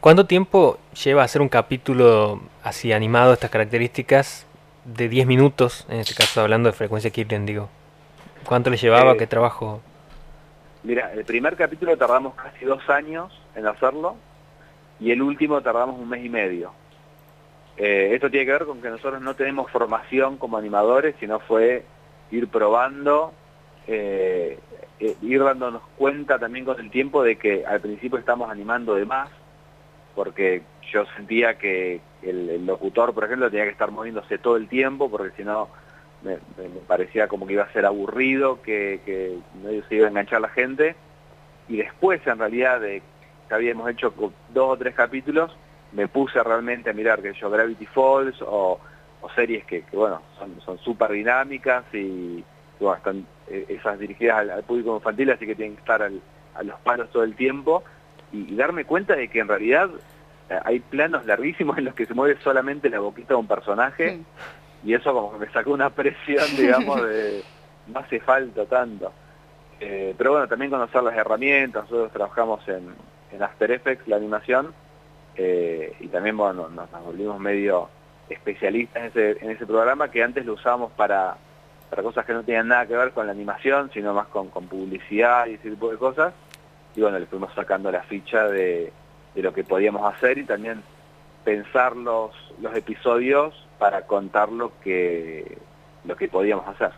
¿Cuánto 0.01 0.27
tiempo 0.27 0.79
lleva 1.05 1.23
hacer 1.25 1.43
un 1.43 1.49
capítulo 1.49 2.41
así 2.63 2.93
animado 2.93 3.29
de 3.29 3.35
estas 3.35 3.51
características 3.51 4.47
de 4.85 5.09
10 5.09 5.27
minutos, 5.27 5.87
en 5.89 6.01
este 6.01 6.15
caso 6.15 6.41
hablando 6.41 6.69
de 6.69 6.73
frecuencia 6.75 7.11
Kirlian, 7.11 7.45
digo? 7.47 7.69
¿Cuánto 8.45 8.71
le 8.71 8.77
llevaba? 8.77 9.13
Eh, 9.13 9.17
¿Qué 9.17 9.27
trabajo? 9.27 9.81
Mira, 10.85 11.13
el 11.13 11.25
primer 11.25 11.57
capítulo 11.57 11.97
tardamos 11.97 12.35
casi 12.37 12.65
dos 12.65 12.89
años 12.89 13.33
en 13.57 13.67
hacerlo 13.67 14.17
y 15.01 15.11
el 15.11 15.21
último 15.21 15.61
tardamos 15.61 15.99
un 15.99 16.09
mes 16.09 16.25
y 16.25 16.29
medio. 16.29 16.73
Eh, 17.77 18.11
esto 18.15 18.31
tiene 18.31 18.47
que 18.47 18.53
ver 18.53 18.65
con 18.65 18.81
que 18.81 18.89
nosotros 18.89 19.21
no 19.21 19.35
tenemos 19.35 19.71
formación 19.71 20.37
como 20.37 20.57
animadores, 20.57 21.17
sino 21.19 21.41
fue 21.41 21.85
ir 22.31 22.49
probando, 22.49 23.33
eh, 23.87 24.59
eh, 25.01 25.17
ir 25.23 25.43
dándonos 25.43 25.83
cuenta 25.97 26.39
también 26.39 26.65
con 26.65 26.81
el 26.81 26.91
tiempo 26.91 27.23
de 27.23 27.37
que 27.37 27.65
al 27.65 27.81
principio 27.81 28.19
estamos 28.19 28.51
animando 28.51 28.95
de 28.95 29.05
más, 29.05 29.31
porque 30.15 30.63
yo 30.91 31.05
sentía 31.17 31.59
que 31.59 32.01
el, 32.23 32.67
locutor, 32.67 33.13
por 33.13 33.25
ejemplo, 33.25 33.51
tenía 33.51 33.65
que 33.65 33.73
estar 33.73 33.91
moviéndose 33.91 34.39
todo 34.39 34.57
el 34.57 34.69
tiempo, 34.69 35.11
porque 35.11 35.37
si 35.37 35.45
no 35.45 35.69
me, 36.23 36.39
parecía 36.87 37.29
como 37.29 37.47
que 37.47 37.53
iba 37.53 37.65
a 37.65 37.73
ser 37.73 37.87
aburrido, 37.87 38.63
que, 38.63 39.01
que 39.05 39.39
medio 39.63 39.85
se 39.89 39.97
iba 39.97 40.07
a 40.07 40.11
enganchar 40.11 40.41
la 40.41 40.49
gente. 40.49 40.97
Y 41.69 41.77
después, 41.77 42.27
en 42.27 42.39
realidad, 42.39 42.81
de 42.81 43.03
que 43.49 43.55
habíamos 43.55 43.91
hecho 43.91 44.13
dos 44.49 44.73
o 44.73 44.77
tres 44.77 44.95
capítulos, 44.95 45.57
me 45.93 46.09
puse 46.09 46.43
realmente 46.43 46.91
a 46.91 46.93
mirar 46.93 47.23
que 47.23 47.33
yo 47.35 47.51
Gravity 47.51 47.87
Falls 47.87 48.37
o, 48.43 48.81
series 49.35 49.65
que, 49.65 49.85
bueno 49.93 50.21
son 50.65 50.79
súper 50.79 51.13
dinámicas 51.13 51.85
y 51.93 52.45
están 52.97 53.27
eh, 53.49 53.67
esas 53.69 53.99
dirigidas 53.99 54.49
al, 54.51 54.63
público 54.65 54.97
infantil 54.97 55.31
así 55.31 55.47
que 55.47 55.55
tienen 55.55 55.77
que 55.77 55.81
estar 55.81 56.03
a 56.03 56.63
los 56.63 56.81
palos 56.81 57.11
todo 57.11 57.23
el 57.23 57.35
tiempo. 57.35 57.83
Y, 58.33 58.55
darme 58.55 58.85
cuenta 58.85 59.15
de 59.15 59.29
que 59.29 59.39
en 59.39 59.49
realidad 59.49 59.89
eh, 60.51 60.59
hay 60.65 60.81
planos 60.81 61.25
larguísimos 61.27 61.79
en 61.79 61.85
los 61.85 61.95
que 61.95 62.07
se 62.07 62.15
mueve 62.15 62.39
solamente 62.43 62.91
la 62.91 63.01
boquita 63.01 63.29
de 63.29 63.41
un 63.41 63.47
personaje 63.47 64.21
y 64.85 64.95
eso 64.95 65.13
como 65.13 65.33
que 65.33 65.47
me 65.47 65.53
sacó 65.53 65.73
una 65.73 65.91
presión 65.91 66.45
digamos 66.57 67.03
de 67.03 67.43
no 67.87 68.01
hace 68.01 68.21
falta 68.21 68.67
tanto. 68.67 69.13
Eh, 69.79 70.15
pero 70.17 70.33
bueno 70.33 70.49
también 70.49 70.71
conocer 70.71 71.03
las 71.03 71.15
herramientas 71.15 71.85
nosotros 71.85 72.11
trabajamos 72.11 72.67
en, 72.69 72.95
en 73.31 73.43
After 73.43 73.71
Effects 73.71 74.09
la 74.09 74.17
animación 74.17 74.73
eh, 75.37 75.95
y 76.01 76.09
también 76.09 76.37
bueno, 76.37 76.69
nos, 76.69 76.91
volvimos 77.05 77.39
medio 77.39 77.89
especialistas 78.29 79.03
en 79.03 79.09
ese, 79.09 79.45
en 79.45 79.51
ese 79.51 79.67
programa 79.67 80.11
que 80.11 80.23
antes 80.23 80.45
lo 80.45 80.55
usábamos 80.55 80.93
para, 80.93 81.37
para 81.91 82.03
cosas 82.03 82.25
que 82.25 82.33
no 82.33 82.43
tenían 82.43 82.69
nada 82.69 82.87
que 82.87 82.97
ver 82.97 83.13
con 83.13 83.27
la 83.27 83.33
animación, 83.33 83.91
sino 83.93 84.15
más 84.15 84.27
con, 84.29 84.49
con 84.51 84.67
publicidad 84.67 85.47
y 85.47 85.55
ese 85.55 85.71
tipo 85.71 85.91
de 85.91 85.97
cosas. 85.97 86.35
Y 86.95 87.01
bueno, 87.01 87.19
le 87.19 87.27
fuimos 87.27 87.53
sacando 87.55 87.91
la 87.91 88.03
ficha 88.03 88.49
de, 88.49 88.93
de 89.35 89.43
lo 89.43 89.53
que 89.53 89.65
podíamos 89.65 90.13
hacer 90.13 90.39
y 90.39 90.45
también 90.45 90.83
pensar 91.45 91.95
los, 91.95 92.33
los 92.61 92.75
episodios 92.75 93.55
para 93.79 94.03
contar 94.03 94.51
lo 94.51 94.73
que, 94.81 95.59
lo 96.05 96.17
que 96.17 96.29
podíamos 96.29 96.67
hacer. 96.67 96.91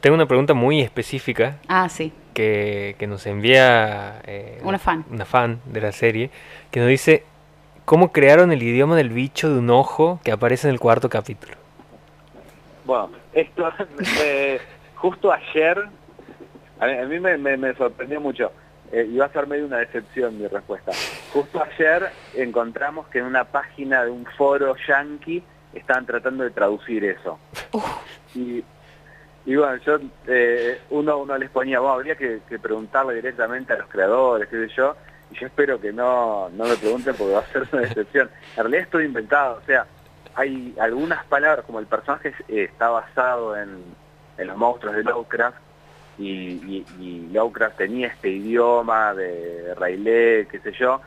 Tengo 0.00 0.14
una 0.14 0.26
pregunta 0.26 0.54
muy 0.54 0.80
específica. 0.80 1.58
Ah, 1.66 1.88
sí. 1.88 2.12
Que, 2.32 2.94
nos 3.08 3.26
envía 3.26 4.20
eh, 4.24 4.60
una 4.62 4.78
fan. 4.78 5.04
Una 5.10 5.24
fan 5.24 5.60
de 5.64 5.80
la 5.80 5.90
serie, 5.90 6.30
que 6.70 6.78
nos 6.78 6.88
dice 6.88 7.24
cómo 7.88 8.12
crearon 8.12 8.52
el 8.52 8.62
idioma 8.62 8.96
del 8.96 9.08
bicho 9.08 9.48
de 9.48 9.58
un 9.60 9.70
ojo 9.70 10.20
que 10.22 10.30
aparece 10.30 10.68
en 10.68 10.74
el 10.74 10.78
cuarto 10.78 11.08
capítulo. 11.08 11.54
Bueno, 12.84 13.12
esto 13.32 13.66
eh, 14.22 14.60
justo 14.96 15.32
ayer, 15.32 15.88
a 16.80 16.86
mí, 16.86 17.18
me, 17.18 17.74
sorprendió 17.76 18.20
mucho. 18.20 18.52
Eh, 18.92 19.08
y 19.10 19.16
va 19.16 19.24
a 19.24 19.32
ser 19.32 19.46
medio 19.46 19.64
una 19.64 19.78
decepción 19.78 20.38
mi 20.38 20.46
respuesta. 20.46 20.92
Justo 21.32 21.62
ayer 21.62 22.10
encontramos 22.34 23.06
que 23.08 23.20
en 23.20 23.24
una 23.24 23.44
página 23.44 24.04
de 24.04 24.10
un 24.10 24.26
foro 24.36 24.76
yankee 24.86 25.42
estaban 25.72 26.04
tratando 26.04 26.44
de 26.44 26.50
traducir 26.50 27.02
eso. 27.04 27.38
Y 28.34 28.62
y 29.46 29.56
bueno, 29.56 29.76
yo, 29.76 29.98
eh, 30.26 30.78
uno, 30.90 31.16
uno 31.16 31.38
les 31.38 31.48
ponía, 31.48 31.80
bueno, 31.80 31.94
habría 31.94 32.16
que, 32.16 32.42
preguntarle 32.60 33.14
directamente 33.14 33.72
a 33.72 33.78
los 33.78 33.88
creadores, 33.88 34.46
qué 34.46 34.66
sé 34.66 34.74
yo, 34.76 34.94
y 35.30 35.34
yo 35.38 35.46
espero 35.46 35.80
que 35.80 35.92
no, 35.92 36.48
no 36.50 36.64
me 36.64 36.76
pregunten 36.76 37.14
porque 37.16 37.34
va 37.34 37.40
a 37.40 37.46
ser 37.46 37.68
una 37.72 37.82
decepción. 37.82 38.30
En 38.56 38.62
realidad 38.62 38.82
estoy 38.82 39.04
inventado, 39.04 39.60
o 39.62 39.66
sea, 39.66 39.86
hay 40.34 40.74
algunas 40.80 41.24
palabras, 41.26 41.64
como 41.64 41.80
el 41.80 41.86
personaje 41.86 42.34
eh, 42.48 42.64
está 42.64 42.90
basado 42.90 43.56
en, 43.56 43.82
los 44.38 44.56
monstruos 44.56 44.94
de 44.94 45.02
Lovecraft, 45.02 45.58
y, 46.18 46.84
y, 46.98 47.28
Lovecraft 47.32 47.76
tenía 47.76 48.08
este 48.08 48.28
idioma 48.28 49.14
de 49.14 49.74
Railé, 49.76 50.48
qué 50.50 50.58
sé 50.60 50.72
yo, 50.72 51.00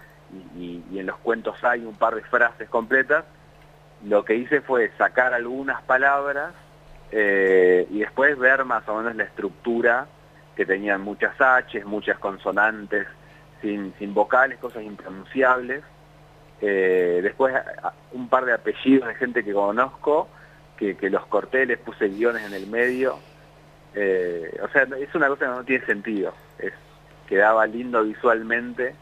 y, 0.57 0.81
y 0.91 0.99
en 0.99 1.07
los 1.07 1.17
cuentos 1.17 1.61
hay 1.63 1.85
un 1.85 1.95
par 1.95 2.15
de 2.15 2.21
frases 2.23 2.69
completas, 2.69 3.25
lo 4.05 4.25
que 4.25 4.35
hice 4.35 4.61
fue 4.61 4.91
sacar 4.97 5.33
algunas 5.33 5.81
palabras 5.83 6.53
eh, 7.11 7.87
y 7.89 7.99
después 7.99 8.37
ver 8.37 8.63
más 8.65 8.87
o 8.87 8.97
menos 8.97 9.15
la 9.15 9.23
estructura 9.23 10.07
que 10.55 10.65
tenían 10.65 11.01
muchas 11.01 11.39
H, 11.39 11.83
muchas 11.85 12.17
consonantes, 12.19 13.07
sin, 13.61 14.13
vocales, 14.13 14.59
cosas 14.59 14.83
impronunciables. 14.83 15.83
Eh, 16.61 17.19
después 17.23 17.55
un 18.11 18.27
par 18.27 18.45
de 18.45 18.53
apellidos 18.53 19.07
de 19.07 19.15
gente 19.15 19.43
que 19.43 19.53
conozco, 19.53 20.27
que, 20.77 20.95
los 21.09 21.25
corté, 21.27 21.65
les 21.65 21.77
puse 21.77 22.09
guiones 22.09 22.43
en 22.43 22.53
el 22.53 22.67
medio. 22.67 23.19
Eh, 23.93 24.59
o 24.63 24.67
sea, 24.69 24.83
es 24.83 25.13
una 25.13 25.27
cosa 25.27 25.45
que 25.45 25.51
no 25.51 25.63
tiene 25.63 25.85
sentido. 25.85 26.33
Es, 26.57 26.73
quedaba 27.27 27.65
lindo 27.67 28.03
visualmente, 28.03 28.95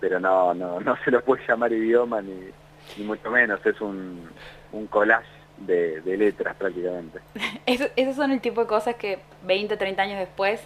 pero 0.00 0.20
no, 0.20 0.54
no, 0.54 0.80
no 0.80 0.96
se 1.04 1.10
lo 1.10 1.22
puede 1.22 1.42
llamar 1.46 1.72
idioma 1.72 2.22
ni, 2.22 2.50
ni 2.96 3.04
mucho 3.04 3.30
menos. 3.30 3.64
Es 3.66 3.80
un, 3.80 4.28
un 4.72 4.86
collage 4.86 5.26
de, 5.58 6.16
letras 6.16 6.56
prácticamente. 6.56 7.20
esos 7.66 8.16
son 8.16 8.30
el 8.30 8.40
tipo 8.40 8.60
de 8.60 8.66
cosas 8.66 8.96
que 8.96 9.20
20, 9.44 9.76
30 9.76 10.02
años 10.02 10.18
después, 10.18 10.60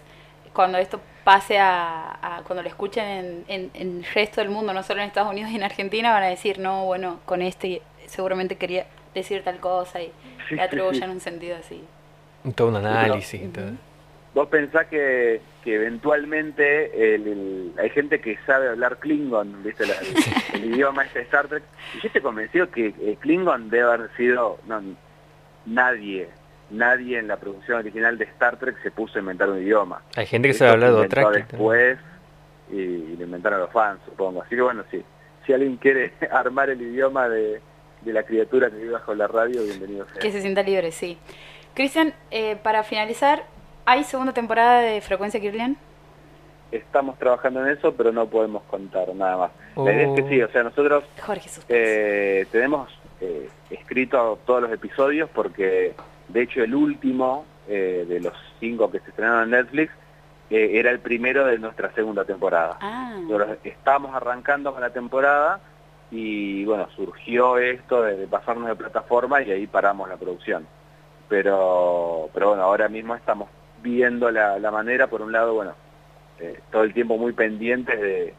cuando 0.52 0.78
esto 0.78 1.00
pase 1.24 1.58
a, 1.58 2.42
cuando 2.46 2.62
lo 2.62 2.68
escuchen 2.68 3.44
en, 3.46 3.70
el 3.74 4.04
resto 4.14 4.40
del 4.40 4.50
mundo, 4.50 4.72
no 4.72 4.82
solo 4.82 5.00
en 5.00 5.08
Estados 5.08 5.30
Unidos 5.30 5.50
y 5.50 5.56
en 5.56 5.62
Argentina, 5.62 6.12
van 6.12 6.24
a 6.24 6.28
decir, 6.28 6.58
no, 6.58 6.84
bueno, 6.84 7.20
con 7.24 7.42
este 7.42 7.82
seguramente 8.06 8.56
quería 8.56 8.86
decir 9.14 9.42
tal 9.44 9.60
cosa 9.60 10.00
y 10.02 10.12
le 10.50 10.62
atribuyen 10.62 11.10
un 11.10 11.20
sentido 11.20 11.56
así. 11.56 11.84
Todo 12.54 12.68
un 12.68 12.76
análisis. 12.76 13.40
Vos 14.34 14.48
pensás 14.48 14.86
que, 14.86 15.40
que 15.64 15.74
eventualmente 15.74 17.14
el, 17.14 17.72
hay 17.78 17.90
gente 17.90 18.20
que 18.20 18.38
sabe 18.46 18.68
hablar 18.68 18.98
Klingon, 18.98 19.62
¿viste? 19.64 19.84
el, 20.54 20.64
idioma 20.72 21.04
este 21.04 21.20
de 21.20 21.24
Star 21.24 21.48
Trek. 21.48 21.64
Y 21.94 22.00
yo 22.00 22.06
estoy 22.06 22.22
convencido 22.22 22.70
que 22.70 22.94
eh, 23.00 23.16
Klingon 23.20 23.70
debe 23.70 23.92
haber 23.92 24.10
sido... 24.16 24.58
No, 24.66 24.80
nadie, 25.66 26.28
nadie 26.70 27.18
en 27.18 27.28
la 27.28 27.36
producción 27.36 27.78
original 27.78 28.16
de 28.18 28.24
Star 28.24 28.58
Trek 28.58 28.82
se 28.82 28.90
puso 28.90 29.18
a 29.18 29.20
inventar 29.20 29.50
un 29.50 29.58
idioma. 29.58 30.02
Hay 30.16 30.26
gente 30.26 30.48
que 30.48 30.54
sabe 30.54 30.72
hablar 30.72 30.92
de 30.92 31.00
otra. 31.00 31.30
después 31.30 31.98
y, 32.70 32.76
y, 32.76 33.16
lo 33.16 33.24
inventaron 33.24 33.60
los 33.60 33.70
fans, 33.70 34.00
supongo. 34.04 34.42
Así 34.42 34.54
que 34.54 34.62
bueno, 34.62 34.84
sí. 34.90 35.02
Si 35.46 35.52
alguien 35.52 35.76
quiere 35.76 36.12
armar 36.30 36.70
el 36.70 36.80
idioma 36.80 37.28
de, 37.28 37.60
de 38.02 38.12
la 38.12 38.22
criatura 38.22 38.70
que 38.70 38.76
vive 38.76 38.92
bajo 38.92 39.14
la 39.14 39.26
radio, 39.26 39.62
bienvenido 39.62 40.06
sea. 40.06 40.20
Que 40.20 40.30
se 40.30 40.40
sienta 40.40 40.62
libre, 40.62 40.92
sí. 40.92 41.18
Cristian, 41.74 42.14
eh, 42.30 42.56
para 42.62 42.82
finalizar, 42.82 43.44
¿Hay 43.86 44.04
segunda 44.04 44.32
temporada 44.32 44.82
de 44.82 45.00
Frecuencia 45.00 45.40
Kirlian? 45.40 45.76
Estamos 46.70 47.18
trabajando 47.18 47.66
en 47.66 47.76
eso, 47.76 47.92
pero 47.92 48.12
no 48.12 48.26
podemos 48.26 48.62
contar 48.70 49.12
nada 49.16 49.36
más. 49.36 49.50
La 49.76 49.92
idea 49.92 50.08
es 50.08 50.22
que 50.22 50.28
sí, 50.28 50.40
o 50.40 50.48
sea, 50.52 50.62
nosotros 50.62 51.02
eh, 51.68 52.46
tenemos 52.52 52.88
eh, 53.20 53.48
escrito 53.70 54.38
todos 54.46 54.62
los 54.62 54.70
episodios 54.70 55.28
porque, 55.34 55.94
de 56.32 56.42
hecho, 56.42 56.62
el 56.62 56.74
último 56.74 57.44
eh, 57.68 58.04
de 58.08 58.20
los 58.20 58.34
cinco 58.58 58.90
que 58.90 59.00
se 59.00 59.10
estrenaron 59.10 59.44
en 59.44 59.50
Netflix 59.50 59.92
era 60.52 60.90
el 60.90 60.98
primero 60.98 61.46
de 61.46 61.58
nuestra 61.58 61.92
segunda 61.92 62.24
temporada. 62.24 62.76
Ah. 62.80 63.14
estamos 63.62 64.12
arrancando 64.12 64.72
con 64.72 64.80
la 64.80 64.90
temporada 64.90 65.60
y, 66.10 66.64
bueno, 66.64 66.88
surgió 66.96 67.56
esto 67.58 68.02
de, 68.02 68.16
de 68.16 68.26
pasarnos 68.26 68.66
de 68.66 68.74
plataforma 68.74 69.42
y 69.42 69.52
ahí 69.52 69.68
paramos 69.68 70.08
la 70.08 70.16
producción. 70.16 70.66
Pero, 71.28 72.28
pero 72.34 72.48
bueno, 72.48 72.64
ahora 72.64 72.88
mismo 72.88 73.14
estamos 73.14 73.48
viendo 73.82 74.30
la, 74.30 74.70
manera, 74.70 75.08
por 75.08 75.22
un 75.22 75.32
lado, 75.32 75.54
bueno, 75.54 75.74
eh, 76.38 76.60
todo 76.70 76.82
el 76.82 76.94
tiempo 76.94 77.16
muy 77.16 77.32
pendientes 77.32 78.00
de, 78.00 78.34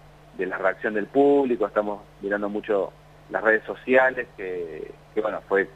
la 0.45 0.57
reacción 0.57 0.95
del 0.95 1.05
público, 1.05 1.67
estamos 1.67 2.01
mirando 2.21 2.49
mucho 2.49 2.91
las 3.29 3.43
redes 3.43 3.63
sociales, 3.63 4.27
que, 4.35 4.91
bueno, 5.21 5.39
fue 5.47 5.69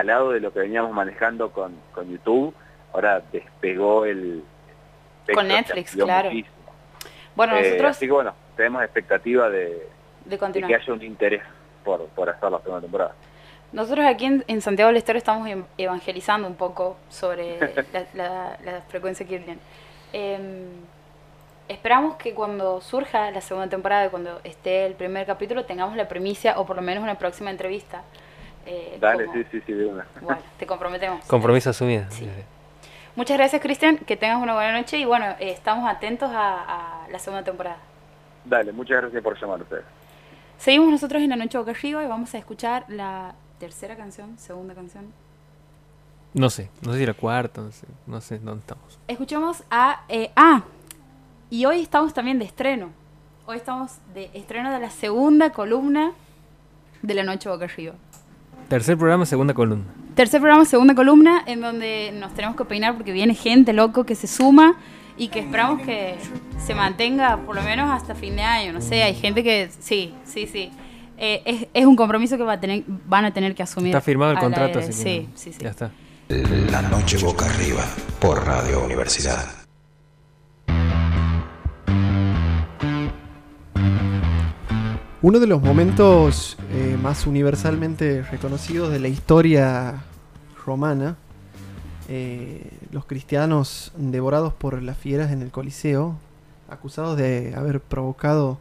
al 0.00 0.06
lado 0.06 0.30
de 0.32 0.40
lo 0.40 0.52
que 0.52 0.60
veníamos 0.60 0.92
manejando 0.92 1.50
con, 1.50 1.74
con 1.92 2.10
YouTube, 2.10 2.54
ahora 2.92 3.22
despegó 3.32 4.06
el... 4.06 4.42
Con 5.34 5.46
Netflix, 5.46 5.94
claro. 5.94 6.30
Bueno, 7.36 7.56
eh, 7.56 7.62
nosotros... 7.62 7.90
así 7.90 8.06
que 8.06 8.12
bueno, 8.12 8.34
tenemos 8.56 8.82
expectativa 8.82 9.48
de, 9.50 9.86
de, 10.24 10.38
que 10.38 10.74
haya 10.74 10.92
un 10.92 11.02
interés 11.02 11.42
por, 11.84 12.06
por 12.08 12.30
hacer 12.30 12.50
la 12.50 12.58
segunda 12.60 12.80
temporada. 12.80 13.14
Nosotros 13.72 14.04
aquí 14.06 14.42
en, 14.46 14.60
Santiago 14.62 14.88
del 14.88 14.96
Estero 14.96 15.18
estamos 15.18 15.46
em, 15.48 15.64
evangelizando 15.78 16.48
un 16.48 16.56
poco 16.56 16.96
sobre 17.08 17.58
la, 18.14 18.82
frecuencia 18.88 19.26
Kirlian. 19.26 19.60
Em, 20.12 20.64
esperamos 21.68 22.16
que 22.16 22.34
cuando 22.34 22.80
surja 22.80 23.30
la 23.30 23.42
segunda 23.42 23.68
temporada, 23.68 24.10
cuando 24.10 24.40
esté 24.44 24.86
el 24.86 24.94
primer 24.94 25.26
capítulo, 25.26 25.66
tengamos 25.66 25.94
la 25.94 26.08
primicia 26.08 26.58
o 26.58 26.66
por 26.66 26.76
lo 26.76 26.82
menos 26.82 27.02
una 27.04 27.16
próxima 27.16 27.50
entrevista. 27.50 28.02
Eh, 28.70 28.98
Dale, 29.00 29.26
sí, 29.32 29.44
sí, 29.50 29.60
sí, 29.66 29.72
de 29.72 29.86
una. 29.86 30.06
Bueno, 30.20 30.40
te 30.56 30.64
comprometemos. 30.64 31.24
Compromiso 31.26 31.70
asumido. 31.70 32.04
Sí. 32.10 32.28
Muchas 33.16 33.36
gracias, 33.36 33.60
Cristian. 33.60 33.98
Que 33.98 34.16
tengas 34.16 34.40
una 34.40 34.54
buena 34.54 34.78
noche 34.78 34.96
y 34.96 35.04
bueno, 35.04 35.26
eh, 35.40 35.50
estamos 35.50 35.90
atentos 35.90 36.30
a, 36.32 37.04
la 37.10 37.18
segunda 37.18 37.42
temporada. 37.42 37.78
Dale, 38.44 38.70
muchas 38.70 38.98
gracias 39.00 39.20
por 39.24 39.40
llamar 39.40 39.58
a 39.58 39.62
ustedes. 39.64 39.84
Seguimos 40.56 40.88
nosotros 40.88 41.20
en 41.20 41.30
la 41.30 41.36
noche 41.36 41.58
boca 41.58 41.72
arriba 41.72 42.04
y 42.04 42.06
vamos 42.06 42.32
a 42.32 42.38
escuchar 42.38 42.84
la 42.86 43.34
tercera 43.58 43.96
canción, 43.96 44.38
segunda 44.38 44.72
canción. 44.72 45.12
No 46.32 46.48
sé, 46.48 46.70
no 46.82 46.92
sé 46.92 47.00
si 47.00 47.06
la 47.06 47.14
cuarta, 47.14 47.60
no 47.62 47.72
sé, 47.72 47.88
no 48.06 48.20
sé 48.20 48.38
dónde 48.38 48.60
estamos. 48.60 49.00
Escuchamos 49.08 49.64
a... 49.68 50.04
Eh, 50.08 50.30
ah, 50.36 50.62
y 51.50 51.64
hoy 51.64 51.80
estamos 51.80 52.14
también 52.14 52.38
de 52.38 52.44
estreno. 52.44 52.90
Hoy 53.46 53.56
estamos 53.56 53.98
de 54.14 54.30
estreno 54.32 54.70
de 54.70 54.78
la 54.78 54.90
segunda 54.90 55.50
columna 55.50 56.12
de 57.02 57.14
la 57.14 57.24
noche 57.24 57.48
boca 57.48 57.64
arriba. 57.64 57.94
Tercer 58.70 58.96
programa, 58.96 59.26
segunda 59.26 59.52
columna. 59.52 59.84
Tercer 60.14 60.40
programa, 60.40 60.64
segunda 60.64 60.94
columna, 60.94 61.42
en 61.44 61.60
donde 61.60 62.12
nos 62.14 62.32
tenemos 62.34 62.56
que 62.56 62.64
peinar 62.64 62.94
porque 62.94 63.10
viene 63.10 63.34
gente 63.34 63.72
loco 63.72 64.04
que 64.04 64.14
se 64.14 64.28
suma 64.28 64.76
y 65.16 65.26
que 65.26 65.40
esperamos 65.40 65.82
que 65.82 66.14
se 66.64 66.76
mantenga 66.76 67.38
por 67.38 67.56
lo 67.56 67.62
menos 67.62 67.90
hasta 67.90 68.14
fin 68.14 68.36
de 68.36 68.42
año. 68.42 68.72
No 68.72 68.80
sé, 68.80 69.02
hay 69.02 69.14
gente 69.14 69.42
que 69.42 69.70
sí, 69.80 70.14
sí, 70.22 70.46
sí. 70.46 70.70
Eh, 71.18 71.68
es, 71.74 71.84
un 71.84 71.96
compromiso 71.96 72.36
que 72.36 72.44
va 72.44 72.52
a 72.52 72.60
tener, 72.60 72.84
van 72.86 73.24
a 73.24 73.32
tener 73.32 73.56
que 73.56 73.64
asumir. 73.64 73.88
Está 73.88 74.00
firmado 74.00 74.30
el 74.30 74.38
contrato, 74.38 74.78
así 74.78 74.92
sí, 74.92 75.28
sí, 75.34 75.52
sí. 75.52 75.58
Ya 75.60 75.70
está. 75.70 75.90
La 76.28 76.80
noche 76.80 77.18
boca 77.18 77.46
arriba 77.46 77.84
por 78.20 78.46
Radio 78.46 78.84
Universidad. 78.84 79.59
Uno 85.22 85.38
de 85.38 85.46
los 85.46 85.60
momentos 85.60 86.56
eh, 86.72 86.96
más 87.02 87.26
universalmente 87.26 88.22
reconocidos 88.22 88.90
de 88.90 89.00
la 89.00 89.08
historia 89.08 90.02
romana, 90.64 91.18
eh, 92.08 92.70
los 92.90 93.04
cristianos 93.04 93.92
devorados 93.98 94.54
por 94.54 94.82
las 94.82 94.96
fieras 94.96 95.30
en 95.30 95.42
el 95.42 95.50
Coliseo, 95.50 96.16
acusados 96.70 97.18
de 97.18 97.52
haber 97.54 97.82
provocado 97.82 98.60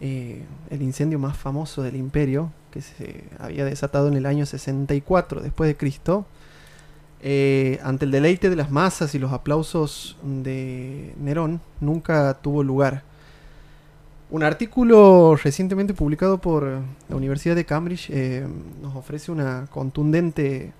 eh, 0.00 0.46
el 0.70 0.80
incendio 0.80 1.18
más 1.18 1.36
famoso 1.36 1.82
del 1.82 1.96
imperio, 1.96 2.52
que 2.70 2.80
se 2.80 3.24
había 3.38 3.66
desatado 3.66 4.08
en 4.08 4.14
el 4.14 4.24
año 4.24 4.46
64 4.46 5.42
después 5.42 5.68
de 5.68 5.76
Cristo, 5.76 6.24
ante 7.82 8.06
el 8.06 8.10
deleite 8.10 8.48
de 8.48 8.56
las 8.56 8.70
masas 8.70 9.14
y 9.14 9.18
los 9.18 9.34
aplausos 9.34 10.16
de 10.22 11.14
Nerón, 11.20 11.60
nunca 11.82 12.32
tuvo 12.40 12.62
lugar. 12.62 13.07
Un 14.30 14.42
artículo 14.42 15.36
recientemente 15.42 15.94
publicado 15.94 16.36
por 16.38 16.64
la 17.08 17.16
Universidad 17.16 17.56
de 17.56 17.64
Cambridge 17.64 18.10
eh, 18.10 18.46
nos 18.82 18.94
ofrece 18.94 19.32
una 19.32 19.66
contundente 19.70 20.72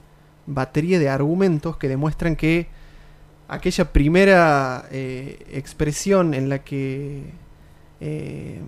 batería 0.46 0.99
de 0.99 1.09
argumentos 1.09 1.78
que 1.78 1.88
demuestran 1.88 2.36
que 2.36 2.66
aquella 3.49 3.90
primera 3.90 4.84
eh, 4.90 5.46
expresión 5.51 6.34
en 6.34 6.51
la 6.51 6.59
que 6.59 7.32
eh, 8.03 8.61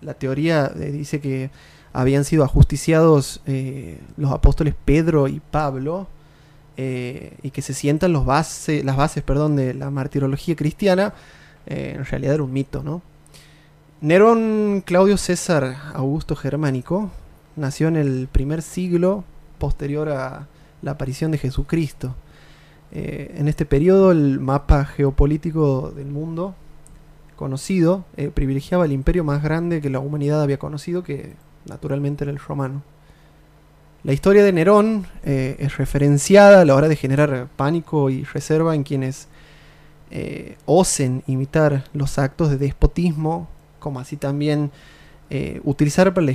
la 0.00 0.14
teoría 0.14 0.66
dice 0.70 1.20
que 1.20 1.50
habían 1.92 2.24
sido 2.24 2.42
ajusticiados 2.42 3.42
los 4.16 4.32
apóstoles 4.32 4.74
Pedro 4.84 5.28
y 5.28 5.40
Pablo 5.40 6.08
y 6.76 7.50
que 7.50 7.62
se 7.62 7.74
sientan 7.74 8.12
las 8.12 8.24
bases 8.24 9.22
perdón, 9.24 9.54
de 9.54 9.74
la 9.74 9.90
martirología 9.90 10.56
cristiana, 10.56 11.12
en 11.66 12.04
realidad 12.04 12.34
era 12.34 12.42
un 12.42 12.52
mito, 12.52 12.82
¿no? 12.82 13.02
Nerón 14.02 14.82
Claudio 14.86 15.18
César 15.18 15.76
Augusto 15.92 16.34
Germánico 16.34 17.10
nació 17.54 17.88
en 17.88 17.96
el 17.96 18.28
primer 18.32 18.62
siglo 18.62 19.24
posterior 19.58 20.08
a 20.08 20.46
la 20.80 20.92
aparición 20.92 21.32
de 21.32 21.36
Jesucristo. 21.36 22.14
Eh, 22.92 23.34
en 23.36 23.46
este 23.46 23.66
periodo 23.66 24.10
el 24.10 24.40
mapa 24.40 24.86
geopolítico 24.86 25.90
del 25.90 26.06
mundo 26.06 26.54
conocido 27.36 28.06
eh, 28.16 28.30
privilegiaba 28.32 28.86
el 28.86 28.92
imperio 28.92 29.22
más 29.22 29.42
grande 29.42 29.82
que 29.82 29.90
la 29.90 30.00
humanidad 30.00 30.42
había 30.42 30.58
conocido, 30.58 31.02
que 31.02 31.34
naturalmente 31.66 32.24
era 32.24 32.30
el 32.30 32.38
romano. 32.38 32.82
La 34.02 34.14
historia 34.14 34.42
de 34.42 34.52
Nerón 34.54 35.08
eh, 35.24 35.56
es 35.58 35.76
referenciada 35.76 36.62
a 36.62 36.64
la 36.64 36.74
hora 36.74 36.88
de 36.88 36.96
generar 36.96 37.48
pánico 37.54 38.08
y 38.08 38.24
reserva 38.24 38.74
en 38.74 38.82
quienes 38.82 39.28
osen 40.66 41.22
imitar 41.28 41.84
los 41.92 42.18
actos 42.18 42.50
de 42.50 42.56
despotismo 42.56 43.46
como 43.80 43.98
así 43.98 44.16
también 44.16 44.70
eh, 45.30 45.60
utilizar 45.64 46.12
para 46.14 46.26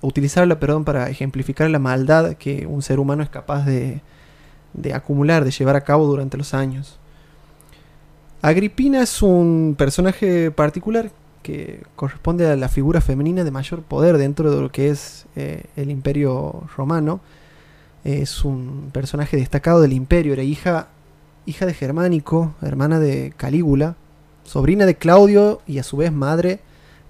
utilizarla 0.00 0.58
para 0.58 1.08
ejemplificar 1.10 1.70
la 1.70 1.78
maldad 1.78 2.34
que 2.34 2.66
un 2.66 2.82
ser 2.82 2.98
humano 2.98 3.22
es 3.22 3.28
capaz 3.28 3.64
de, 3.64 4.00
de 4.72 4.94
acumular, 4.94 5.44
de 5.44 5.50
llevar 5.50 5.76
a 5.76 5.82
cabo 5.82 6.06
durante 6.06 6.36
los 6.36 6.54
años. 6.54 6.98
Agripina 8.42 9.02
es 9.02 9.22
un 9.22 9.74
personaje 9.76 10.50
particular 10.50 11.10
que 11.42 11.82
corresponde 11.96 12.46
a 12.48 12.56
la 12.56 12.68
figura 12.68 13.00
femenina 13.00 13.44
de 13.44 13.50
mayor 13.50 13.82
poder 13.82 14.18
dentro 14.18 14.50
de 14.50 14.60
lo 14.60 14.70
que 14.70 14.90
es 14.90 15.26
eh, 15.36 15.64
el 15.76 15.90
imperio 15.90 16.64
romano. 16.76 17.20
Es 18.04 18.44
un 18.44 18.90
personaje 18.92 19.36
destacado 19.36 19.80
del 19.80 19.92
imperio, 19.92 20.32
era 20.32 20.42
hija, 20.42 20.88
hija 21.46 21.66
de 21.66 21.74
Germánico, 21.74 22.54
hermana 22.62 23.00
de 23.00 23.32
Calígula, 23.36 23.96
sobrina 24.44 24.86
de 24.86 24.96
Claudio 24.96 25.60
y 25.66 25.78
a 25.78 25.82
su 25.82 25.96
vez 25.96 26.12
madre 26.12 26.60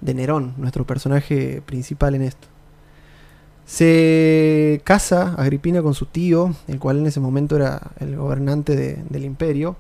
de 0.01 0.15
Nerón, 0.15 0.55
nuestro 0.57 0.87
personaje 0.87 1.63
principal 1.65 2.15
en 2.15 2.23
esto. 2.23 2.49
Se 3.67 4.81
casa 4.85 5.35
Agripina 5.37 5.83
con 5.83 5.95
su 5.95 6.07
tío, 6.07 6.55
el 6.69 6.79
cual 6.79 6.99
en 6.99 7.07
ese 7.07 7.19
momento 7.21 7.57
era 7.57 7.91
el 7.99 8.17
gobernante 8.17 8.77
del 9.09 9.25
imperio, 9.25 9.77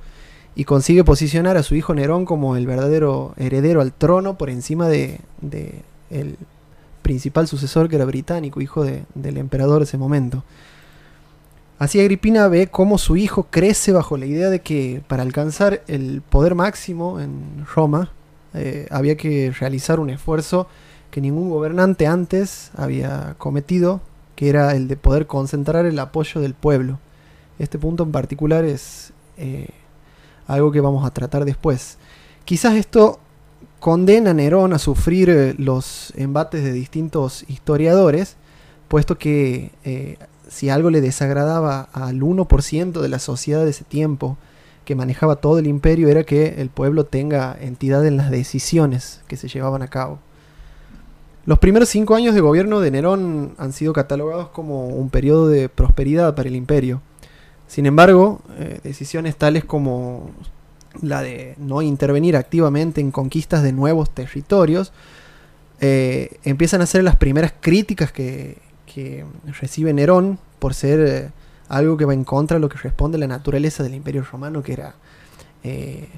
y 0.56 0.64
consigue 0.64 1.04
posicionar 1.04 1.56
a 1.56 1.62
su 1.62 1.74
hijo 1.74 1.94
Nerón 1.94 2.24
como 2.24 2.56
el 2.56 2.66
verdadero 2.66 3.34
heredero 3.36 3.82
al 3.82 3.92
trono 3.92 4.38
por 4.38 4.48
encima 4.50 4.88
de, 4.88 5.20
el 6.10 6.36
principal 7.02 7.46
sucesor 7.46 7.88
que 7.88 7.96
era 7.96 8.06
británico, 8.06 8.60
hijo 8.60 8.84
del 8.84 9.36
emperador 9.36 9.78
de 9.78 9.84
ese 9.84 9.98
momento. 9.98 10.42
Así 11.78 12.00
Agripina 12.00 12.48
ve 12.48 12.68
cómo 12.68 12.96
su 12.96 13.18
hijo 13.18 13.48
crece 13.50 13.92
bajo 13.92 14.16
la 14.16 14.24
idea 14.24 14.48
de 14.48 14.60
que 14.60 15.02
para 15.06 15.22
alcanzar 15.22 15.82
el 15.88 16.22
poder 16.22 16.54
máximo 16.54 17.20
en 17.20 17.66
Roma, 17.74 18.12
eh, 18.56 18.86
había 18.90 19.16
que 19.16 19.52
realizar 19.58 20.00
un 20.00 20.10
esfuerzo 20.10 20.66
que 21.10 21.20
ningún 21.20 21.50
gobernante 21.50 22.06
antes 22.06 22.70
había 22.76 23.34
cometido, 23.38 24.00
que 24.34 24.48
era 24.48 24.74
el 24.74 24.88
de 24.88 24.96
poder 24.96 25.26
concentrar 25.26 25.86
el 25.86 25.98
apoyo 25.98 26.40
del 26.40 26.54
pueblo. 26.54 26.98
Este 27.58 27.78
punto 27.78 28.02
en 28.02 28.12
particular 28.12 28.64
es 28.64 29.12
eh, 29.36 29.68
algo 30.46 30.72
que 30.72 30.80
vamos 30.80 31.06
a 31.06 31.10
tratar 31.10 31.44
después. 31.44 31.98
Quizás 32.44 32.74
esto 32.74 33.18
condena 33.80 34.30
a 34.30 34.34
Nerón 34.34 34.72
a 34.72 34.78
sufrir 34.78 35.30
eh, 35.30 35.54
los 35.56 36.12
embates 36.16 36.62
de 36.64 36.72
distintos 36.72 37.44
historiadores, 37.48 38.36
puesto 38.88 39.18
que 39.18 39.72
si 40.48 40.70
algo 40.70 40.90
le 40.90 41.00
desagradaba 41.00 41.88
al 41.92 42.20
1% 42.20 43.00
de 43.00 43.08
la 43.08 43.18
sociedad 43.18 43.64
de 43.64 43.70
ese 43.70 43.84
tiempo, 43.84 44.38
que 44.86 44.94
manejaba 44.94 45.36
todo 45.36 45.58
el 45.58 45.66
imperio 45.66 46.08
era 46.08 46.24
que 46.24 46.62
el 46.62 46.70
pueblo 46.70 47.04
tenga 47.04 47.54
entidad 47.60 48.06
en 48.06 48.16
las 48.16 48.30
decisiones 48.30 49.20
que 49.26 49.36
se 49.36 49.48
llevaban 49.48 49.82
a 49.82 49.88
cabo. 49.88 50.20
Los 51.44 51.58
primeros 51.58 51.88
cinco 51.88 52.14
años 52.14 52.34
de 52.34 52.40
gobierno 52.40 52.80
de 52.80 52.90
Nerón 52.90 53.54
han 53.58 53.72
sido 53.72 53.92
catalogados 53.92 54.48
como 54.48 54.86
un 54.86 55.10
periodo 55.10 55.48
de 55.48 55.68
prosperidad 55.68 56.34
para 56.34 56.48
el 56.48 56.56
imperio. 56.56 57.02
Sin 57.66 57.84
embargo, 57.84 58.40
eh, 58.58 58.80
decisiones 58.82 59.36
tales 59.36 59.64
como 59.64 60.30
la 61.02 61.20
de 61.20 61.56
no 61.58 61.82
intervenir 61.82 62.36
activamente 62.36 63.00
en 63.00 63.10
conquistas 63.10 63.62
de 63.62 63.72
nuevos 63.72 64.10
territorios 64.10 64.92
eh, 65.80 66.38
empiezan 66.44 66.80
a 66.80 66.86
ser 66.86 67.04
las 67.04 67.16
primeras 67.16 67.52
críticas 67.60 68.12
que, 68.12 68.64
recibe 69.60 69.92
Nerón 69.92 70.38
por 70.58 70.72
ser 70.72 71.00
eh, 71.00 71.30
algo 71.68 71.96
que 71.96 72.04
va 72.04 72.14
en 72.14 72.24
contra 72.24 72.56
de 72.56 72.60
lo 72.60 72.68
que 72.68 72.78
responde 72.78 73.18
la 73.18 73.26
naturaleza 73.26 73.82
del 73.82 73.94
imperio 73.94 74.22
romano, 74.22 74.62
que 74.62 74.72
era 74.72 74.94
eh, 75.62 76.08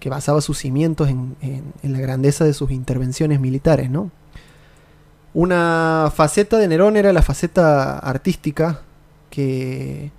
que 0.00 0.10
basaba 0.10 0.40
sus 0.40 0.58
cimientos 0.58 1.08
en, 1.08 1.36
la 1.82 1.98
grandeza 1.98 2.44
de 2.44 2.52
sus 2.52 2.70
intervenciones 2.70 3.40
militares. 3.40 3.90
Una 5.34 6.12
faceta 6.14 6.58
de 6.58 6.68
Nerón 6.68 6.96
era 6.96 7.12
la 7.12 7.22
faceta 7.22 7.98
artística, 7.98 8.82
que 9.30 10.10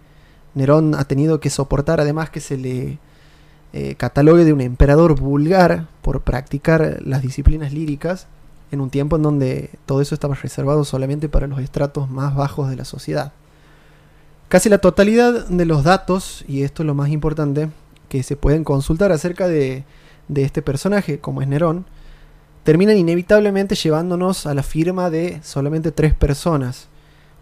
Nerón 0.54 0.96
ha 0.96 1.06
tenido 1.06 1.40
que 1.40 1.50
soportar, 1.50 2.02
además 2.02 2.30
que 2.30 2.42
se 2.42 2.58
le 2.58 3.00
eh, 3.72 3.96
catalogue 3.96 4.46
de 4.46 4.54
un 4.54 4.62
emperador 4.62 5.20
vulgar 5.20 5.88
por 6.02 6.22
practicar 6.22 7.00
las 7.06 7.22
disciplinas 7.22 7.72
líricas 7.72 8.28
en 8.72 8.82
un 8.82 8.90
tiempo 8.90 9.16
en 9.16 9.24
donde 9.24 9.70
todo 9.86 10.02
eso 10.02 10.14
estaba 10.14 10.36
reservado 10.36 10.84
solamente 10.84 11.30
para 11.30 11.48
los 11.48 11.60
estratos 11.60 12.10
más 12.10 12.36
bajos 12.36 12.70
de 12.70 12.76
la 12.76 12.86
sociedad. 12.86 13.32
Casi 14.50 14.68
la 14.68 14.80
totalidad 14.80 15.46
de 15.48 15.66
los 15.66 15.84
datos, 15.84 16.44
y 16.48 16.64
esto 16.64 16.82
es 16.82 16.88
lo 16.88 16.96
más 16.96 17.10
importante, 17.10 17.70
que 18.10 18.24
se 18.24 18.36
pueden 18.36 18.64
consultar 18.64 19.12
acerca 19.12 19.48
de, 19.48 19.84
este 20.34 20.64
personaje, 20.64 21.20
como 21.20 21.44
es 21.44 21.48
Nerón, 21.48 21.86
terminan 22.64 22.98
inevitablemente 22.98 23.76
llevándonos 23.76 24.48
a 24.48 24.56
la 24.56 24.64
firma 24.64 25.12
de 25.12 25.40
solamente 25.44 25.92
tres 25.92 26.16
personas, 26.16 26.88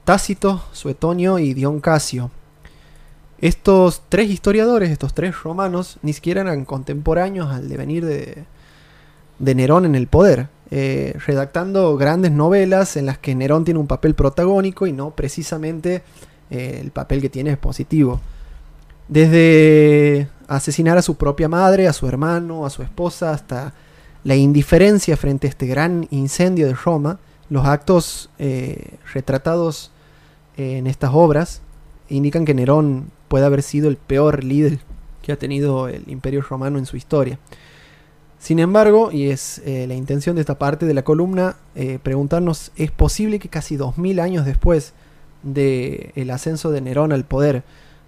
Tácito, 0.04 0.62
Suetonio 0.74 1.40
y 1.40 1.54
Dion 1.54 1.80
Casio. 1.80 2.30
Estos 3.40 4.02
tres 4.10 4.30
historiadores, 4.30 4.90
estos 4.90 5.14
tres 5.14 5.42
romanos, 5.44 6.00
ni 6.02 6.12
siquiera 6.12 6.42
eran 6.42 6.66
contemporáneos 6.66 7.50
al 7.54 7.70
devenir 7.70 8.06
de, 8.06 8.44
de 9.40 9.56
Nerón 9.56 9.86
en 9.86 9.96
el 9.96 10.08
poder, 10.08 10.50
eh, 10.72 11.18
redactando 11.26 11.96
grandes 11.96 12.34
novelas 12.34 12.98
en 12.98 13.06
las 13.06 13.18
que 13.18 13.34
Nerón 13.34 13.64
tiene 13.64 13.80
un 13.80 13.88
papel 13.88 14.14
protagónico 14.14 14.88
y 14.88 14.92
no 14.92 15.12
precisamente 15.12 16.04
eh, 16.50 16.80
el 16.82 16.92
papel 16.92 17.22
que 17.22 17.30
tiene 17.30 17.52
es 17.52 17.58
positivo. 17.58 18.20
Desde 19.08 20.28
asesinar 20.48 20.98
a 20.98 21.02
su 21.02 21.16
propia 21.16 21.48
madre, 21.48 21.88
a 21.88 21.94
su 21.94 22.08
hermano, 22.08 22.66
a 22.66 22.70
su 22.70 22.84
esposa, 22.84 23.32
hasta 23.32 23.74
la 24.24 24.36
indiferencia 24.36 25.16
frente 25.16 25.48
a 25.48 25.50
este 25.50 25.68
gran 25.68 26.08
incendio 26.12 26.68
de 26.68 26.74
Roma, 26.74 27.20
los 27.50 27.66
actos 27.66 28.30
eh, 28.40 28.98
retratados 29.14 29.92
en 30.58 30.88
estas 30.88 31.12
obras 31.14 31.62
indican 32.10 32.46
que 32.46 32.54
Nerón 32.54 33.12
puede 33.28 33.46
haber 33.46 33.62
sido 33.62 33.90
el 33.90 33.98
peor 33.98 34.44
líder 34.44 34.80
que 35.22 35.32
ha 35.32 35.38
tenido 35.38 35.88
el 35.88 36.04
imperio 36.08 36.42
romano 36.42 36.78
en 36.80 36.86
su 36.86 36.98
historia. 36.98 37.38
Sin 38.40 38.60
embargo, 38.60 39.12
y 39.12 39.30
es 39.30 39.62
eh, 39.66 39.88
la 39.88 39.96
intención 39.96 40.36
de 40.36 40.42
esta 40.42 40.60
parte 40.60 40.86
de 40.86 40.94
la 40.94 41.04
columna, 41.04 41.58
eh, 41.76 42.00
preguntarnos, 42.02 42.72
¿es 42.76 42.92
posible 42.92 43.40
que 43.40 43.50
casi 43.50 43.76
2000 43.76 44.20
años 44.20 44.46
después 44.46 44.94
del 45.44 46.30
ascenso 46.30 46.72
de 46.72 46.82
Nerón 46.82 47.12
al 47.12 47.26
poder, 47.26 47.64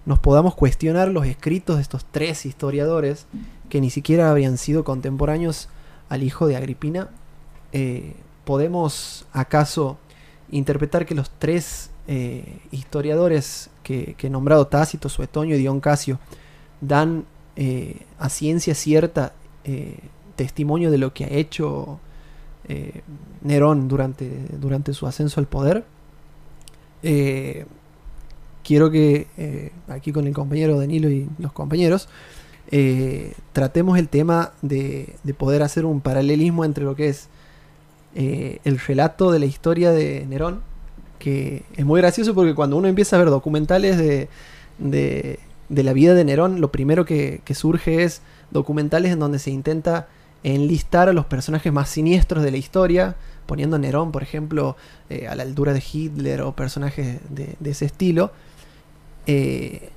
nos 0.06 0.18
podamos 0.18 0.54
cuestionar 0.54 1.08
los 1.08 1.26
escritos 1.26 1.76
de 1.76 1.82
estos 1.82 2.04
tres 2.10 2.46
historiadores 2.46 3.26
que 3.68 3.80
ni 3.80 3.90
siquiera 3.90 4.30
habían 4.30 4.58
sido 4.58 4.84
contemporáneos 4.84 5.68
al 6.08 6.22
hijo 6.22 6.46
de 6.46 6.56
Agripina? 6.56 7.08
Eh, 7.72 8.14
¿Podemos 8.44 9.26
acaso 9.32 9.98
interpretar 10.50 11.06
que 11.06 11.14
los 11.14 11.30
tres 11.30 11.90
historiadores 12.72 13.70
que, 13.84 14.16
he 14.18 14.30
nombrado, 14.30 14.66
Tácito, 14.66 15.08
Suetonio 15.08 15.54
y 15.54 15.60
Dion 15.60 15.78
Casio, 15.78 16.18
dan 16.80 17.24
a 18.18 18.28
ciencia 18.28 18.74
cierta 18.74 19.32
testimonio 20.40 20.90
de 20.90 20.96
lo 20.96 21.12
que 21.12 21.26
ha 21.26 21.28
hecho 21.28 22.00
eh, 22.66 23.02
Nerón 23.42 23.88
durante, 23.88 24.46
durante 24.58 24.94
su 24.94 25.06
ascenso 25.06 25.38
al 25.38 25.46
poder. 25.46 25.84
Eh, 27.02 27.66
quiero 28.62 28.90
que 28.90 29.26
eh, 29.36 29.72
aquí 29.88 30.12
con 30.12 30.26
el 30.26 30.34
compañero 30.34 30.78
Danilo 30.78 31.10
y 31.10 31.28
los 31.38 31.52
compañeros 31.52 32.08
tratemos 33.52 33.98
el 33.98 34.08
tema 34.08 34.52
de, 34.62 35.16
de, 35.24 35.34
poder 35.34 35.64
hacer 35.64 35.84
un 35.84 36.00
paralelismo 36.00 36.64
entre 36.64 36.84
lo 36.84 36.94
que 36.94 37.08
es 37.08 37.28
el 38.14 38.78
relato 38.86 39.32
de 39.32 39.40
la 39.40 39.46
historia 39.46 39.90
de 39.90 40.24
Nerón, 40.28 40.60
que 41.18 41.64
es 41.76 41.84
muy 41.84 42.00
gracioso 42.00 42.32
porque 42.32 42.54
cuando 42.54 42.76
uno 42.76 42.86
empieza 42.86 43.16
a 43.16 43.18
ver 43.18 43.30
documentales 43.30 43.98
de, 43.98 44.28
de, 44.78 45.38
la 45.82 45.92
vida 45.92 46.14
de 46.14 46.24
Nerón, 46.24 46.60
lo 46.60 46.70
primero 46.70 47.04
que 47.04 47.42
surge 47.54 48.04
es 48.04 48.22
documentales 48.52 49.12
en 49.12 49.18
donde 49.18 49.40
se 49.40 49.50
intenta 49.50 50.06
enlistar 50.42 51.08
a 51.08 51.12
los 51.12 51.26
personajes 51.26 51.72
más 51.72 51.88
siniestros 51.88 52.42
de 52.42 52.50
la 52.50 52.56
historia, 52.56 53.16
poniendo 53.46 53.76
a 53.76 53.78
Nerón, 53.78 54.12
por 54.12 54.22
ejemplo, 54.22 54.76
eh, 55.08 55.26
a 55.28 55.34
la 55.34 55.42
altura 55.42 55.72
de 55.72 55.82
Hitler 55.92 56.42
o 56.42 56.52
personajes 56.52 57.18
de, 57.28 57.56
ese 57.64 57.84
estilo. 57.84 58.32
Eh, 59.26 59.90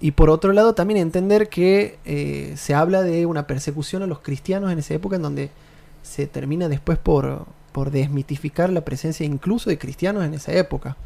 y 0.00 0.12
por 0.12 0.30
otro 0.30 0.52
lado, 0.52 0.74
también 0.74 1.00
entender 1.00 1.48
que 1.48 1.98
eh, 2.04 2.54
se 2.56 2.74
habla 2.74 3.02
de 3.02 3.26
una 3.26 3.46
persecución 3.46 4.02
a 4.02 4.06
los 4.06 4.20
cristianos 4.20 4.70
en 4.72 4.78
esa 4.78 4.94
época, 4.94 5.16
en 5.16 5.22
donde 5.22 5.50
se 6.02 6.26
termina 6.26 6.68
después 6.68 6.98
por, 6.98 7.46
por 7.72 7.90
desmitificar 7.90 8.70
la 8.70 8.82
presencia 8.82 9.26
incluso 9.26 9.68
de 9.70 9.78
cristianos 9.78 10.24
en 10.24 10.34
esa 10.34 10.52
época. 10.52 10.96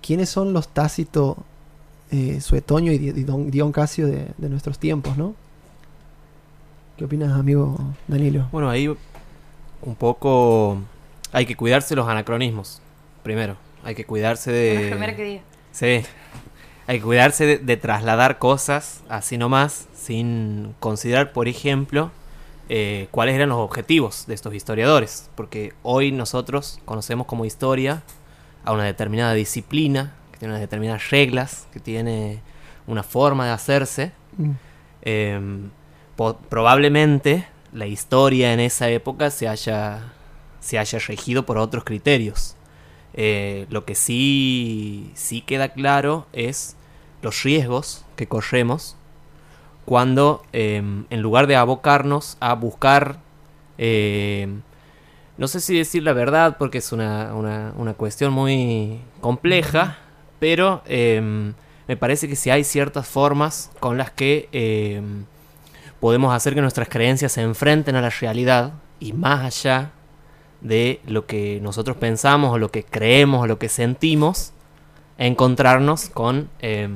¿Quiénes 0.00 0.30
son 0.30 0.54
los 0.54 0.68
Tácito, 0.68 1.36
Suetonio 2.40 2.92
y 2.92 2.98
Dion 2.98 3.72
Casio 3.72 4.06
de, 4.06 4.28
de 4.38 4.48
nuestros 4.48 4.78
tiempos, 4.78 5.18
no? 5.18 5.34
¿Qué 6.96 7.04
opinas, 7.04 7.32
amigo 7.32 7.76
Danilo? 8.06 8.46
Bueno, 8.52 8.70
ahí 8.70 8.86
un 8.86 9.96
poco 9.96 10.78
hay 11.32 11.44
que 11.44 11.56
cuidarse 11.56 11.96
los 11.96 12.08
anacronismos. 12.08 12.80
Primero, 13.24 13.56
hay 13.82 13.96
que 13.96 14.04
cuidarse 14.04 14.52
de. 14.52 14.74
La 14.84 14.90
primera 14.90 15.16
que 15.16 15.24
diga. 15.24 15.42
Sí. 15.72 16.02
Hay 16.86 16.98
que 16.98 17.04
cuidarse 17.04 17.46
de, 17.46 17.58
de, 17.58 17.76
trasladar 17.76 18.38
cosas 18.38 19.02
así 19.08 19.38
nomás, 19.38 19.88
sin 19.92 20.74
considerar, 20.78 21.32
por 21.32 21.48
ejemplo, 21.48 22.12
eh, 22.68 23.08
cuáles 23.10 23.34
eran 23.34 23.48
los 23.48 23.58
objetivos 23.58 24.26
de 24.28 24.34
estos 24.34 24.54
historiadores. 24.54 25.30
Porque 25.34 25.72
hoy 25.82 26.12
nosotros 26.12 26.78
conocemos 26.84 27.26
como 27.26 27.44
historia 27.44 28.04
a 28.64 28.72
una 28.72 28.84
determinada 28.84 29.34
disciplina, 29.34 30.12
que 30.30 30.38
tiene 30.38 30.52
unas 30.52 30.60
determinadas 30.60 31.10
reglas, 31.10 31.66
que 31.72 31.80
tiene 31.80 32.38
una 32.86 33.02
forma 33.02 33.46
de 33.46 33.52
hacerse. 33.52 34.12
Mm. 34.36 34.50
Eh, 35.02 35.40
probablemente 36.16 37.46
la 37.72 37.86
historia 37.86 38.52
en 38.52 38.60
esa 38.60 38.88
época 38.88 39.30
se 39.30 39.48
haya, 39.48 40.12
se 40.60 40.78
haya 40.78 40.98
regido 41.00 41.44
por 41.44 41.58
otros 41.58 41.84
criterios. 41.84 42.56
Eh, 43.14 43.66
lo 43.70 43.84
que 43.84 43.94
sí, 43.94 45.10
sí 45.14 45.40
queda 45.40 45.68
claro 45.68 46.26
es 46.32 46.76
los 47.22 47.42
riesgos 47.42 48.04
que 48.16 48.26
corremos 48.26 48.96
cuando 49.84 50.42
eh, 50.52 50.82
en 51.10 51.20
lugar 51.20 51.46
de 51.46 51.56
abocarnos 51.56 52.36
a 52.40 52.54
buscar, 52.54 53.18
eh, 53.78 54.48
no 55.36 55.48
sé 55.48 55.60
si 55.60 55.76
decir 55.76 56.02
la 56.02 56.12
verdad 56.12 56.56
porque 56.58 56.78
es 56.78 56.92
una, 56.92 57.34
una, 57.34 57.72
una 57.76 57.94
cuestión 57.94 58.32
muy 58.32 59.00
compleja, 59.20 59.98
pero 60.38 60.82
em, 60.86 61.54
me 61.86 61.96
parece 61.96 62.28
que 62.28 62.36
si 62.36 62.50
hay 62.50 62.64
ciertas 62.64 63.06
formas 63.06 63.70
con 63.80 63.98
las 63.98 64.10
que 64.10 64.48
em, 64.52 65.26
podemos 66.00 66.34
hacer 66.34 66.54
que 66.54 66.60
nuestras 66.60 66.88
creencias 66.88 67.32
se 67.32 67.42
enfrenten 67.42 67.96
a 67.96 68.00
la 68.00 68.10
realidad 68.10 68.72
y 69.00 69.12
más 69.12 69.44
allá 69.44 69.90
de 70.60 71.00
lo 71.06 71.26
que 71.26 71.60
nosotros 71.60 71.96
pensamos 71.98 72.52
o 72.52 72.58
lo 72.58 72.70
que 72.70 72.84
creemos 72.84 73.42
o 73.42 73.46
lo 73.46 73.58
que 73.58 73.68
sentimos, 73.68 74.52
encontrarnos 75.18 76.08
con 76.08 76.48
eh, 76.60 76.88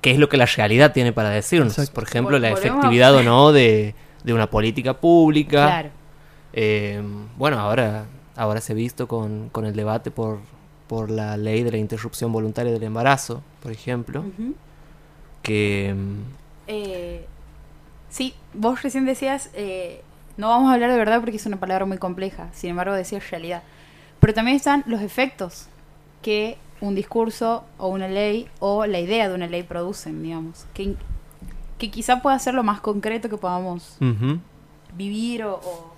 qué 0.00 0.12
es 0.12 0.18
lo 0.18 0.28
que 0.28 0.36
la 0.36 0.46
realidad 0.46 0.92
tiene 0.92 1.12
para 1.12 1.30
decirnos. 1.30 1.72
Exacto. 1.72 1.92
Por 1.92 2.04
ejemplo, 2.04 2.38
la 2.38 2.50
efectividad 2.50 3.14
o 3.14 3.22
no 3.22 3.52
de, 3.52 3.94
de, 4.22 4.32
una 4.32 4.48
política 4.48 4.94
pública. 4.94 5.66
Claro. 5.66 5.90
Eh, 6.52 7.02
bueno, 7.36 7.58
ahora, 7.58 8.04
ahora 8.36 8.60
se 8.60 8.72
ha 8.72 8.76
visto 8.76 9.06
con, 9.08 9.48
con, 9.50 9.66
el 9.66 9.74
debate 9.74 10.10
por, 10.10 10.38
por 10.86 11.10
la 11.10 11.36
ley 11.36 11.64
de 11.64 11.72
la 11.72 11.78
interrupción 11.78 12.32
voluntaria 12.32 12.72
del 12.72 12.82
embarazo, 12.82 13.42
por 13.62 13.72
ejemplo, 13.72 14.20
uh 14.20 14.42
-huh. 14.42 14.54
que... 15.42 15.94
Eh, 16.68 17.26
Sí, 18.10 18.34
vos 18.52 18.82
recién 18.82 19.06
decías, 19.06 19.50
eh, 19.54 20.02
no 20.36 20.48
vamos 20.48 20.70
a 20.70 20.74
hablar 20.74 20.90
de 20.90 20.98
verdad 20.98 21.20
porque 21.20 21.36
es 21.36 21.46
una 21.46 21.58
palabra 21.58 21.86
muy 21.86 21.98
compleja, 21.98 22.48
sin 22.52 22.70
embargo 22.70 22.94
decías 22.94 23.30
realidad. 23.30 23.62
Pero 24.18 24.34
también 24.34 24.56
están 24.56 24.84
los 24.86 25.00
efectos 25.00 25.68
que 26.20 26.58
un 26.80 26.94
discurso 26.94 27.64
o 27.78 27.88
una 27.88 28.08
ley 28.08 28.48
o 28.58 28.86
la 28.86 29.00
idea 29.00 29.28
de 29.28 29.34
una 29.34 29.46
ley 29.46 29.62
producen, 29.62 30.22
digamos. 30.22 30.66
Que, 30.74 30.94
que 31.78 31.90
quizá 31.90 32.20
pueda 32.20 32.38
ser 32.38 32.54
lo 32.54 32.62
más 32.62 32.80
concreto 32.80 33.28
que 33.28 33.36
podamos 33.36 33.96
uh 34.00 34.04
-huh. 34.04 34.40
vivir 34.94 35.44
o, 35.44 35.54
o, 35.54 35.94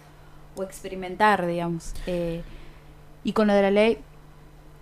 o, 0.57 0.63
experimentar, 0.63 1.47
digamos. 1.47 1.95
Eh, 2.07 2.43
y 3.25 3.33
con 3.33 3.47
lo 3.47 3.55
de 3.55 3.63
la 3.63 3.71
ley, 3.71 3.99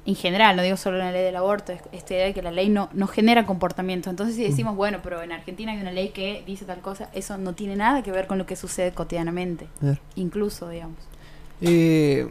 en 0.06 0.14
general, 0.14 0.56
no 0.56 0.62
digo 0.62 0.76
solo 0.76 0.98
en 0.98 1.04
la 1.04 1.12
ley 1.12 1.22
del 1.22 1.36
aborto, 1.36 1.72
es 1.72 1.82
esta 1.92 2.14
idea 2.14 2.26
de 2.26 2.34
que 2.34 2.42
la 2.42 2.50
ley 2.50 2.68
no, 2.70 2.88
no 2.94 3.06
genera 3.06 3.44
comportamiento. 3.44 4.08
Entonces, 4.08 4.34
si 4.34 4.42
decimos, 4.42 4.74
bueno, 4.74 4.98
pero 5.02 5.22
en 5.22 5.30
Argentina 5.30 5.72
hay 5.72 5.80
una 5.80 5.92
ley 5.92 6.08
que 6.08 6.42
dice 6.46 6.64
tal 6.64 6.80
cosa, 6.80 7.10
eso 7.12 7.36
no 7.36 7.54
tiene 7.54 7.76
nada 7.76 8.02
que 8.02 8.10
ver 8.10 8.26
con 8.26 8.38
lo 8.38 8.46
que 8.46 8.56
sucede 8.56 8.92
cotidianamente. 8.92 9.66
Incluso, 10.16 10.68
digamos. 10.70 10.96
Eh, 11.60 12.28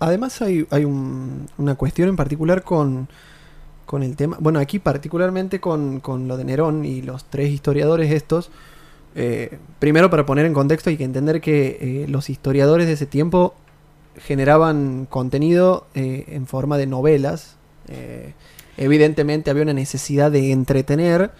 además, 0.00 0.40
hay, 0.40 0.66
hay 0.70 0.86
un, 0.86 1.46
una 1.58 1.74
cuestión 1.74 2.08
en 2.08 2.16
particular 2.16 2.62
con, 2.62 3.08
con 3.84 4.02
el 4.02 4.16
tema. 4.16 4.38
Bueno, 4.40 4.58
aquí, 4.58 4.78
particularmente 4.78 5.60
con, 5.60 6.00
con 6.00 6.28
lo 6.28 6.38
de 6.38 6.44
Nerón 6.44 6.86
y 6.86 7.02
los 7.02 7.24
tres 7.26 7.50
historiadores 7.50 8.10
estos. 8.10 8.50
Eh, 9.14 9.58
primero, 9.78 10.08
para 10.08 10.24
poner 10.24 10.46
en 10.46 10.54
contexto, 10.54 10.88
hay 10.88 10.96
que 10.96 11.04
entender 11.04 11.42
que 11.42 11.78
eh, 11.80 12.06
los 12.08 12.30
historiadores 12.30 12.86
de 12.86 12.94
ese 12.94 13.06
tiempo 13.06 13.54
generaban 14.18 15.06
contenido 15.06 15.86
eh, 15.94 16.24
en 16.28 16.46
forma 16.46 16.78
de 16.78 16.86
novelas. 16.86 17.56
Eh, 17.88 18.32
evidentemente 18.76 19.50
había 19.50 19.62
una 19.62 19.74
necesidad 19.74 20.30
de 20.30 20.52
entretener, 20.52 21.30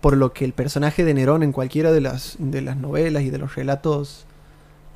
por 0.00 0.16
lo 0.16 0.32
que 0.32 0.44
el 0.44 0.52
personaje 0.52 1.04
de 1.04 1.14
Nerón 1.14 1.42
en 1.42 1.52
cualquiera 1.52 1.92
de 1.92 2.00
las, 2.00 2.36
de 2.38 2.60
las 2.62 2.76
novelas 2.76 3.22
y 3.22 3.30
de 3.30 3.38
los 3.38 3.54
relatos... 3.54 4.26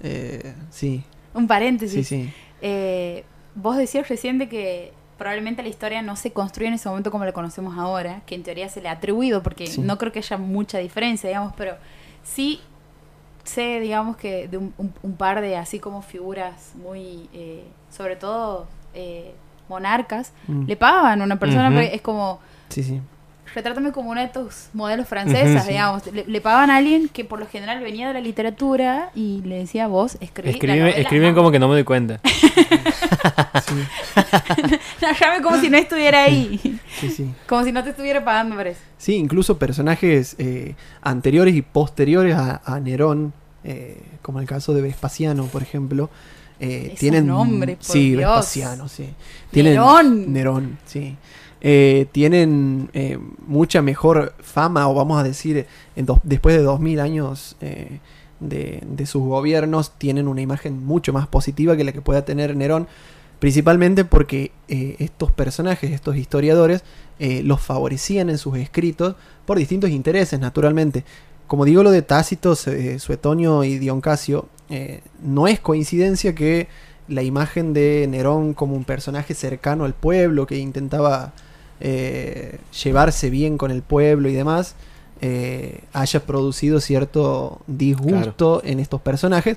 Eh, 0.01 0.55
sí. 0.71 1.03
Un 1.35 1.49
paréntesis. 1.49 2.07
Sí, 2.07 2.33
sí. 2.61 3.25
vos 3.55 3.77
decías 3.77 4.09
recién 4.09 4.39
de 4.39 4.49
que 4.49 4.93
probablemente 5.17 5.63
la 5.63 5.69
historia 5.69 6.03
no 6.03 6.15
se 6.15 6.33
construye 6.33 6.69
en 6.69 6.75
ese 6.75 6.89
momento 6.89 7.11
como 7.11 7.25
la 7.25 7.33
conocemos 7.33 7.77
ahora, 7.77 8.23
que 8.27 8.35
en 8.35 8.45
teoría 8.45 8.69
se 8.69 8.81
le 8.81 8.89
ha 8.89 8.93
atribuido, 8.93 9.43
porque 9.43 9.67
sí. 9.67 9.81
no 9.81 9.99
creo 9.99 10.13
que 10.13 10.21
haya 10.21 10.39
mucha 10.39 10.79
diferencia, 10.79 11.29
digamos, 11.29 11.53
pero 11.57 11.77
sí 12.23 12.61
sé, 13.49 13.81
digamos, 13.81 14.17
que 14.17 14.47
de 14.49 14.59
un, 14.59 14.73
un, 14.79 14.93
un, 15.03 15.13
par 15.17 15.41
de 15.41 15.57
así 15.57 15.81
como 15.81 16.03
figuras 16.03 16.73
muy, 16.77 17.29
eh, 17.33 17.65
sobre 17.91 18.15
todo, 18.17 18.67
eh, 18.95 19.35
monarcas, 19.69 20.33
Mm. 20.47 20.67
le 20.67 20.77
pagaban 20.77 21.21
a 21.21 21.25
una 21.25 21.39
persona, 21.39 21.71
porque 21.71 21.95
es 21.95 22.01
como, 22.03 22.39
Sí, 22.69 22.83
sí. 22.83 23.01
Retrátame 23.55 23.93
como 23.93 24.11
una 24.11 24.23
de 24.23 24.29
tus 24.29 24.69
modelos 24.73 25.09
francesas, 25.09 25.65
sí. 25.65 25.71
digamos. 25.71 26.07
Le, 26.13 26.25
le 26.27 26.41
pagaban 26.41 26.71
a 26.71 26.77
alguien 26.77 27.09
que 27.09 27.25
por 27.25 27.39
lo 27.39 27.47
general 27.47 27.81
venía 27.81 28.09
de 28.09 28.15
la 28.15 28.21
literatura 28.21 29.11
y 29.15 29.43
le 29.43 29.59
decía, 29.59 29.87
vos 29.87 30.17
escribí 30.21 30.51
Escriben, 30.51 30.79
novela". 30.81 30.97
escriben 30.97 31.31
No, 31.31 31.35
como 31.37 31.51
que 31.51 31.59
no 31.59 31.69
me 31.69 31.75
doy 31.75 31.85
cuenta. 31.85 32.21
No, 35.01 35.09
llame 35.19 35.43
como 35.43 35.59
si 35.61 35.71
no 35.71 35.77
estuviera 35.77 36.25
ahí. 36.25 36.81
Sí, 37.01 37.11
sí. 37.11 37.31
Como 37.47 37.65
si 37.65 37.73
no 37.73 37.83
te 37.83 37.91
estuviera 37.91 38.25
pagando 38.25 38.57
por 38.57 38.67
eso. 38.67 38.81
Sí, 38.99 39.15
incluso 39.15 39.59
personajes 39.59 40.35
eh, 40.39 40.75
anteriores 41.03 41.55
y 41.55 41.63
posteriores 41.63 42.35
a, 42.35 42.61
a 42.65 42.81
Nerón, 42.81 43.33
eh, 43.65 44.01
como 44.23 44.41
el 44.41 44.47
caso 44.47 44.75
de 44.75 44.83
Vespasiano, 44.83 45.45
por 45.47 45.63
ejemplo, 45.63 46.11
eh, 46.61 46.95
tienen 46.99 47.27
nombres, 47.27 47.77
por 47.77 47.87
sí, 47.87 48.11
Dios. 48.11 48.21
Vespasiano, 48.31 48.89
sí. 48.89 49.09
Tienen, 49.51 49.75
Nerón. 49.75 50.33
Nerón, 50.33 50.79
sí. 50.87 51.17
Eh, 51.61 52.07
tienen 52.13 52.89
eh, 52.93 53.19
mucha 53.47 53.83
mejor 53.83 54.35
fama, 54.41 54.89
o 54.89 54.95
vamos 54.95 55.19
a 55.19 55.25
decir, 55.25 55.67
en 55.97 56.07
después 56.23 56.57
de 56.57 56.63
2000 56.63 57.01
años 57.01 57.57
eh, 57.61 57.99
de, 58.41 58.83
de 58.87 59.07
sus 59.07 59.23
gobiernos, 59.23 59.93
tienen 59.99 60.29
una 60.29 60.41
imagen 60.41 60.85
mucho 60.85 61.13
más 61.13 61.27
positiva 61.27 61.77
que 61.77 61.85
la 61.85 61.93
que 61.93 62.01
pueda 62.01 62.25
tener 62.25 62.57
Nerón, 62.57 62.87
principalmente 63.41 64.05
porque 64.05 64.53
eh, 64.69 64.97
estos 64.99 65.33
personajes, 65.33 65.91
estos 65.91 66.17
historiadores, 66.17 66.83
los 67.19 67.61
favorecían 67.61 68.31
en 68.31 68.39
sus 68.39 68.57
escritos 68.59 69.17
por 69.45 69.59
distintos 69.59 69.91
intereses, 69.91 70.39
naturalmente. 70.39 71.05
Como 71.49 71.65
digo 71.65 71.83
lo 71.83 71.91
de 71.91 72.03
Tácito, 72.03 72.55
Suetonio 72.55 73.65
y 73.65 73.81
Dion 73.81 74.01
Casio, 74.01 74.49
no 75.21 75.49
es 75.49 75.59
coincidencia 75.59 76.37
que 76.37 76.69
la 77.09 77.25
imagen 77.25 77.73
de 77.73 78.07
Nerón 78.09 78.55
como 78.55 78.77
un 78.77 78.85
personaje 78.85 79.35
cercano 79.35 79.85
al 79.85 79.95
pueblo, 79.95 80.47
que 80.47 80.59
intentaba 80.59 81.33
eh, 81.81 82.59
llevarse 82.85 83.31
bien 83.31 83.59
con 83.59 83.71
el 83.71 83.83
pueblo 83.83 84.29
y 84.29 84.35
demás, 84.35 84.75
eh, 85.21 85.81
haya 85.93 86.21
producido 86.27 86.81
cierto 86.81 87.61
disgusto 87.67 88.61
en 88.65 88.79
estos 88.81 89.01
personajes 89.01 89.57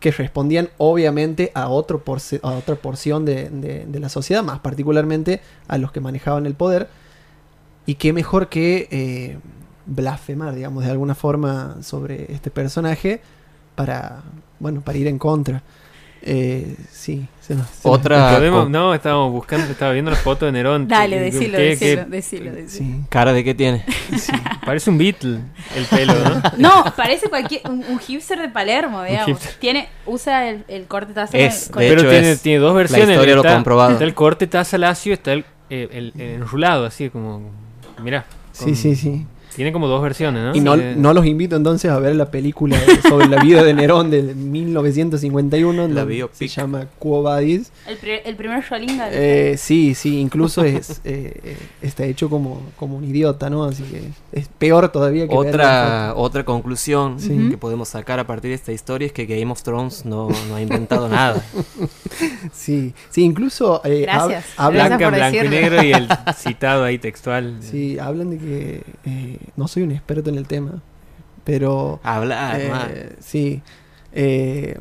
que 0.00 0.10
respondían 0.12 0.68
obviamente 0.78 1.50
a, 1.54 1.68
otro 1.68 2.04
porce- 2.04 2.38
a 2.42 2.50
otra 2.52 2.76
porción 2.76 3.24
de, 3.24 3.48
de- 3.50 3.86
de 3.86 4.00
la 4.00 4.08
sociedad, 4.08 4.42
más 4.44 4.60
particularmente 4.60 5.40
a 5.68 5.78
los 5.78 5.90
que 5.90 6.00
manejaban 6.00 6.46
el 6.46 6.54
poder. 6.54 6.88
Y 7.86 7.94
qué 7.94 8.12
mejor 8.12 8.48
que 8.48 8.88
eh, 8.90 9.38
blasfemar, 9.86 10.54
digamos, 10.54 10.84
de 10.84 10.90
alguna 10.90 11.14
forma 11.14 11.76
sobre 11.82 12.32
este 12.32 12.50
personaje 12.50 13.20
para, 13.74 14.22
bueno, 14.58 14.80
para 14.82 14.98
ir 14.98 15.06
en 15.06 15.18
contra. 15.18 15.62
Eh, 16.28 16.74
sí, 16.90 17.28
se 17.40 17.54
nos- 17.54 17.68
se 17.68 17.88
Otra 17.88 18.40
no, 18.68 18.92
estábamos 18.94 19.30
buscando, 19.30 19.70
estaba 19.70 19.92
viendo 19.92 20.10
la 20.10 20.16
foto 20.16 20.44
de 20.44 20.50
Nerón. 20.50 20.88
Dale, 20.88 21.16
¿Qué- 21.18 21.22
decilo, 21.22 21.56
qué- 21.56 21.62
decilo, 21.64 22.04
qué- 22.04 22.10
decilo, 22.10 22.52
decilo. 22.52 22.68
Sí, 22.96 23.00
cara 23.08 23.32
de 23.32 23.44
qué 23.44 23.54
tiene. 23.54 23.84
sí. 24.18 24.32
Parece 24.64 24.90
un 24.90 24.98
Beatle 24.98 25.38
el 25.76 25.84
pelo, 25.84 26.14
¿no? 26.14 26.42
No, 26.58 26.84
parece 26.96 27.28
cualquier 27.28 27.60
un, 27.70 27.84
un 27.88 27.98
hipster 28.00 28.40
de 28.40 28.48
Palermo, 28.48 29.04
digamos. 29.04 29.38
Tiene 29.60 29.88
usa 30.04 30.48
el, 30.48 30.64
el 30.66 30.86
corte 30.86 31.12
taza 31.12 31.38
Es, 31.38 31.68
con- 31.70 31.80
de 31.80 31.88
Pero 31.90 32.00
hecho, 32.00 32.10
tiene, 32.10 32.30
es 32.32 32.42
tiene 32.42 32.58
dos 32.58 32.72
la 32.72 32.78
versiones. 32.78 33.10
historia 33.10 33.34
lo 33.36 33.42
está, 33.42 33.54
comprobado. 33.54 33.92
está 33.92 34.04
el 34.04 34.14
corte 34.14 34.48
taza 34.48 34.78
lacio, 34.78 35.12
está 35.12 35.32
el, 35.32 35.44
eh, 35.70 35.88
el, 35.92 36.12
el 36.18 36.30
enrulado, 36.42 36.86
así 36.86 37.08
como. 37.08 37.50
Mira. 38.02 38.24
Sí, 38.50 38.74
sí, 38.74 38.96
sí. 38.96 39.26
Tiene 39.56 39.72
como 39.72 39.88
dos 39.88 40.02
versiones, 40.02 40.42
¿no? 40.44 40.54
Y 40.54 40.60
no, 40.60 40.74
Eh, 40.74 40.94
no 40.96 41.12
los 41.14 41.24
invito 41.26 41.56
entonces 41.56 41.90
a 41.90 41.98
ver 41.98 42.14
la 42.14 42.30
película 42.30 42.78
sobre 43.08 43.26
la 43.26 43.42
vida 43.42 43.64
de 43.64 43.72
Nerón 43.74 44.10
de 44.10 44.22
1951, 44.22 45.72
La 45.72 45.82
donde 45.88 46.00
se 46.02 46.04
biopic. 46.16 46.50
llama 46.50 46.86
Quo 46.98 47.22
Vadis. 47.22 47.72
el, 47.88 47.96
pri- 47.96 48.20
el 48.24 48.36
primer 48.36 48.62
Yolinga. 48.68 49.08
Eh, 49.10 49.56
sí, 49.58 49.94
sí, 49.94 50.18
incluso 50.20 50.62
es, 50.62 51.00
eh, 51.04 51.40
eh, 51.42 51.56
está 51.82 52.04
hecho 52.04 52.28
como, 52.28 52.60
como 52.76 52.96
un 52.98 53.04
idiota, 53.04 53.48
¿no? 53.50 53.64
Así 53.64 53.82
que 53.84 54.02
es 54.38 54.48
peor 54.58 54.90
todavía 54.90 55.26
que 55.26 55.34
Otra, 55.34 56.12
otra 56.14 56.44
conclusión 56.44 57.18
Sí. 57.18 57.48
que 57.50 57.56
podemos 57.56 57.88
sacar 57.88 58.18
a 58.18 58.26
partir 58.26 58.50
de 58.50 58.54
esta 58.56 58.72
historia 58.72 59.06
es 59.06 59.12
que 59.12 59.24
Game 59.26 59.50
of 59.50 59.62
Thrones 59.62 60.04
no, 60.04 60.28
no 60.48 60.54
ha 60.54 60.60
inventado 60.60 61.08
nada. 61.08 61.42
Sí, 62.52 62.94
sí, 63.10 63.22
incluso 63.22 63.80
eh, 63.84 64.06
hab- 64.08 64.28
Gracias. 64.28 64.44
hablan, 64.56 64.88
Gracias 64.88 64.98
Blanca, 64.98 65.10
por 65.10 65.14
blanco 65.18 65.44
y 65.44 65.48
negro 65.48 65.82
y 65.82 65.92
el 65.92 66.08
citado 66.36 66.84
ahí 66.84 66.98
textual. 66.98 67.56
sí, 67.60 67.98
hablan 67.98 68.30
de 68.30 68.38
que 68.38 68.82
eh, 69.04 69.38
no 69.56 69.68
soy 69.68 69.82
un 69.84 69.92
experto 69.92 70.30
en 70.30 70.36
el 70.36 70.46
tema, 70.46 70.82
pero 71.44 72.00
Hablar, 72.02 72.60
eh, 72.60 72.68
man. 72.70 72.92
sí, 73.20 73.62
eh, 74.12 74.78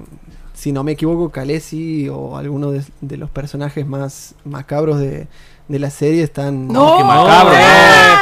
si 0.54 0.72
no 0.72 0.84
me 0.84 0.94
equivoco, 0.94 1.30
Khaleesi 1.30 2.08
o 2.10 2.38
alguno 2.38 2.72
de, 2.72 2.82
de 3.02 3.18
los 3.18 3.30
personajes 3.30 3.86
más 3.86 4.36
macabros 4.46 5.00
de, 5.00 5.28
de 5.68 5.80
la 5.80 5.90
serie 5.90 6.24
están 6.24 6.68
No, 6.68 6.98
qué 6.98 7.04
macabro, 7.04 7.54
eh. 7.54 7.62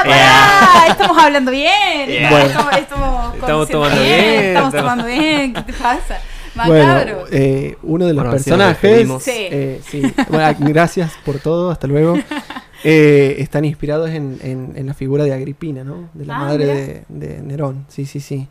pará, 0.03 0.87
estamos 0.89 1.17
hablando 1.17 1.51
bien. 1.51 2.07
Yeah. 2.07 2.29
Bueno. 2.29 2.45
Estamos, 2.49 2.73
estamos, 2.77 3.35
Estamos 3.35 3.69
tomando 3.69 4.01
bien, 4.01 4.45
Estamos 4.47 4.73
estamos- 4.73 4.73
tomando 4.73 5.05
bien. 5.05 5.53
¿Qué 5.53 5.61
te 5.63 5.73
pasa? 5.73 6.17
Bueno, 6.67 6.85
Macabro. 6.93 7.25
eh, 7.31 7.77
uno 7.81 8.05
de 8.05 8.13
los 8.13 8.23
Bueno, 8.25 8.31
personajes. 8.31 9.07
Sí. 9.23 9.31
eh, 9.33 9.81
sí. 9.89 10.03
Bueno, 10.29 10.55
gracias 10.59 11.11
por 11.25 11.39
todo, 11.39 11.71
hasta 11.71 11.87
luego. 11.87 12.13
Eh, 12.83 13.35
están 13.39 13.63
inspirados 13.65 14.09
en, 14.09 14.39
en- 14.41 14.73
en 14.75 14.85
la 14.87 14.93
figura 14.93 15.23
de 15.23 15.33
Agripina, 15.33 15.83
¿no? 15.83 16.09
De 16.13 16.25
la 16.25 16.35
Ah, 16.35 16.39
madre 16.39 16.65
de, 16.65 17.03
de 17.07 17.41
Nerón. 17.41 17.85
Sí, 17.87 18.05
sí, 18.05 18.19
sí. 18.19 18.47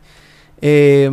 Eh, 0.65 1.09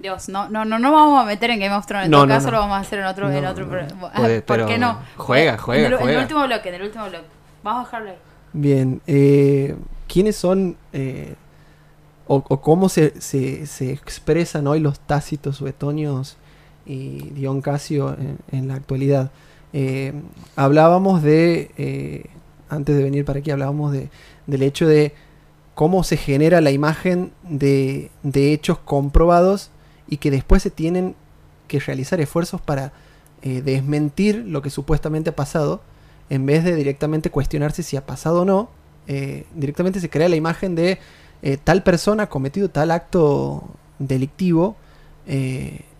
Dios, 0.00 0.28
no, 0.28 0.48
no, 0.48 0.64
no, 0.64 0.78
no 0.78 0.92
vamos 0.92 1.22
a 1.22 1.26
meter 1.26 1.50
en 1.50 1.60
Game 1.60 1.74
of 1.74 1.86
Thrones. 1.86 2.06
En 2.06 2.10
No, 2.10 2.18
todo 2.18 2.26
no, 2.26 2.34
caso, 2.34 2.46
no. 2.46 2.52
lo 2.52 2.58
vamos 2.60 2.76
a 2.78 2.80
hacer 2.80 2.98
en 3.00 3.04
otro. 3.06 3.30
en 3.30 3.44
otro 3.46 3.66
no. 3.66 3.70
pro- 3.70 4.10
Puede, 4.16 4.42
¿Por 4.42 4.56
pero 4.56 4.66
qué 4.66 4.78
no? 4.78 4.98
juega, 5.16 5.58
juega, 5.58 5.80
en 5.82 5.86
el, 5.86 5.92
En 5.92 5.98
juega. 6.00 6.16
el 6.18 6.22
último 6.22 6.46
bloque, 6.46 6.68
en 6.70 6.74
el 6.76 6.82
último 6.82 7.04
bloque. 7.08 7.26
Vamos 7.62 7.82
a 7.82 7.84
dejarlo 7.86 8.10
ahí. 8.10 8.16
bien. 8.54 9.00
eh, 9.06 9.76
¿Quiénes 10.08 10.36
son 10.36 10.76
eh, 10.92 11.34
o, 12.26 12.36
o 12.48 12.60
cómo 12.60 12.88
se, 12.88 13.20
se, 13.20 13.66
se 13.66 13.92
expresan 13.92 14.66
hoy 14.66 14.80
los 14.80 14.98
tácitos 15.00 15.56
suetonios 15.58 16.36
y 16.84 17.30
Dion 17.30 17.60
Casio 17.62 18.14
en, 18.18 18.38
en 18.50 18.68
la 18.68 18.74
actualidad? 18.74 19.30
Eh, 19.72 20.12
hablábamos 20.54 21.22
de, 21.22 21.70
eh, 21.78 22.26
antes 22.68 22.96
de 22.96 23.02
venir 23.02 23.24
para 23.24 23.38
aquí, 23.38 23.50
hablábamos 23.50 23.92
de, 23.92 24.10
del 24.46 24.62
hecho 24.62 24.86
de 24.86 25.14
cómo 25.74 26.04
se 26.04 26.16
genera 26.16 26.60
la 26.60 26.70
imagen 26.70 27.32
de, 27.42 28.10
de 28.22 28.52
hechos 28.52 28.78
comprobados 28.78 29.70
y 30.08 30.18
que 30.18 30.30
después 30.30 30.62
se 30.62 30.70
tienen 30.70 31.14
que 31.68 31.80
realizar 31.80 32.20
esfuerzos 32.20 32.60
para 32.60 32.92
eh, 33.40 33.62
desmentir 33.62 34.44
lo 34.46 34.60
que 34.60 34.70
supuestamente 34.70 35.30
ha 35.30 35.36
pasado, 35.36 35.80
en 36.28 36.44
vez 36.44 36.64
de 36.64 36.74
directamente 36.74 37.30
cuestionarse 37.30 37.82
si 37.82 37.96
ha 37.96 38.06
pasado 38.06 38.42
o 38.42 38.44
no, 38.44 38.70
directamente 39.54 39.98
se 39.98 40.08
crea 40.08 40.28
la 40.28 40.36
imagen 40.36 40.76
de 40.76 41.00
tal 41.64 41.82
persona 41.82 42.22
ha 42.22 42.28
cometido 42.28 42.70
tal 42.70 42.92
acto 42.92 43.64
delictivo 43.98 44.76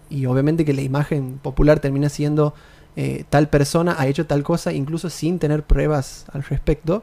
y 0.08 0.26
obviamente 0.26 0.64
que 0.64 0.72
la 0.72 0.82
imagen 0.82 1.38
popular 1.42 1.80
termina 1.80 2.08
siendo 2.08 2.54
eh, 2.97 3.24
tal 3.30 3.49
persona 3.49 3.97
ha 3.99 4.07
hecho 4.07 4.26
tal 4.26 4.43
cosa 4.43 4.72
incluso 4.72 5.09
sin 5.11 5.38
tener 5.38 5.62
pruebas 5.62 6.26
al 6.32 6.43
respecto. 6.45 7.03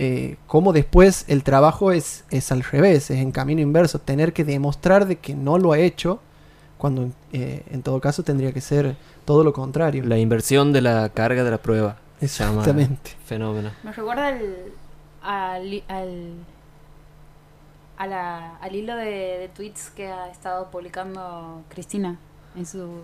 Eh, 0.00 0.36
como 0.46 0.72
después 0.72 1.24
el 1.28 1.42
trabajo 1.42 1.90
es, 1.90 2.24
es 2.30 2.52
al 2.52 2.62
revés, 2.62 3.10
es 3.10 3.18
en 3.18 3.32
camino 3.32 3.60
inverso, 3.60 3.98
tener 3.98 4.32
que 4.32 4.44
demostrar 4.44 5.06
de 5.06 5.16
que 5.16 5.34
no 5.34 5.58
lo 5.58 5.72
ha 5.72 5.78
hecho, 5.78 6.20
cuando 6.78 7.10
eh, 7.32 7.64
en 7.72 7.82
todo 7.82 8.00
caso 8.00 8.22
tendría 8.22 8.52
que 8.52 8.60
ser 8.60 8.94
todo 9.24 9.42
lo 9.42 9.52
contrario. 9.52 10.04
La 10.04 10.16
inversión 10.18 10.72
de 10.72 10.82
la 10.82 11.08
carga 11.08 11.42
de 11.42 11.50
la 11.50 11.58
prueba. 11.58 11.96
Exactamente. 12.20 13.10
Fenómeno. 13.26 13.70
Me 13.82 13.92
recuerda 13.92 14.28
al, 14.28 14.42
al, 15.22 15.82
al, 15.88 16.32
a 17.96 18.06
la- 18.06 18.56
al 18.58 18.74
hilo 18.76 18.94
de, 18.96 19.04
de 19.04 19.50
tweets 19.54 19.90
que 19.90 20.06
ha 20.08 20.28
estado 20.30 20.70
publicando 20.70 21.62
Cristina 21.68 22.18
en 22.56 22.64
su, 22.66 23.02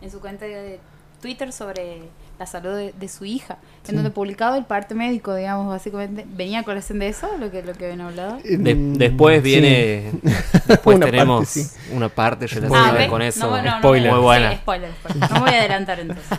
en 0.00 0.10
su 0.10 0.20
cuenta 0.20 0.46
de 0.46 0.80
Twitter 1.26 1.52
sobre 1.52 2.02
la 2.38 2.46
salud 2.46 2.70
de, 2.76 2.92
de 2.92 3.08
su 3.08 3.24
hija, 3.24 3.58
Sí. 3.82 3.90
en 3.90 3.96
donde 3.96 4.10
publicado 4.10 4.54
el 4.56 4.64
parte 4.64 4.94
médico, 4.94 5.34
digamos, 5.34 5.66
básicamente, 5.66 6.24
venía 6.36 6.60
a 6.60 6.62
colación 6.62 7.00
de 7.00 7.08
eso, 7.08 7.28
lo 7.40 7.50
que, 7.50 7.62
lo 7.64 7.72
que 7.72 7.86
habían 7.86 8.02
hablado. 8.02 8.38
De- 8.44 8.74
Mm, 8.76 8.92
después 8.94 9.38
sí. 9.38 9.42
viene. 9.42 10.12
Después 10.68 10.96
Una 10.98 11.06
tenemos 11.06 11.46
parte, 11.46 11.60
sí. 11.64 11.76
una 11.92 12.08
parte 12.08 12.46
relacionada 12.46 13.04
Ah, 13.04 13.08
con 13.08 13.22
eso. 13.22 13.40
No, 13.60 13.78
Spoiler. 13.78 14.10
no, 14.10 14.16
Muy 14.16 14.22
buena. 14.24 14.50
sí, 14.52 14.56
spoiler, 14.58 14.90
spoiler. 14.92 15.30
No 15.32 15.40
voy 15.40 15.50
a 15.50 15.58
adelantar 15.58 15.98
entonces. 16.00 16.38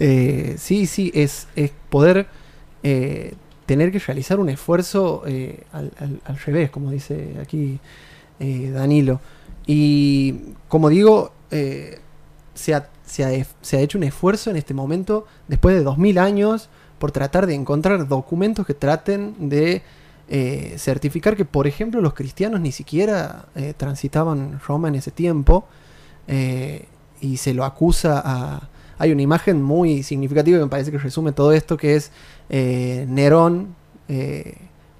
Eh, 0.00 0.54
sí, 0.58 0.86
sí, 0.86 1.10
es, 1.14 1.48
es 1.56 1.72
poder 1.88 2.28
eh, 2.84 3.34
tener 3.66 3.90
que 3.90 3.98
realizar 3.98 4.38
un 4.38 4.48
esfuerzo 4.48 5.24
eh, 5.26 5.64
al, 5.72 5.90
al- 5.98 6.20
al 6.24 6.38
revés, 6.38 6.70
como 6.70 6.90
dice 6.92 7.34
aquí 7.42 7.80
eh, 8.38 8.70
Danilo. 8.72 9.20
Y 9.66 10.52
como 10.68 10.88
digo, 10.88 11.32
eh, 11.50 11.98
se, 12.54 12.74
ha, 12.74 12.88
se 13.08 13.76
ha 13.76 13.80
hecho 13.80 13.98
un 13.98 14.04
esfuerzo 14.04 14.50
en 14.50 14.56
este 14.56 14.74
momento, 14.74 15.26
después 15.48 15.74
de 15.74 15.82
2000 15.82 16.18
años, 16.18 16.68
por 16.98 17.12
tratar 17.12 17.46
de 17.46 17.54
encontrar 17.54 18.06
documentos 18.08 18.66
que 18.66 18.74
traten 18.74 19.48
de 19.48 19.82
eh, 20.28 20.74
certificar 20.76 21.36
que, 21.36 21.44
por 21.44 21.66
ejemplo, 21.66 22.00
los 22.00 22.12
cristianos 22.12 22.60
ni 22.60 22.72
siquiera 22.72 23.46
eh, 23.54 23.72
transitaban 23.76 24.60
Roma 24.66 24.88
en 24.88 24.96
ese 24.96 25.10
tiempo. 25.10 25.66
eh, 26.26 26.86
y 27.20 27.38
se 27.38 27.52
lo 27.52 27.64
acusa 27.64 28.22
a, 28.24 28.68
hay 28.96 29.10
una 29.10 29.22
imagen 29.22 29.60
muy 29.60 30.04
significativa 30.04 30.58
que 30.58 30.64
me 30.64 30.70
parece 30.70 30.92
que 30.92 30.98
resume 30.98 31.32
todo 31.32 31.50
esto, 31.50 31.76
que 31.76 31.96
es 31.96 32.12
Nerón 32.48 33.74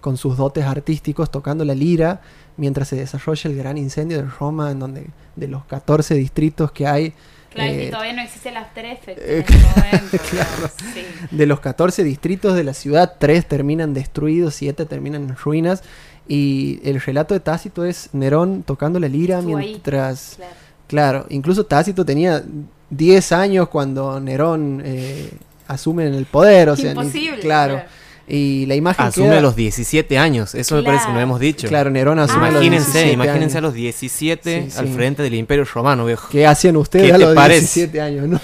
con 0.01 0.17
sus 0.17 0.37
dotes 0.37 0.65
artísticos 0.65 1.31
tocando 1.31 1.65
la 1.65 1.77
lira 1.77 2.21
mientras 2.57 2.89
se 2.89 2.97
desarrolla 2.97 3.51
el 3.51 3.57
gran 3.57 3.79
incendio 3.79 4.17
de 4.17 4.25
Roma, 4.25 4.73
en 4.73 4.81
donde 4.81 5.07
de 5.37 5.49
los 5.49 5.65
14 5.67 6.17
distritos 6.17 6.73
que 6.73 6.89
hay, 6.89 7.15
Claro, 7.53 7.73
Eh, 7.73 7.87
y 7.87 7.91
todavía 7.91 8.13
no 8.13 8.23
existe 8.23 8.49
el 8.51 8.57
After 8.59 8.85
Effects 8.85 9.23
eh, 9.25 9.45
momento. 9.49 10.19
claro. 10.31 10.71
Sí. 10.95 11.03
de 11.31 11.47
los 11.47 11.61
14 11.61 12.05
distritos 12.05 12.55
de 12.55 12.65
la 12.65 12.75
ciudad, 12.75 13.15
3 13.19 13.47
terminan 13.47 13.95
destruidos, 13.95 14.55
7 14.55 14.85
terminan 14.87 15.23
en 15.31 15.37
ruinas. 15.37 15.83
Y 16.29 16.81
el 16.85 17.01
relato 17.01 17.33
de 17.33 17.41
Tácito 17.41 17.85
es 17.87 18.11
Nerón 18.13 18.63
tocando 18.63 19.01
la 19.01 19.09
lira 19.09 19.39
Estuvo 19.39 19.57
mientras... 19.59 20.35
Claro. 20.37 20.53
Claro, 20.89 21.27
incluso 21.29 21.65
Tácito 21.67 22.05
tenía 22.05 22.43
10 22.91 23.33
años 23.33 23.69
cuando 23.69 24.19
Nerón 24.21 24.81
eh, 24.85 25.31
asume 25.67 26.07
el 26.07 26.25
poder, 26.27 26.71
o 26.71 26.77
sea, 26.77 26.95
ni- 26.95 27.01
Imposible. 27.01 27.41
claro. 27.41 27.83
Y 28.31 28.67
la 28.67 28.75
imagen 28.75 29.07
Asume 29.07 29.29
queda- 29.29 29.39
a 29.39 29.41
los 29.41 29.57
17 29.57 30.19
años, 30.19 30.55
eso 30.55 30.77
me 30.77 30.83
parece 30.83 31.05
que 31.05 31.09
no 31.09 31.13
Claro. 31.15 31.23
hemos 31.23 31.41
dicho. 31.41 31.67
Claro, 31.69 31.91
Nerón 31.91 32.19
asume 32.19 32.49
a 32.49 32.51
los 32.51 32.63
Imagínense, 32.63 32.87
17 32.93 33.13
imagínense 33.15 33.57
a 33.57 33.59
años. 33.59 33.63
los 33.63 33.75
17 33.75 34.71
Sí, 34.71 34.79
al 34.79 34.89
frente 34.89 35.23
del 35.23 35.35
Imperio 35.35 35.65
Romano, 35.65 36.05
viejo. 36.05 36.29
¿Qué 36.29 36.47
hacían 36.47 36.77
ustedes 36.77 37.07
¿Qué 37.09 37.13
a 37.15 37.19
los 37.19 37.35
parece? 37.35 37.61
17 37.61 38.01
años, 38.03 38.29
no? 38.29 38.41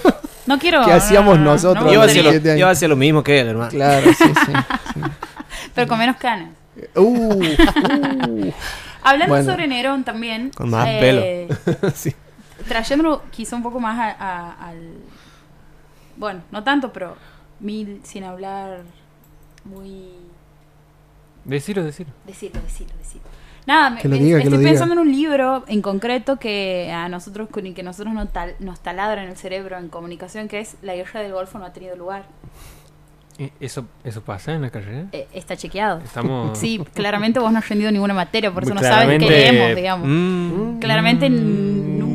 No 0.47 0.57
quiero. 0.59 0.83
¿Qué 0.85 0.91
hacíamos 0.91 1.37
no, 1.37 1.43
no, 1.45 1.51
nosotros 1.51 1.85
Yo 1.93 2.01
a 2.01 2.03
los 2.03 2.11
hacía, 2.11 2.23
lo, 2.23 2.31
17 2.31 2.59
yo 2.59 2.67
hacía 2.67 2.87
lo 2.87 2.95
mismo 2.95 3.23
que 3.23 3.39
él, 3.39 3.47
hermano. 3.49 3.69
Claro, 3.69 4.11
sí, 4.13 4.23
sí. 4.45 5.01
Pero 5.75 5.87
con 5.87 5.99
menos 5.99 6.17
canas. 6.17 6.49
Uh, 6.95 7.01
uh, 7.01 8.53
Hablando 9.03 9.35
Bueno. 9.35 9.51
sobre 9.51 9.67
Nerón 9.67 10.03
también. 10.03 10.49
Con 10.55 10.71
más 10.71 10.87
eh, 10.89 11.47
sí. 11.95 12.13
Trayéndolo 12.67 13.21
quizá 13.29 13.55
un 13.55 13.61
poco 13.61 13.79
más 13.79 13.99
a- 13.99 14.15
a- 14.19 14.69
al. 14.69 14.77
Bueno, 16.17 16.41
no 16.51 16.63
tanto, 16.63 16.91
pero 16.91 17.15
mil 17.59 18.01
sin 18.03 18.23
hablar 18.23 18.79
muy. 19.65 20.05
Decilo, 21.43 21.83
decilo. 21.83 22.09
Decirlo, 22.25 22.61
decirlo, 22.61 22.93
decirlo. 22.97 23.27
Nada, 23.67 23.89
me, 24.03 24.19
diga, 24.19 24.37
estoy 24.39 24.63
pensando 24.63 24.93
en 24.93 24.99
un 24.99 25.11
libro 25.11 25.63
en 25.67 25.81
concreto 25.81 26.37
que 26.37 26.91
a 26.91 27.09
nosotros 27.09 27.49
con 27.49 27.65
el 27.65 27.73
que 27.73 27.81
nosotros 27.81 28.13
nos, 28.13 28.31
tal- 28.31 28.55
nos 28.59 28.79
taladra 28.79 29.23
en 29.23 29.29
el 29.29 29.35
cerebro 29.37 29.77
en 29.77 29.89
comunicación, 29.89 30.47
que 30.47 30.59
es 30.59 30.77
La 30.83 30.95
guerra 30.95 31.21
del 31.21 31.33
Golfo 31.33 31.57
no 31.57 31.65
ha 31.65 31.73
tenido 31.73 31.95
lugar. 31.95 32.25
Eh, 33.39 33.49
¿Eso, 33.59 33.85
¿Eso 34.03 34.21
pasa 34.21 34.53
en 34.53 34.61
la 34.61 34.69
carrera? 34.69 35.07
Eh, 35.11 35.27
está 35.33 35.57
chequeado. 35.57 35.99
Estamos... 35.99 36.57
Sí, 36.59 36.79
claramente 36.93 37.39
vos 37.39 37.51
no 37.51 37.57
has 37.57 37.67
rendido 37.67 37.91
ninguna 37.91 38.13
materia, 38.13 38.51
por 38.53 38.63
eso 38.63 38.73
no 38.75 38.81
sabes 38.81 39.19
qué 39.19 39.29
leemos, 39.29 39.75
digamos. 39.75 40.07
Mm, 40.07 40.79
Claramente 40.79 41.29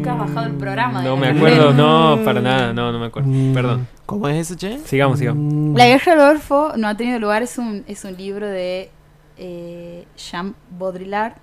nunca 0.00 0.12
has 0.12 0.18
bajado 0.18 0.46
el 0.46 0.54
programa. 0.54 1.02
No 1.02 1.14
la 1.14 1.20
me 1.20 1.28
acuerdo, 1.28 1.72
no, 1.72 2.18
para 2.24 2.40
nada, 2.40 2.72
no, 2.72 2.90
no 2.92 2.98
me 2.98 3.06
acuerdo. 3.06 3.28
Mm. 3.30 3.52
Perdón. 3.54 3.86
¿Cómo 4.06 4.28
es 4.28 4.36
eso, 4.50 4.56
che? 4.58 4.78
Sigamos, 4.84 5.18
sigamos. 5.18 5.42
Mm, 5.42 5.76
La 5.76 5.86
guerra 5.86 6.14
del 6.16 6.26
Golfo 6.26 6.72
no 6.76 6.88
ha 6.88 6.96
tenido 6.96 7.18
lugar, 7.18 7.42
es 7.42 7.58
un, 7.58 7.84
es 7.86 8.04
un 8.04 8.16
libro 8.16 8.46
de 8.46 8.90
eh, 9.36 10.04
Jean 10.16 10.54
Baudrillard, 10.78 11.34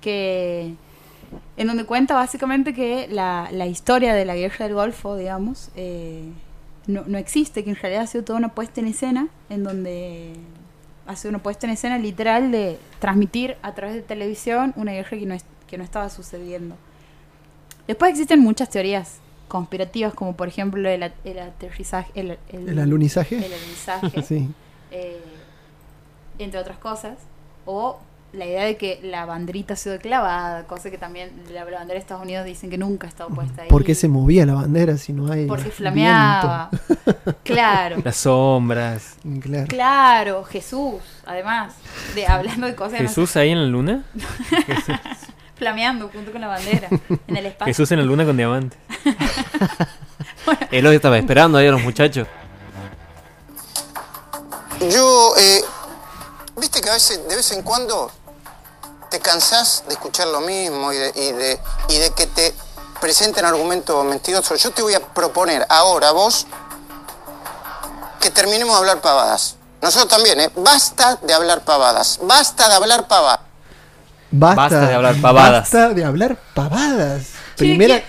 que, 0.00 0.74
en 1.56 1.66
donde 1.66 1.84
cuenta 1.84 2.14
básicamente 2.14 2.74
que 2.74 3.08
la, 3.10 3.48
la 3.52 3.66
historia 3.66 4.14
de 4.14 4.24
la 4.24 4.34
guerra 4.34 4.66
del 4.66 4.74
Golfo, 4.74 5.16
digamos, 5.16 5.70
eh, 5.76 6.24
no, 6.86 7.04
no 7.06 7.18
existe, 7.18 7.62
que 7.62 7.70
en 7.70 7.76
realidad 7.76 8.02
ha 8.02 8.06
sido 8.06 8.24
toda 8.24 8.38
una 8.38 8.48
puesta 8.54 8.80
en 8.80 8.88
escena, 8.88 9.28
en 9.48 9.62
donde 9.62 10.32
ha 11.06 11.14
sido 11.16 11.30
una 11.30 11.38
puesta 11.42 11.66
en 11.66 11.72
escena 11.72 11.98
literal 11.98 12.50
de 12.50 12.78
transmitir 12.98 13.56
a 13.62 13.72
través 13.74 13.94
de 13.94 14.02
televisión 14.02 14.72
una 14.76 14.92
guerra 14.92 15.10
que 15.10 15.26
no, 15.26 15.34
es- 15.34 15.44
que 15.68 15.78
no 15.78 15.84
estaba 15.84 16.08
sucediendo. 16.10 16.74
Después 17.86 18.10
existen 18.12 18.40
muchas 18.40 18.70
teorías 18.70 19.18
conspirativas, 19.48 20.14
como 20.14 20.34
por 20.34 20.48
ejemplo 20.48 20.88
el, 20.88 21.02
at- 21.02 21.12
el 21.24 21.38
aterrizaje, 21.38 22.10
el, 22.14 22.38
el- 22.52 22.68
¿El 22.70 22.78
alunizaje? 22.78 23.36
el 23.44 23.52
alunizaje, 23.52 24.22
Sí. 24.26 24.48
eh, 24.90 25.20
entre 26.38 26.58
otras 26.60 26.78
cosas, 26.78 27.18
o 27.66 27.98
la 28.32 28.46
idea 28.46 28.64
de 28.64 28.78
que 28.78 28.98
la 29.02 29.26
banderita 29.26 29.74
ha 29.74 29.76
sido 29.76 29.98
clavada, 29.98 30.64
cosa 30.66 30.90
que 30.90 30.96
también 30.96 31.30
la 31.52 31.64
bandera 31.64 31.84
de 31.92 31.98
Estados 31.98 32.22
Unidos 32.22 32.46
dicen 32.46 32.70
que 32.70 32.78
nunca 32.78 33.06
ha 33.06 33.10
estado 33.10 33.28
puesta 33.28 33.60
ahí. 33.62 33.68
¿Por 33.68 33.84
qué 33.84 33.94
se 33.94 34.08
movía 34.08 34.46
la 34.46 34.54
bandera 34.54 34.96
si 34.96 35.12
no 35.12 35.30
hay 35.30 35.44
Porque 35.46 35.70
flameaba. 35.70 36.70
Claro. 37.44 37.96
Las 38.02 38.16
sombras. 38.16 39.16
viento? 39.22 39.48
Claro. 39.50 39.66
Claro, 39.68 40.44
Jesús, 40.44 40.94
además, 41.26 41.74
de 42.14 42.26
hablando 42.26 42.66
de 42.66 42.74
cosas 42.74 43.02
no- 43.02 43.06
¿Jesús 43.08 43.36
ahí 43.36 43.50
en 43.50 43.60
la 43.60 43.66
luna? 43.66 44.04
flameando 45.62 46.10
junto 46.12 46.32
con 46.32 46.40
la 46.40 46.48
bandera 46.48 46.88
en 47.28 47.36
el 47.36 47.46
espacio. 47.46 47.72
Jesús 47.72 47.92
en 47.92 48.00
la 48.00 48.04
luna 48.04 48.24
con 48.24 48.36
diamantes. 48.36 48.76
Es 50.72 50.82
lo 50.82 50.90
que 50.90 50.96
estaba 50.96 51.16
esperando 51.16 51.56
ahí 51.56 51.68
a 51.68 51.70
los 51.70 51.82
muchachos. 51.82 52.26
Yo, 54.90 55.34
eh, 55.38 55.64
viste 56.56 56.80
que 56.80 56.90
a 56.90 56.94
veces, 56.94 57.28
de 57.28 57.36
vez 57.36 57.52
en 57.52 57.62
cuando, 57.62 58.10
te 59.08 59.20
cansás 59.20 59.84
de 59.86 59.94
escuchar 59.94 60.26
lo 60.26 60.40
mismo 60.40 60.92
y 60.92 60.96
de, 60.96 61.12
y 61.14 61.30
de, 61.30 61.60
y 61.90 61.98
de 61.98 62.10
que 62.10 62.26
te 62.26 62.52
presenten 63.00 63.44
argumentos 63.44 64.04
mentirosos. 64.04 64.60
Yo 64.60 64.72
te 64.72 64.82
voy 64.82 64.94
a 64.94 65.00
proponer 65.00 65.64
ahora 65.68 66.08
a 66.08 66.12
vos 66.12 66.44
que 68.20 68.30
terminemos 68.30 68.74
de 68.74 68.80
hablar 68.80 69.00
pavadas. 69.00 69.54
Nosotros 69.80 70.08
también, 70.08 70.40
¿eh? 70.40 70.50
Basta 70.56 71.20
de 71.22 71.32
hablar 71.32 71.64
pavadas. 71.64 72.18
Basta 72.20 72.68
de 72.68 72.74
hablar 72.74 73.06
pavadas. 73.06 73.51
Basta, 74.32 74.62
Basta 74.62 74.88
de 74.88 74.94
hablar 74.94 75.14
pavadas. 75.16 75.52
Basta 75.60 75.94
de 75.94 76.04
hablar 76.04 76.38
pavadas. 76.54 77.32
Primera, 77.56 77.98
¿qué? 77.98 78.04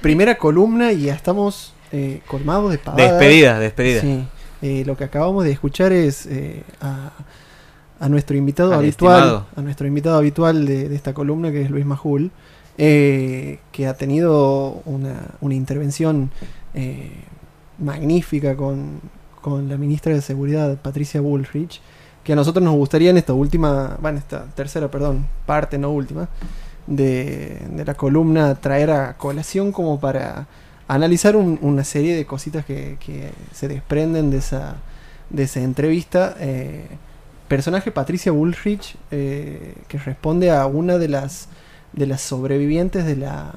primera 0.00 0.36
columna 0.36 0.92
y 0.92 1.02
ya 1.02 1.14
estamos 1.14 1.72
eh, 1.92 2.20
colmados 2.26 2.70
de 2.72 2.78
pavadas. 2.78 3.12
Despedida, 3.12 3.58
despedida. 3.58 4.00
Sí. 4.00 4.24
Eh, 4.60 4.82
lo 4.84 4.96
que 4.96 5.04
acabamos 5.04 5.44
de 5.44 5.52
escuchar 5.52 5.92
es 5.92 6.26
eh, 6.26 6.64
a, 6.80 7.12
a 8.00 8.08
nuestro 8.08 8.36
invitado 8.36 8.72
Al 8.72 8.80
habitual, 8.80 9.18
estimado. 9.20 9.46
a 9.56 9.62
nuestro 9.62 9.86
invitado 9.86 10.18
habitual 10.18 10.66
de, 10.66 10.88
de 10.88 10.96
esta 10.96 11.14
columna 11.14 11.52
que 11.52 11.62
es 11.62 11.70
Luis 11.70 11.86
Majul, 11.86 12.32
eh, 12.76 13.60
que 13.72 13.86
ha 13.86 13.94
tenido 13.94 14.82
una, 14.84 15.14
una 15.40 15.54
intervención 15.54 16.30
eh, 16.74 17.12
magnífica 17.78 18.56
con, 18.56 19.00
con 19.40 19.68
la 19.68 19.76
ministra 19.76 20.12
de 20.12 20.20
Seguridad 20.22 20.76
Patricia 20.78 21.20
Bullrich, 21.20 21.80
que 22.28 22.34
a 22.34 22.36
nosotros 22.36 22.62
nos 22.62 22.74
gustaría 22.74 23.08
en 23.08 23.16
esta 23.16 23.32
última, 23.32 23.96
bueno, 24.02 24.18
esta 24.18 24.44
tercera, 24.54 24.88
perdón, 24.90 25.26
parte, 25.46 25.78
no 25.78 25.90
última, 25.90 26.28
de, 26.86 27.58
de 27.72 27.84
la 27.86 27.94
columna 27.94 28.54
traer 28.56 28.90
a 28.90 29.16
colación 29.16 29.72
como 29.72 29.98
para 29.98 30.46
analizar 30.88 31.36
un- 31.36 31.58
una 31.62 31.84
serie 31.84 32.14
de 32.14 32.26
cositas 32.26 32.66
que, 32.66 32.98
que 33.00 33.30
se 33.54 33.66
desprenden 33.66 34.30
de 34.30 34.36
esa, 34.36 34.76
de 35.30 35.44
esa 35.44 35.60
entrevista. 35.60 36.36
Eh, 36.38 36.84
personaje 37.48 37.90
Patricia 37.92 38.30
Bullrich, 38.30 38.96
eh, 39.10 39.72
que 39.88 39.96
responde 39.96 40.50
a 40.50 40.66
una 40.66 40.98
de 40.98 41.08
las, 41.08 41.48
de 41.94 42.06
las 42.06 42.20
sobrevivientes 42.20 43.06
de 43.06 43.16
la, 43.16 43.54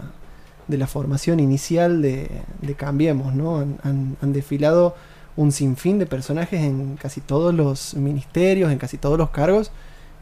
de 0.70 0.78
la 0.78 0.88
formación 0.88 1.42
inicial 1.42 2.02
de, 2.02 2.30
de 2.62 2.74
Cambiemos, 2.76 3.36
¿no? 3.36 3.58
Han- 3.84 4.16
han 4.22 4.32
desfilado 4.32 4.96
un 5.38 5.52
sinfín 5.52 5.98
de 6.00 6.06
personajes 6.06 6.62
en 6.62 6.98
casi 6.98 7.22
todos 7.22 7.54
los 7.54 7.94
ministerios, 7.96 8.72
en 8.72 8.78
casi 8.78 8.98
todos 8.98 9.18
los 9.18 9.30
cargos, 9.30 9.72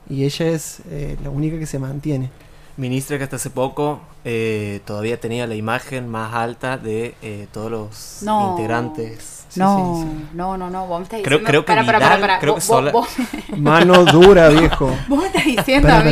y 0.09 0.23
ella 0.23 0.47
es 0.47 0.81
eh, 0.89 1.17
la 1.23 1.29
única 1.29 1.57
que 1.59 1.65
se 1.65 1.79
mantiene. 1.79 2.29
Ministra 2.77 3.17
que 3.17 3.25
hasta 3.25 3.35
hace 3.35 3.49
poco 3.49 3.99
eh, 4.23 4.79
todavía 4.85 5.19
tenía 5.19 5.45
la 5.47 5.55
imagen 5.55 6.07
más 6.07 6.33
alta 6.33 6.77
de 6.77 7.13
eh, 7.21 7.47
todos 7.51 7.69
los 7.69 8.19
No. 8.23 8.51
integrantes. 8.51 9.45
Sí, 9.49 9.59
no, 9.59 10.03
sí, 10.03 10.07
sí. 10.07 10.27
no, 10.35 10.57
no, 10.57 10.69
no, 10.69 10.85
vos 10.87 10.99
me 10.99 11.03
estás 11.05 11.21
Creo- 11.23 11.39
diciendo... 11.39 11.65
creo 11.65 11.65
que 11.65 12.39
creo 12.39 12.53
Vos- 12.53 12.61
que 12.63 12.67
sola- 12.67 12.91
vos, 12.91 13.09
Mano 13.57 14.05
dura, 14.05 14.47
viejo. 14.49 14.95
vos 15.09 15.19
me 15.19 15.25
estás 15.27 15.43
diciendo 15.45 15.89
a 15.91 16.01
mí 16.03 16.11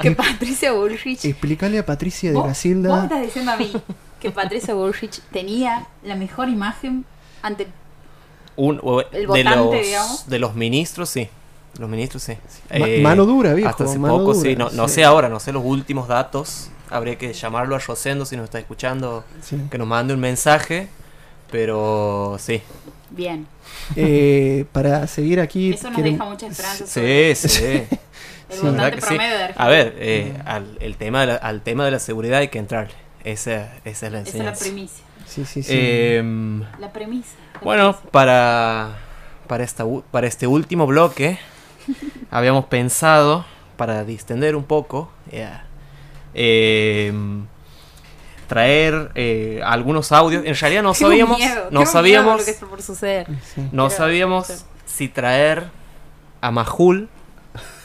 que 0.00 0.10
Patricia 0.12 0.72
Bullrich... 0.72 1.24
Explícale 1.26 1.78
a 1.78 1.86
Patricia 1.86 2.30
de 2.30 2.36
vos, 2.36 2.44
vos 2.46 2.64
me 2.64 3.02
estás 3.04 3.22
diciendo 3.22 3.52
a 3.52 3.56
mí 3.56 3.72
que 4.18 4.30
Patricia 4.30 4.74
Bullrich 4.74 5.20
tenía 5.30 5.86
la 6.02 6.16
mejor 6.16 6.48
imagen 6.48 7.04
ante... 7.42 7.68
Un- 8.58 8.80
o- 8.82 9.00
El 9.00 9.08
de, 9.10 9.26
votante, 9.26 9.56
los, 9.56 9.72
digamos. 9.86 10.28
de 10.28 10.38
los 10.38 10.54
ministros, 10.54 11.08
sí. 11.08 11.28
Los 11.78 11.88
ministros, 11.88 12.22
sí. 12.24 12.32
Ma- 12.78 12.88
Eh, 12.88 13.00
mano 13.00 13.24
dura, 13.24 13.54
viejo. 13.54 13.70
Hasta 13.70 13.84
hace 13.84 13.98
poco, 13.98 14.34
dura, 14.34 14.40
sí. 14.40 14.56
No, 14.56 14.68
no 14.70 14.88
sí. 14.88 14.94
sé 14.96 15.04
ahora, 15.04 15.28
no 15.28 15.38
sé 15.40 15.52
los 15.52 15.64
últimos 15.64 16.08
datos. 16.08 16.70
Habría 16.90 17.16
que 17.16 17.32
llamarlo 17.32 17.76
a 17.76 17.78
Rosendo 17.78 18.24
si 18.26 18.36
nos 18.36 18.44
está 18.44 18.58
escuchando, 18.58 19.24
Sí. 19.42 19.56
que 19.70 19.78
nos 19.78 19.86
mande 19.86 20.12
un 20.14 20.20
mensaje. 20.20 20.88
Pero 21.50 22.36
sí. 22.38 22.60
Bien, 23.10 23.46
Eh, 23.96 24.64
para 24.72 25.06
seguir 25.06 25.40
aquí. 25.40 25.72
eso 25.72 25.86
nos 25.88 25.94
quieren- 25.94 26.14
deja 26.14 26.24
mucha 26.24 26.46
esperanza 26.46 26.86
Sí, 26.86 27.34
sí. 27.48 27.64
el 27.64 27.86
Sí. 28.50 28.60
Promedio 28.60 28.80
de 28.80 28.84
Argentina. 28.86 29.46
A 29.56 29.68
ver, 29.68 29.94
eh, 29.98 30.34
al, 30.44 30.76
el 30.80 30.96
tema 30.96 31.20
de 31.22 31.26
la- 31.28 31.34
al 31.36 31.62
tema 31.62 31.84
de 31.84 31.90
la 31.92 31.98
seguridad 31.98 32.38
hay 32.40 32.48
que 32.48 32.58
entrarle. 32.58 32.94
Esa, 33.24 33.72
esa 33.84 34.06
es 34.06 34.12
la 34.12 34.20
Esa 34.20 34.28
es 34.30 34.34
la 34.34 34.50
enseñanza. 34.50 34.64
primicia. 34.64 35.04
Sí, 35.28 35.44
sí, 35.44 35.62
sí. 35.62 35.72
Em, 35.74 36.62
La 36.80 36.92
premisa. 36.92 37.34
la 37.54 37.60
Bueno, 37.60 37.92
premisa. 37.92 38.10
para, 38.10 38.96
para, 39.46 39.64
esta, 39.64 39.84
para 40.10 40.26
este 40.26 40.46
último 40.46 40.86
bloque, 40.86 41.38
habíamos 42.30 42.64
pensado, 42.66 43.44
para 43.76 44.04
distender 44.04 44.56
un 44.56 44.64
poco, 44.64 45.10
ya, 45.30 45.64
em, 46.34 47.46
extraer 48.38 49.10
eh, 49.14 49.60
algunos 49.64 50.10
audios. 50.12 50.44
En 50.46 50.54
realidad 50.56 50.82
no 50.82 50.94
sabíamos, 50.94 51.38
miedo, 51.38 51.68
no 51.70 51.84
sabíamos, 51.86 52.38
lo 52.40 52.44
que 52.44 52.50
está 52.50 52.66
por 52.66 52.82
suceder. 52.82 53.26
Sí. 53.54 53.60
no 53.72 53.88
Pero- 53.88 53.90
sabíamos 53.98 54.64
si 54.86 55.08
traer 55.08 55.64
a 56.40 56.50
Majul 56.50 57.08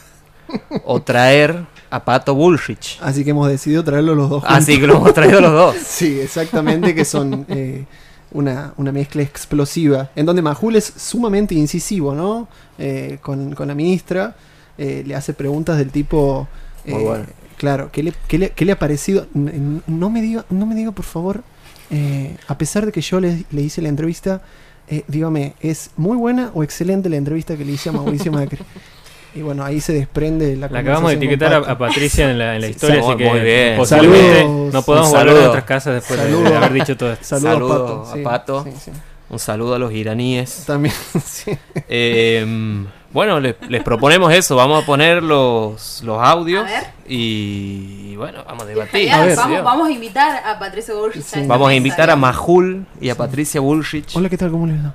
o 0.84 1.02
traer 1.02 1.64
a 1.94 2.04
Pato 2.04 2.34
Bullrich. 2.34 2.98
Así 3.02 3.22
que 3.22 3.30
hemos 3.30 3.48
decidido 3.48 3.84
traerlo 3.84 4.14
los 4.16 4.28
dos 4.28 4.40
juntos. 4.42 4.58
Así 4.58 4.80
que 4.80 4.86
lo 4.86 4.96
hemos 4.96 5.14
traído 5.14 5.40
los 5.40 5.52
dos. 5.52 5.76
Sí, 5.86 6.18
exactamente, 6.20 6.92
que 6.94 7.04
son 7.04 7.46
eh, 7.48 7.84
una, 8.32 8.72
una 8.76 8.90
mezcla 8.90 9.22
explosiva, 9.22 10.10
en 10.16 10.26
donde 10.26 10.42
Majul 10.42 10.74
es 10.74 10.92
sumamente 10.96 11.54
incisivo, 11.54 12.12
¿no? 12.14 12.48
Eh, 12.78 13.18
con, 13.22 13.54
con 13.54 13.68
la 13.68 13.74
ministra, 13.76 14.34
eh, 14.76 15.04
le 15.06 15.14
hace 15.14 15.34
preguntas 15.34 15.78
del 15.78 15.90
tipo... 15.90 16.48
Muy 16.84 17.00
eh, 17.00 17.04
bueno. 17.04 17.24
Claro, 17.58 17.90
¿qué 17.92 18.02
le, 18.02 18.12
qué 18.26 18.38
le- 18.38 18.50
qué 18.50 18.64
le 18.64 18.72
ha 18.72 18.78
parecido? 18.78 19.28
No 19.86 20.10
me 20.10 20.20
diga, 20.20 20.44
no 20.50 20.66
me 20.66 20.74
diga 20.74 20.90
por 20.90 21.04
favor, 21.04 21.44
eh, 21.90 22.36
a 22.48 22.58
pesar 22.58 22.84
de 22.86 22.90
que 22.90 23.00
yo 23.00 23.20
le, 23.20 23.44
le 23.52 23.62
hice 23.62 23.80
la 23.80 23.88
entrevista, 23.88 24.42
dígame, 25.06 25.54
¿es 25.60 25.90
muy 25.96 26.16
buena 26.16 26.50
o 26.54 26.64
excelente 26.64 27.08
la 27.08 27.16
entrevista 27.16 27.56
que 27.56 27.64
le 27.64 27.72
hice 27.72 27.88
a 27.90 27.92
Mauricio 27.92 28.32
Macri? 28.32 28.58
Y 29.34 29.42
bueno, 29.42 29.64
ahí 29.64 29.80
se 29.80 29.92
desprende 29.92 30.54
la 30.56 30.68
La 30.68 30.78
acabamos 30.78 31.10
de 31.10 31.16
etiquetar 31.16 31.52
a, 31.54 31.56
a 31.58 31.76
Patricia 31.78 32.30
en 32.30 32.38
la, 32.38 32.54
en 32.54 32.60
la 32.60 32.66
Sí, 32.68 32.72
historia, 32.72 33.00
así 33.00 33.16
que 33.16 33.28
muy 33.30 33.40
bien. 33.40 33.76
posiblemente 33.76 34.38
Saludos. 34.42 34.72
no 34.74 34.82
podamos 34.82 35.10
volver 35.10 35.28
a 35.28 35.32
nuestras 35.40 35.64
casas 35.64 35.94
después 35.94 36.20
de- 36.22 36.56
haber 36.56 36.72
dicho 36.72 36.96
todo 36.96 37.12
esto. 37.12 37.24
Saludos, 37.24 38.08
Saludo 38.08 38.22
Pato. 38.22 38.58
a 38.58 38.62
Pato. 38.62 38.64
sí, 38.64 38.70
sí. 38.84 38.90
Un 39.30 39.38
saludo 39.40 39.74
a 39.74 39.78
los 39.80 39.90
iraníes. 39.92 40.64
También, 40.66 40.94
sí. 41.24 41.50
Eh, 41.88 42.46
bueno, 43.12 43.40
les, 43.40 43.56
les 43.68 43.82
proponemos 43.82 44.32
eso. 44.32 44.54
Vamos 44.54 44.82
a 44.84 44.86
poner 44.86 45.22
los, 45.22 46.02
los 46.04 46.22
audios 46.22 46.62
A 46.64 46.70
ver. 46.70 46.84
y 47.08 48.14
bueno, 48.16 48.44
vamos 48.46 48.62
a 48.62 48.66
debatir. 48.66 49.10
A 49.10 49.24
ver. 49.24 49.34
vamos, 49.36 49.64
vamos 49.64 49.88
a 49.88 49.90
invitar 49.90 50.42
a 50.46 50.58
Patricio 50.60 50.96
Bullrich. 51.00 51.24
Sí. 51.24 51.40
Vamos 51.46 51.68
a 51.70 51.74
invitar 51.74 52.10
a. 52.10 52.16
Majul 52.16 52.86
y 53.00 53.08
a 53.08 53.16
Patricia 53.16 53.60
Bullrich. 53.60 54.14
Hola, 54.16 54.28
¿qué 54.28 54.38
tal? 54.38 54.50
¿Cómo 54.52 54.66
les 54.68 54.76
va? 54.76 54.94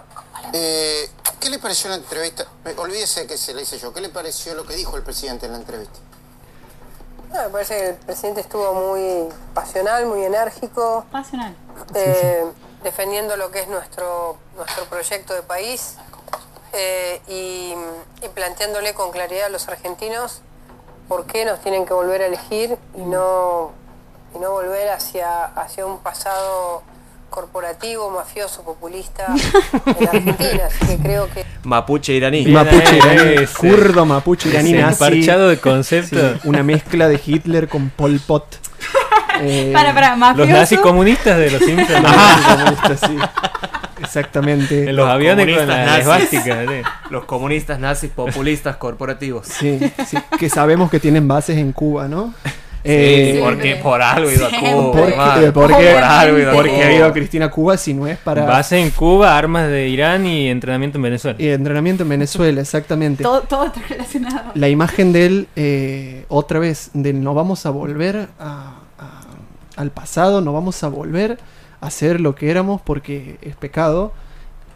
Eh, 0.52 1.10
¿Qué 1.40 1.50
le 1.50 1.58
pareció 1.58 1.90
la 1.90 1.96
entrevista? 1.96 2.46
Olvídese 2.76 3.26
que 3.26 3.36
se 3.36 3.54
le 3.54 3.62
hice 3.62 3.78
yo. 3.78 3.92
¿Qué 3.92 4.00
le 4.00 4.08
pareció 4.08 4.54
lo 4.54 4.64
que 4.64 4.74
dijo 4.74 4.96
el 4.96 5.02
presidente 5.02 5.46
en 5.46 5.52
la 5.52 5.58
entrevista? 5.58 5.98
Ah, 7.32 7.42
me 7.44 7.48
parece 7.50 7.76
que 7.76 7.88
el 7.90 7.96
presidente 7.96 8.40
estuvo 8.42 8.72
muy 8.74 9.28
pasional, 9.54 10.06
muy 10.06 10.22
enérgico, 10.24 11.04
Pasional. 11.10 11.56
eh, 11.94 12.44
defendiendo 12.84 13.36
lo 13.36 13.50
que 13.50 13.60
es 13.60 13.68
nuestro, 13.68 14.36
nuestro 14.56 14.84
proyecto 14.84 15.34
de 15.34 15.42
país 15.42 15.96
eh, 16.72 17.20
y, 17.26 17.74
y 18.24 18.28
planteándole 18.28 18.94
con 18.94 19.10
claridad 19.10 19.46
a 19.46 19.48
los 19.48 19.66
argentinos 19.68 20.42
por 21.08 21.26
qué 21.26 21.44
nos 21.44 21.60
tienen 21.60 21.86
que 21.86 21.92
volver 21.92 22.22
a 22.22 22.26
elegir 22.26 22.78
y 22.94 23.00
no, 23.00 23.72
y 24.34 24.38
no 24.38 24.52
volver 24.52 24.90
hacia, 24.90 25.44
hacia 25.46 25.84
un 25.86 25.98
pasado 25.98 26.82
corporativo, 27.34 28.10
mafioso, 28.10 28.62
populista 28.62 29.26
en 29.86 30.08
Argentina. 30.08 30.60
Así 30.66 30.86
que 30.86 30.98
creo 31.02 31.28
que 31.30 31.44
Mapuche 31.64 32.12
iraní. 32.12 32.44
Bien. 32.44 32.54
Mapuche 32.54 32.96
iraní, 32.96 33.46
kurdo, 33.58 34.06
mapuche 34.06 34.48
iraní, 34.50 34.72
nazi. 34.74 35.02
emparchado 35.04 35.48
de 35.48 35.56
Sí, 35.56 35.60
conceptos. 35.60 36.44
una 36.44 36.62
mezcla 36.62 37.08
de 37.08 37.20
Hitler 37.24 37.68
con 37.68 37.90
Pol 37.90 38.20
Pot. 38.24 38.44
Eh, 39.40 39.72
Para, 39.74 39.92
para, 39.92 40.32
Los 40.34 40.48
nazis 40.48 40.78
comunistas 40.78 41.36
de 41.36 41.50
los 41.50 41.60
Simpsons. 41.60 41.90
los 41.90 42.02
nazis 42.02 42.46
comunistas, 42.54 43.00
sí. 43.00 43.16
Exactamente. 44.00 44.88
En 44.90 44.94
los 44.94 45.08
aviones 45.08 45.46
con 45.46 45.66
comunistas 45.66 45.86
la 45.86 45.86
nazis. 45.86 46.38
esvástica. 46.38 46.72
sí. 46.72 47.10
Los 47.10 47.24
comunistas 47.24 47.78
nazis 47.80 48.10
populistas 48.10 48.76
corporativos. 48.76 49.48
Sí, 49.48 49.80
sí, 50.06 50.18
que 50.38 50.48
sabemos 50.48 50.88
que 50.88 51.00
tienen 51.00 51.26
bases 51.26 51.58
en 51.58 51.72
Cuba, 51.72 52.06
¿no? 52.06 52.32
Sí, 52.86 52.90
Eh, 52.90 53.40
porque 53.42 53.76
por 53.76 54.02
algo 54.02 54.28
he 54.28 54.34
ido 54.34 54.46
a. 54.46 54.50
Cuba. 54.50 54.92
porque, 54.92 55.52
porque, 55.52 55.74
por 55.94 56.02
algo 56.04 56.36
he 56.36 56.40
ido 56.42 56.50
a 56.50 56.54
porque 56.54 56.70
Cuba. 56.72 56.84
ha 56.84 56.92
ido 56.92 57.12
Cristina 57.14 57.44
a 57.46 57.50
Cuba 57.50 57.76
si 57.78 57.94
no 57.94 58.06
es 58.06 58.18
para 58.18 58.44
Base 58.44 58.78
en 58.78 58.90
Cuba, 58.90 59.38
armas 59.38 59.68
de 59.70 59.88
Irán 59.88 60.26
y 60.26 60.48
entrenamiento 60.50 60.98
en 60.98 61.02
Venezuela. 61.02 61.36
y 61.40 61.48
entrenamiento 61.48 62.02
en 62.02 62.10
Venezuela, 62.10 62.60
exactamente. 62.60 63.22
Todo, 63.22 63.40
todo 63.40 63.64
está 63.64 63.80
relacionado. 63.88 64.50
La 64.54 64.68
imagen 64.68 65.12
de 65.14 65.24
él, 65.26 65.48
eh, 65.56 66.26
otra 66.28 66.58
vez, 66.58 66.90
del 66.92 67.22
no 67.24 67.32
vamos 67.32 67.64
a 67.64 67.70
volver 67.70 68.28
a- 68.38 68.74
a- 68.98 69.20
al 69.76 69.90
pasado, 69.90 70.42
no 70.42 70.52
vamos 70.52 70.84
a 70.84 70.88
volver 70.88 71.38
a 71.80 71.90
ser 71.90 72.20
lo 72.20 72.34
que 72.34 72.50
éramos 72.50 72.82
porque 72.82 73.38
es 73.40 73.56
pecado. 73.56 74.12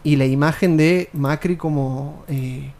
Y 0.02 0.16
la 0.16 0.24
imagen 0.24 0.78
de 0.78 1.11
Macri 1.12 1.56
como 1.56 2.24
eh, 2.28 2.70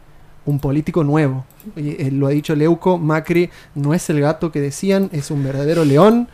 un 0.49 0.59
político 0.59 1.03
nuevo. 1.03 1.45
Y, 1.75 1.89
eh, 2.01 2.09
lo 2.11 2.27
ha 2.27 2.31
dicho 2.31 2.55
Leuco, 2.55 2.97
Macri 2.97 3.49
no 3.75 3.93
es 3.93 4.09
el 4.09 4.19
gato 4.21 4.51
que 4.51 4.59
decían, 4.61 5.09
es 5.13 5.29
un 5.31 5.43
verdadero 5.43 5.85
león. 5.85 6.27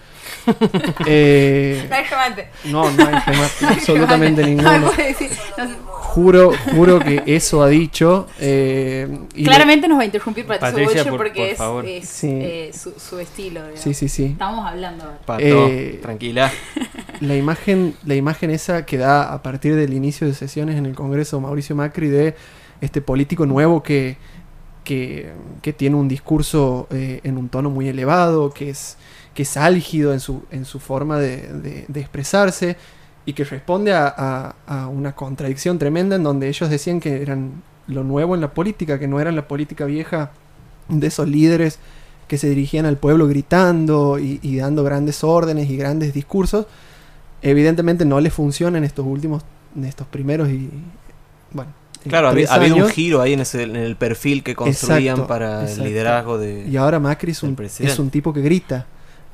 Eh, 1.06 1.86
No 1.90 1.96
hay 1.96 2.04
remate. 2.06 2.48
no, 2.66 2.92
no 2.92 3.06
hay 3.08 3.14
remate, 3.26 3.52
No 3.62 3.68
hay 3.68 3.74
absolutamente 3.76 4.42
remate. 4.44 4.70
ninguno. 4.80 4.92
No. 5.58 5.66
No. 5.66 5.96
Juro, 6.16 6.52
juro 6.74 7.00
que 7.00 7.24
eso 7.26 7.62
ha 7.62 7.68
dicho. 7.68 8.28
eh, 8.40 9.06
y 9.36 9.40
le- 9.42 9.46
Claramente 9.48 9.88
nos 9.88 9.98
va 9.98 10.04
a 10.04 10.06
interrumpir 10.06 10.46
Patricio 10.46 10.72
Patricia, 10.86 11.04
Bullrich 11.04 11.10
por- 11.10 11.18
porque 11.18 11.40
por 11.42 11.48
es, 11.50 11.58
favor. 11.58 11.86
es, 11.86 12.08
Sí. 12.10 12.30
eh, 12.32 12.72
su, 12.74 12.94
su 12.98 13.20
estilo. 13.20 13.60
digamos. 13.62 13.82
Sí, 13.82 13.94
sí, 13.94 14.08
sí. 14.08 14.26
Estamos 14.26 14.66
hablando. 14.66 15.04
Pato, 15.26 15.44
Eh, 15.44 16.00
tranquila. 16.02 16.52
La 17.20 17.36
imagen, 17.36 17.96
la 18.06 18.16
imagen 18.16 18.50
esa 18.52 18.86
que 18.86 18.98
da 18.98 19.34
a 19.34 19.44
partir 19.44 19.76
del 19.76 19.94
inicio 19.94 20.26
de 20.26 20.34
sesiones 20.34 20.78
en 20.78 20.86
el 20.86 20.96
Congreso 20.96 21.40
Mauricio 21.42 21.76
Macri 21.76 22.08
de 22.08 22.36
este 22.82 23.02
político 23.02 23.46
nuevo 23.46 23.82
que, 23.84 24.18
que, 24.86 25.74
tiene 25.76 25.96
un 25.96 26.08
discurso 26.08 26.88
eh, 26.92 27.20
en 27.24 27.38
un 27.38 27.50
tono 27.50 27.70
muy 27.70 27.90
elevado, 27.90 28.52
que 28.52 28.70
es, 28.70 28.98
que 29.34 29.44
es 29.44 29.58
álgido 29.58 30.14
en 30.14 30.20
su, 30.20 30.44
en 30.52 30.64
su 30.64 30.80
forma 30.80 31.20
de, 31.20 31.86
expresarse 31.94 32.78
y 33.26 33.34
que 33.34 33.44
responde 33.44 33.94
a, 33.94 34.54
una 34.92 35.14
contradicción 35.16 35.80
tremenda 35.80 36.16
en 36.16 36.24
donde 36.24 36.48
ellos 36.48 36.70
decían 36.70 37.00
que 37.00 37.22
eran 37.22 37.64
lo 37.88 38.04
nuevo 38.04 38.36
en 38.36 38.42
la 38.42 38.54
política, 38.54 39.00
que 39.00 39.08
no 39.08 39.20
eran 39.20 39.36
la 39.36 39.48
política 39.48 39.86
vieja 39.86 40.32
de 40.88 41.08
esos 41.08 41.28
líderes 41.28 41.80
que 42.28 42.38
se 42.38 42.50
dirigían 42.50 42.86
al 42.86 42.98
pueblo 42.98 43.28
gritando 43.28 44.18
y, 44.18 44.40
y 44.42 44.58
dando 44.58 44.84
grandes 44.84 45.24
órdenes 45.24 45.70
y 45.70 45.78
grandes 45.78 46.14
discursos. 46.14 46.66
Evidentemente 47.42 48.06
no 48.06 48.20
le 48.20 48.32
funciona 48.32 48.80
en 48.80 48.84
estos 48.84 49.06
últimos, 49.06 49.44
en 49.76 49.86
estos 49.86 50.08
primeros 50.08 50.50
y 50.50 50.70
bueno. 51.52 51.85
Claro, 52.08 52.30
había, 52.30 52.52
había 52.54 52.76
un 52.76 52.90
giro 52.90 53.22
ahí 53.22 53.34
en, 53.34 53.40
ese, 53.42 53.64
en 53.64 53.76
el 53.76 53.96
perfil 53.96 54.44
que 54.44 54.56
construían 54.56 55.16
Exacto, 55.16 55.28
para 55.28 55.62
exacto. 55.64 55.82
el 55.82 55.88
liderazgo 55.90 56.38
de... 56.38 56.68
Y 56.68 56.78
ahora 56.78 57.00
Macri 57.00 57.32
es 57.32 57.44
un, 57.44 57.58
es 57.60 58.00
un 58.00 58.10
tipo 58.10 58.34
que 58.34 58.42
grita. 58.42 58.86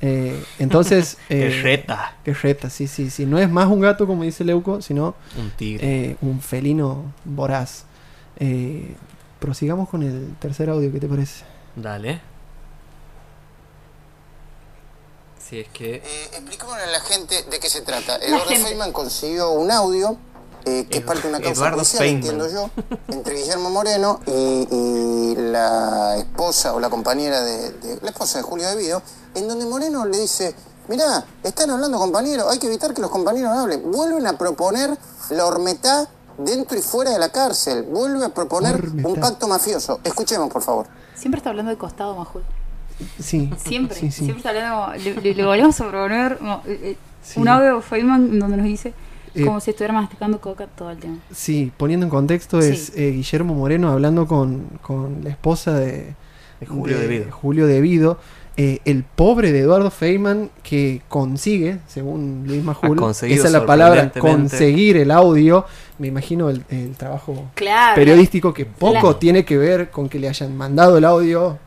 Eh, 0.02 0.42
entonces... 0.60 1.18
que 1.28 1.48
eh, 1.48 1.62
reta. 1.62 2.16
que 2.24 2.34
reta, 2.34 2.70
sí, 2.70 2.88
sí, 2.88 3.10
sí. 3.10 3.26
No 3.26 3.38
es 3.40 3.50
más 3.50 3.68
un 3.68 3.82
gato, 3.82 4.08
como 4.08 4.24
dice 4.24 4.44
Leuco, 4.44 4.82
sino 4.82 5.16
Un 5.38 5.52
tigre. 5.52 6.12
eh, 6.12 6.18
un 6.22 6.42
felino 6.42 7.14
voraz. 7.26 7.86
Eh, 8.38 8.96
prosigamos 9.40 9.90
con 9.90 10.04
el 10.04 10.36
tercer 10.40 10.70
audio, 10.70 10.92
¿qué 10.92 11.00
te 11.00 11.08
parece? 11.08 11.44
Dale. 11.76 12.22
Si 15.40 15.60
es 15.60 15.68
que... 15.70 15.96
Eh, 15.96 16.02
a 16.34 16.92
la 16.92 17.02
gente 17.02 17.44
de 17.44 17.60
qué 17.60 17.70
se 17.70 17.82
trata. 17.82 18.18
Eduardo. 18.18 18.50
Feynman 18.50 18.94
consiguió 18.94 19.52
un 19.52 19.70
audio 19.70 20.18
eh, 20.66 20.86
que 20.90 21.00
es 21.00 21.04
parte 21.04 21.24
de 21.24 21.30
una 21.30 21.40
causa 21.40 21.54
Eduardo 21.60 21.78
judicial, 21.80 22.00
Feynman. 22.04 22.24
entiendo 22.24 22.50
yo, 22.52 22.70
entre 23.10 23.36
Guillermo 23.36 23.70
Moreno 23.70 24.20
y, 24.28 24.68
y 24.72 25.36
la 25.38 26.18
esposa 26.18 26.74
o 26.74 26.80
la 26.80 26.90
compañera 26.90 27.42
de, 27.42 27.72
de- 27.72 28.00
la 28.02 28.10
esposa 28.10 28.38
de 28.40 28.44
Julio 28.44 28.68
Devido, 28.70 29.02
en 29.36 29.48
donde 29.48 29.66
Moreno 29.66 30.06
le 30.06 30.20
dice, 30.20 30.54
mirá, 30.88 31.26
están 31.44 31.70
hablando 31.72 31.98
compañeros, 31.98 32.48
hay 32.50 32.60
que 32.60 32.68
evitar 32.68 32.94
que 32.94 33.02
los 33.02 33.10
compañeros 33.12 33.52
hablen. 33.52 33.92
Vuelven 33.92 34.26
a 34.28 34.38
proponer 34.38 34.98
la 35.30 35.46
hormetá 35.46 36.08
dentro 36.38 36.78
y 36.78 36.82
fuera 36.82 37.12
de 37.12 37.20
la 37.20 37.30
cárcel. 37.30 37.84
Vuelve 37.84 38.26
a 38.26 38.30
proponer 38.30 38.76
Hormetá. 38.76 39.08
un 39.10 39.16
pacto 39.20 39.48
mafioso. 39.48 40.00
Escuchemos, 40.04 40.50
por 40.52 40.62
favor. 40.62 40.88
Siempre 41.16 41.38
está 41.38 41.50
hablando 41.52 41.72
de 41.72 41.78
costado, 41.78 42.16
Majul. 42.16 42.44
Sí. 43.20 43.52
Siempre. 43.64 43.98
Sí, 44.00 44.12
sí. 44.12 44.26
Siempre 44.26 44.38
está 44.38 44.50
hablando. 44.50 44.94
Le, 45.04 45.14
le- 45.22 45.34
le 45.34 45.46
volvemos 45.46 45.80
a 45.82 45.90
proponer 45.90 46.38
eh, 46.66 46.80
eh, 46.84 46.98
Sí. 47.24 47.40
un 47.40 47.48
audio 47.48 47.76
de 47.76 47.82
Feynman 47.84 48.40
donde 48.40 48.58
nos 48.58 48.66
dice 48.66 48.94
Eh, 49.36 49.46
como 49.46 49.60
si 49.60 49.72
estuviera 49.72 49.94
masticando 49.94 50.40
coca 50.42 50.68
todo 50.68 50.92
el 50.92 50.98
tiempo. 50.98 51.22
Sí, 51.34 51.72
poniendo 51.78 52.06
en 52.06 52.10
contexto 52.10 52.60
es 52.60 52.88
Sí. 52.88 52.94
eh, 52.96 53.12
Guillermo 53.12 53.54
Moreno 53.54 53.90
hablando 53.92 54.28
con, 54.28 54.66
con 54.82 55.24
la 55.24 55.30
esposa 55.30 55.74
de, 55.74 56.14
De 56.60 56.66
Julio 56.68 56.98
de 56.98 57.08
Devido. 57.08 57.32
Julio 57.32 57.66
Devido, 57.68 58.20
eh, 58.58 58.80
el 58.84 59.04
pobre 59.04 59.52
de 59.54 59.60
Eduardo 59.62 59.90
Feynman 59.90 60.50
que 60.64 61.02
consigue, 61.08 61.80
según 61.88 62.44
Luis 62.46 62.62
Majul, 62.66 63.00
esa 63.10 63.26
es 63.28 63.52
la 63.52 63.66
palabra, 63.66 64.12
conseguir 64.12 64.98
el 64.98 65.12
audio. 65.12 65.66
Me 65.98 66.08
imagino 66.08 66.50
el, 66.50 66.64
el 66.70 66.92
trabajo 66.96 67.46
Claro. 67.56 67.96
periodístico 67.96 68.54
que 68.54 68.66
poco 68.66 69.16
tiene 69.16 69.46
que 69.46 69.58
ver 69.58 69.90
con 69.92 70.10
que 70.10 70.20
le 70.20 70.28
hayan 70.28 70.56
mandado 70.58 70.98
el 70.98 71.06
audio 71.06 71.58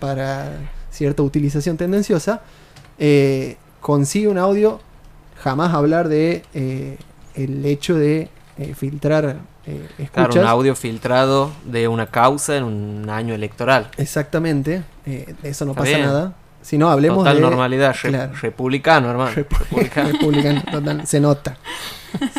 para 0.00 0.52
cierta 0.90 1.22
utilización 1.22 1.76
tendenciosa. 1.76 2.42
eh, 2.98 3.56
consigue 3.80 4.28
un 4.28 4.38
audio, 4.38 4.80
jamás 5.44 5.74
hablar 5.74 6.08
de 6.08 6.42
eh, 6.54 6.96
el 7.34 7.64
hecho 7.66 7.94
de 7.96 8.30
eh, 8.56 8.74
filtrar 8.74 9.36
eh, 9.66 10.08
Claro, 10.12 10.40
un 10.40 10.46
audio 10.46 10.74
filtrado 10.74 11.50
de 11.64 11.86
una 11.86 12.06
causa 12.06 12.56
en 12.56 12.64
un 12.64 13.10
año 13.10 13.34
electoral. 13.34 13.90
Exactamente, 13.98 14.82
eh, 15.04 15.34
de 15.42 15.48
eso 15.50 15.66
no 15.66 15.72
Está 15.72 15.82
pasa 15.82 15.96
bien. 15.96 16.06
nada. 16.06 16.32
Si 16.62 16.78
no, 16.78 16.88
hablemos 16.90 17.18
Total 17.18 17.36
de... 17.36 17.42
normalidad, 17.42 17.94
re- 18.02 18.08
claro. 18.08 18.32
republicano, 18.40 19.10
hermano. 19.10 19.32
Rep- 19.32 19.58
Republicano. 19.58 20.08
Republicano, 20.12 20.62
total, 20.70 21.06
se 21.06 21.20
nota. 21.20 21.56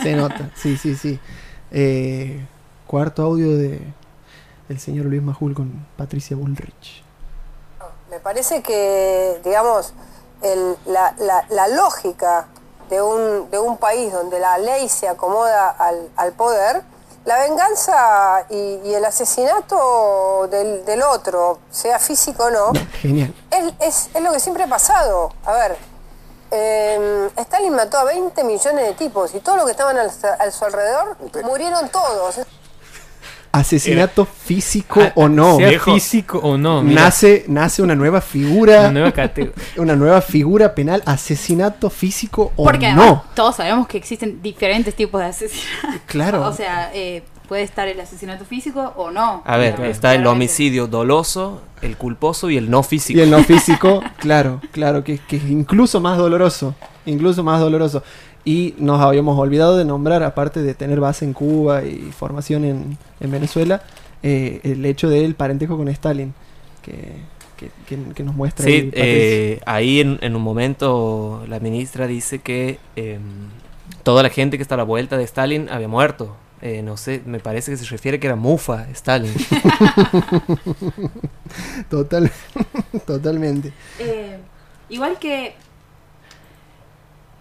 Se 0.01 0.15
nota, 0.15 0.49
sí, 0.55 0.77
sí, 0.77 0.95
sí. 0.95 1.19
Eh, 1.69 2.43
cuarto 2.87 3.21
audio 3.23 3.55
de 3.55 3.81
el 4.69 4.79
señor 4.79 5.05
Luis 5.05 5.21
Majul 5.21 5.53
con 5.53 5.85
Patricia 5.95 6.35
Bullrich. 6.35 7.03
Me 8.09 8.19
parece 8.19 8.63
que, 8.63 9.39
digamos, 9.43 9.93
el- 10.41 10.75
la, 10.91 11.13
la- 11.19 11.45
la 11.49 11.67
lógica 11.75 12.47
de 12.89 13.01
un, 13.01 13.49
de 13.49 13.59
un 13.59 13.77
país 13.77 14.11
donde 14.13 14.39
la 14.39 14.57
ley 14.57 14.87
se 14.89 15.07
acomoda 15.07 15.69
al, 15.71 16.09
al 16.17 16.33
poder, 16.33 16.81
la 17.25 17.39
venganza 17.39 18.45
y, 18.49 18.79
y 18.83 18.93
el 18.93 19.03
asesinato 19.05 20.47
del, 20.51 20.85
del 20.85 21.01
otro, 21.01 21.59
sea 21.71 21.97
físico 21.99 22.43
o 22.45 22.49
no, 22.51 22.71
Genial. 23.01 23.33
es, 23.51 23.73
es- 23.79 24.09
es 24.13 24.21
lo 24.21 24.31
que 24.31 24.39
siempre 24.39 24.63
ha 24.63 24.67
pasado. 24.67 25.31
A 25.45 25.53
ver, 25.53 25.77
eh, 26.51 27.29
Stalin 27.37 27.73
mató 27.75 27.97
a 27.97 28.03
20 28.03 28.43
millones 28.43 28.85
de 28.85 28.93
tipos 28.93 29.33
y 29.33 29.39
todos 29.39 29.57
los 29.57 29.65
que 29.65 29.71
estaban 29.71 29.97
al, 29.97 30.11
a 30.39 30.51
su 30.51 30.65
alrededor 30.65 31.17
murieron 31.43 31.89
todos. 31.89 32.35
Asesinato 33.59 34.25
físico 34.25 35.01
Ah, 35.01 35.11
o 35.15 35.27
no. 35.29 35.57
Sea 35.57 35.69
Viejo. 35.69 35.93
físico 35.93 36.39
o 36.39 36.57
no. 36.57 36.81
mira, 36.83 37.03
nace, 37.03 37.45
nace 37.47 37.81
una 37.81 37.95
nueva 37.95 38.21
figura, 38.21 38.81
una 38.81 38.91
nueva 38.91 39.11
categoría. 39.11 39.55
una 39.77 39.95
nueva 39.95 40.21
figura 40.21 40.75
penal, 40.75 41.01
asesinato 41.05 41.89
físico 41.89 42.51
o 42.55 42.63
Porque 42.65 42.87
además 42.87 43.05
no. 43.07 43.23
todos 43.33 43.55
sabemos 43.55 43.87
que 43.87 43.97
existen 43.97 44.41
diferentes 44.41 44.95
tipos 44.95 45.21
de 45.21 45.27
asesinatos. 45.27 46.01
Claro. 46.07 46.41
O 46.47 46.53
sea, 46.53 46.91
eh, 46.93 47.23
puede 47.47 47.63
estar 47.63 47.87
el 47.87 47.99
asesinato 47.99 48.43
físico 48.45 48.93
o 48.95 49.11
no. 49.11 49.41
A 49.45 49.57
ver, 49.57 49.79
está 49.85 50.13
el 50.15 50.25
homicidio 50.27 50.87
doloso, 50.87 51.61
el 51.81 51.95
culposo 51.97 52.49
y 52.49 52.57
el 52.57 52.69
no 52.69 52.83
físico. 52.83 53.19
Y 53.19 53.21
el 53.21 53.29
no 53.31 53.43
físico, 53.43 54.01
claro, 54.17 54.61
claro, 54.71 55.03
que, 55.03 55.17
que 55.19 55.37
es 55.37 55.43
incluso 55.45 55.99
más 56.01 56.17
doloroso, 56.17 56.75
incluso 57.05 57.43
más 57.43 57.59
doloroso. 57.59 58.03
Y 58.45 58.75
nos 58.77 59.01
habíamos 59.01 59.37
olvidado 59.39 59.75
de 59.75 59.85
nombrar, 59.85 60.21
aparte 60.23 60.61
de 60.61 60.73
tener 60.75 60.99
base 60.99 61.25
en 61.25 61.33
Cuba 61.33 61.83
y 61.83 62.11
formación 62.15 62.63
en, 62.63 62.97
en 63.19 63.31
Venezuela, 63.31 63.81
eh, 64.23 64.59
el 64.63 64.85
hecho 64.85 65.09
del 65.09 65.33
parentejo 65.35 65.77
con 65.77 65.87
Stalin, 65.87 66.33
que, 66.83 67.13
que, 67.57 67.71
que- 67.87 68.13
que 68.13 68.23
nos 68.23 68.35
muestra 68.35 68.67
ahí 68.67 68.81
Sí, 68.81 68.85
Patricia. 68.87 69.03
eh, 69.07 69.61
ahí 69.65 69.99
en, 69.99 70.19
en 70.21 70.35
un 70.35 70.43
momento 70.43 71.43
la 71.47 71.59
ministra 71.59 72.05
dice 72.05 72.39
que 72.39 72.77
em, 72.95 73.21
toda 74.03 74.21
la 74.21 74.29
gente 74.29 74.57
que 74.57 74.61
está 74.61 74.75
a 74.75 74.77
la 74.77 74.83
vuelta 74.83 75.17
de 75.17 75.23
Stalin 75.23 75.67
había 75.69 75.87
muerto. 75.87 76.35
Eh, 76.61 76.81
no 76.83 76.97
sé, 76.97 77.21
me 77.25 77.39
parece 77.39 77.71
que 77.71 77.77
se 77.77 77.85
refiere 77.85 78.19
que 78.19 78.27
era 78.27 78.35
Mufa 78.35 78.87
Stalin. 78.91 79.33
Total, 81.89 82.31
totalmente. 83.07 83.71
Eh, 83.99 84.37
igual 84.89 85.17
que. 85.19 85.53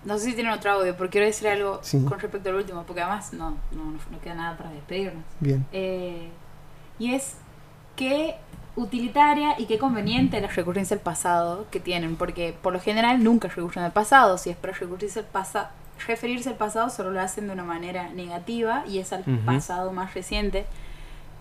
No 0.04 0.18
sé 0.18 0.26
si 0.26 0.32
tienen 0.34 0.52
otro 0.52 0.70
audio, 0.72 0.94
pero 0.96 1.08
quiero 1.10 1.26
decir 1.26 1.48
algo 1.48 1.80
Sí. 1.82 2.04
con 2.04 2.18
respecto 2.20 2.48
al 2.50 2.56
último, 2.56 2.82
porque 2.84 3.00
además 3.02 3.32
no, 3.32 3.50
no, 3.72 3.84
no- 3.84 3.98
no 4.10 4.20
queda 4.22 4.34
nada 4.34 4.56
para 4.56 4.70
despedirnos. 4.70 5.22
Bien. 5.40 5.64
Eh, 5.72 6.28
y 6.98 7.14
es 7.14 7.36
qué 7.96 8.36
utilitaria 8.76 9.54
y 9.58 9.66
qué 9.66 9.78
conveniente 9.78 10.40
la 10.40 10.48
recurrencia 10.48 10.96
al 10.96 11.00
pasado 11.02 11.66
que 11.70 11.80
tienen, 11.80 12.16
porque 12.16 12.54
por 12.60 12.72
lo 12.72 12.80
general 12.80 13.22
nunca 13.22 13.48
recurren 13.48 13.84
al 13.84 13.92
pasado. 13.92 14.36
Si 14.36 14.50
es 14.50 14.56
para 14.56 14.72
recurrirse 14.72 15.20
al 15.20 15.26
pasa- 15.26 15.70
referirse 16.06 16.48
al 16.50 16.56
pasado, 16.56 16.90
solo 16.90 17.10
lo 17.12 17.20
hacen 17.20 17.46
de 17.46 17.52
una 17.52 17.62
manera 17.64 18.08
negativa 18.10 18.84
y 18.86 18.98
es 18.98 19.12
al 19.12 19.22
pasado 19.46 19.92
más 19.92 20.12
reciente 20.14 20.66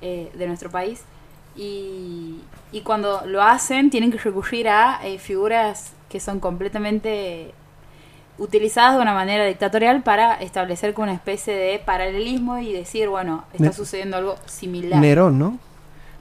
eh, 0.01 0.31
de 0.35 0.47
nuestro 0.47 0.69
país. 0.69 1.01
Y, 1.55 2.41
y 2.71 2.81
cuando 2.81 3.23
lo 3.25 3.41
hacen, 3.41 3.89
tienen 3.89 4.11
que 4.11 4.17
recurrir 4.17 4.69
a 4.69 4.99
eh, 5.05 5.17
figuras 5.19 5.93
que 6.09 6.19
son 6.19 6.39
completamente 6.39 7.53
utilizadas 8.37 8.95
de 8.95 9.01
una 9.01 9.13
manera 9.13 9.45
dictatorial 9.45 10.01
para 10.03 10.35
establecer 10.35 10.93
como 10.93 11.03
una 11.03 11.13
especie 11.13 11.53
de 11.55 11.79
paralelismo 11.79 12.57
y 12.59 12.73
decir, 12.73 13.07
bueno, 13.09 13.45
está 13.53 13.65
Ne- 13.65 13.73
sucediendo 13.73 14.17
algo 14.17 14.35
similar. 14.45 14.99
Nerón, 14.99 15.37
¿no? 15.39 15.57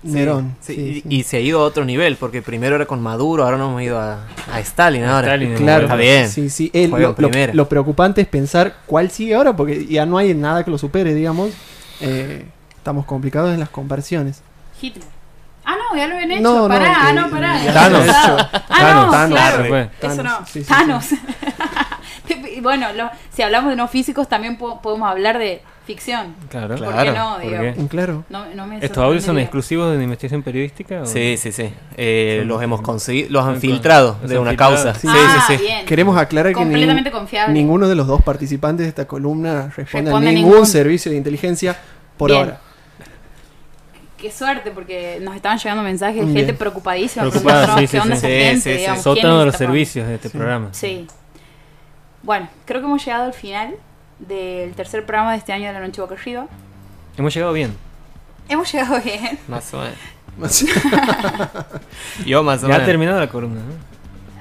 Nerón. 0.05 0.57
Sí, 0.61 0.75
sí, 0.75 0.81
y, 0.81 0.95
sí. 1.01 1.03
y 1.09 1.23
se 1.23 1.37
ha 1.37 1.41
ido 1.41 1.61
a 1.61 1.65
otro 1.65 1.85
nivel, 1.85 2.17
porque 2.17 2.43
primero 2.43 2.75
era 2.75 2.87
con 2.87 3.01
Maduro, 3.01 3.45
ahora 3.45 3.57
nos 3.57 3.69
hemos 3.71 3.83
ido 3.83 4.01
a, 4.01 4.27
a 4.53 4.59
Stalin 4.61 5.05
ahora. 5.05 5.29
Stalin, 5.29 5.55
Claro, 5.55 5.85
Está 5.85 5.95
bien. 5.97 6.29
Sí, 6.29 6.51
sí. 6.51 6.71
El- 6.75 6.91
Juega 6.91 7.15
lo, 7.17 7.29
lo- 7.29 7.55
lo 7.55 7.69
preocupante 7.69 8.21
es 8.21 8.27
pensar 8.27 8.75
cuál 8.87 9.11
sigue 9.11 9.35
ahora, 9.37 9.55
porque 9.55 9.87
ya 9.87 10.05
no 10.05 10.19
hay 10.19 10.35
nada 10.35 10.65
que 10.65 10.71
lo 10.73 10.79
supere, 10.79 11.15
digamos. 11.15 11.51
Eh, 12.01 12.45
estamos 12.77 13.07
complicados 13.07 13.55
en 13.55 13.61
las 13.61 13.69
conversiones. 13.69 14.43
Hitler. 14.81 15.07
Ah, 15.65 15.77
no, 15.77 15.97
ya 15.97 16.09
lo 16.09 16.15
habían 16.17 16.33
hecho. 16.33 16.43
No, 16.43 16.63
no, 16.63 16.69
pará, 16.69 16.97
ah, 16.99 17.13
no, 17.13 17.31
pará. 17.31 17.57
Thanos. 17.73 18.07
Ah, 18.09 18.51
Thanos, 18.69 19.07
no, 19.07 19.13
Thanos, 19.13 19.39
claro. 19.39 19.65
fue. 19.69 19.81
Eso 19.83 19.91
Thanos, 20.01 20.25
no. 20.25 20.47
sí, 20.47 20.61
sí, 20.65 20.69
Thanos. 20.69 21.13
Y 21.13 21.17
bueno, 22.63 22.93
lo- 22.95 23.11
si 23.33 23.43
hablamos 23.43 23.71
de 23.71 23.77
no 23.77 23.89
físicos, 23.89 24.29
también 24.29 24.57
po- 24.57 24.81
podemos 24.81 25.11
hablar 25.11 25.39
de 25.39 25.63
ficción. 25.87 26.35
Claro. 26.49 26.77
Claro. 26.77 26.93
¿Por 26.95 27.03
qué 27.05 27.11
no? 27.13 27.33
¿por 27.35 27.43
Digo, 27.43 27.75
qué? 27.83 27.87
Claro. 27.89 28.25
No, 28.31 28.47
no 28.55 28.67
me 28.67 28.77
¿Estos 28.79 28.99
audios 29.05 29.25
son 29.25 29.39
exclusivos 29.39 29.91
de 29.91 29.99
la 29.99 30.05
investigación 30.05 30.43
periodística? 30.43 31.03
o- 31.03 31.07
Sí, 31.07 31.37
sí, 31.37 31.51
sí. 31.53 31.73
Eh, 31.97 32.45
los 32.47 32.63
hemos 32.63 32.81
conseguido, 32.83 33.29
los 33.31 33.45
han 33.45 33.61
filtrado 33.61 34.17
de 34.25 34.39
una 34.39 34.51
filtrado. 34.51 34.75
causa. 34.77 34.95
Sí. 34.95 35.09
Sí, 35.09 35.15
ah, 35.17 35.45
sí, 35.49 35.57
sí. 35.57 35.63
bien. 35.63 35.85
Queremos 35.87 36.17
aclarar 36.17 36.53
que 36.55 37.11
confiable. 37.11 37.53
ninguno 37.53 37.89
de 37.89 37.95
los 37.97 38.07
dos 38.07 38.23
participantes 38.23 38.85
de 38.85 38.89
esta 38.89 39.07
columna 39.07 39.73
responde 39.77 40.11
a 40.11 40.13
Responde 40.13 40.29
a 40.29 40.33
ningún, 40.33 40.51
ningún. 40.53 40.67
servicio 40.67 41.11
de 41.11 41.19
inteligencia 41.19 41.77
por 42.17 42.31
Bien. 42.31 42.43
ahora. 42.45 42.61
Qué 44.17 44.31
suerte, 44.31 44.71
porque 44.71 45.19
nos 45.21 45.35
estaban 45.35 45.59
llegando 45.59 45.83
mensajes 45.83 46.25
de 46.25 46.33
gente 46.33 46.55
preocupadísima. 46.55 47.29
Preocupada, 47.29 47.77
sí, 47.77 47.87
sí, 47.89 47.97
¿Qué 47.97 48.01
onda 48.01 48.15
sí. 48.15 48.27
gente? 48.29 48.55
sí, 48.55 48.61
sí. 48.71 48.77
digamos, 48.79 49.03
Sótano 49.03 49.29
¿quién 49.29 49.39
de 49.41 49.45
los 49.47 49.57
servicios 49.57 50.07
de 50.07 50.15
este 50.15 50.29
Sí. 50.29 50.39
programa. 50.39 50.69
Sí. 50.71 51.07
Bueno, 52.23 52.49
creo 52.65 52.81
que 52.81 52.87
hemos 52.87 53.05
llegado 53.05 53.25
al 53.25 53.33
final 53.35 53.75
del 54.19 54.73
tercer 54.75 55.05
programa 55.05 55.33
de 55.33 55.39
este 55.39 55.53
año 55.53 55.67
de 55.67 55.73
la 55.73 55.81
Noche 55.81 56.01
Boca 56.01 56.15
Arriba. 56.15 56.47
Hemos 57.17 57.35
llegado 57.35 57.53
bien. 57.53 57.77
Hemos 58.49 58.73
llegado 58.73 59.01
bien. 59.01 59.39
Más 59.49 59.73
o 59.75 59.79
menos. 59.81 60.65
Yo 62.25 62.43
más 62.43 62.63
o 62.65 62.69
Ya 62.69 62.75
ha 62.75 62.79
menos. 62.79 62.87
terminado 62.87 63.21
la 63.21 63.29
columna, 63.29 63.61
¿no? 63.61 63.73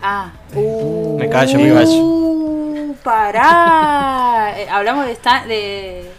Ah. 0.01 0.31
Uh, 0.55 1.17
Me 1.19 1.27
callo, 1.29 1.59
me 1.59 1.73
callo. 1.73 1.91
Uh, 1.91 2.95
pará. 3.03 4.53
Eh, 4.57 4.67
hablamos 4.69 5.05
de, 5.05 5.11
esta, 5.13 5.45
de 5.45 6.11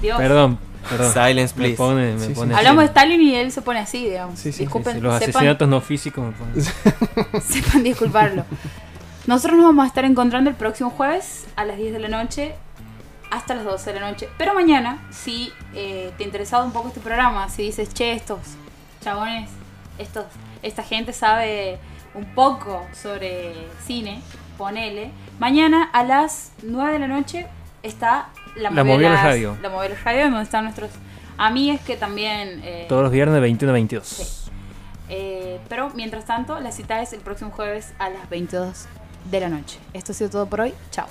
Dios. 0.00 0.16
Perdón, 0.16 0.58
perdón. 0.88 1.12
Silence, 1.12 1.54
Me 1.54 1.60
please. 1.64 1.76
pone, 1.76 2.12
me 2.14 2.18
Sí, 2.20 2.26
sí. 2.28 2.32
pone 2.34 2.54
Hablamos 2.54 2.80
de. 2.82 2.86
Stalin 2.86 3.20
y 3.20 3.34
él 3.34 3.52
se 3.52 3.60
pone 3.62 3.78
así, 3.80 4.04
digamos. 4.08 4.38
Sí, 4.38 4.44
sí, 4.50 4.52
sí, 4.52 4.58
Disculpen, 4.64 4.94
Sí, 4.94 5.00
los 5.00 5.14
sepan, 5.18 5.28
asesinatos 5.30 5.68
no 5.68 5.80
físicos 5.82 6.24
me 6.24 6.32
ponen. 6.32 7.42
sepan 7.42 7.82
disculparlo. 7.82 8.44
Nosotros 9.26 9.56
nos 9.56 9.66
vamos 9.68 9.84
a 9.84 9.88
estar 9.88 10.04
encontrando 10.04 10.50
el 10.50 10.56
próximo 10.56 10.90
jueves 10.90 11.46
a 11.56 11.64
las 11.64 11.78
10 11.78 11.94
de 11.94 11.98
la 11.98 12.08
noche 12.08 12.54
hasta 13.30 13.54
las 13.54 13.64
12 13.64 13.92
de 13.94 14.00
la 14.00 14.10
noche. 14.10 14.28
Pero 14.36 14.54
mañana, 14.54 15.02
si 15.10 15.50
eh, 15.74 16.12
te 16.18 16.24
interesado 16.24 16.64
un 16.64 16.72
poco 16.72 16.88
este 16.88 17.00
programa, 17.00 17.48
si 17.48 17.62
dices, 17.62 17.92
che, 17.94 18.12
estos 18.12 18.38
chabones, 19.02 19.48
estos, 19.98 20.26
esta 20.62 20.82
gente 20.82 21.12
sabe 21.12 21.78
un 22.14 22.26
poco 22.34 22.86
sobre 22.92 23.54
cine, 23.86 24.20
ponele. 24.58 25.10
Mañana 25.38 25.88
a 25.92 26.04
las 26.04 26.52
9 26.62 26.92
de 26.92 26.98
la 26.98 27.08
noche 27.08 27.46
está 27.82 28.28
la, 28.56 28.70
La 28.70 28.84
Moviolas 28.84 29.22
Radio. 29.22 29.56
La 29.62 29.70
Moviolas 29.70 30.04
Radio, 30.04 30.24
donde 30.24 30.42
están 30.42 30.64
nuestros 30.64 30.90
amigos 31.38 31.80
que 31.80 31.96
también... 31.96 32.60
eh, 32.62 32.86
Todos 32.88 33.02
los 33.02 33.10
viernes 33.10 33.34
de 33.34 33.40
21 33.40 33.70
a 33.70 33.72
22. 33.72 34.06
Sí. 34.06 34.50
Eh, 35.08 35.58
pero 35.68 35.90
mientras 35.94 36.24
tanto, 36.26 36.60
la 36.60 36.72
cita 36.72 37.00
es 37.02 37.12
el 37.14 37.20
próximo 37.20 37.50
jueves 37.50 37.94
a 37.98 38.10
las 38.10 38.28
22 38.30 38.86
de 39.24 39.40
la 39.40 39.48
noche. 39.48 39.78
Esto 39.92 40.12
ha 40.12 40.14
sido 40.14 40.30
todo 40.30 40.46
por 40.46 40.60
hoy. 40.60 40.74
Chao. 40.90 41.06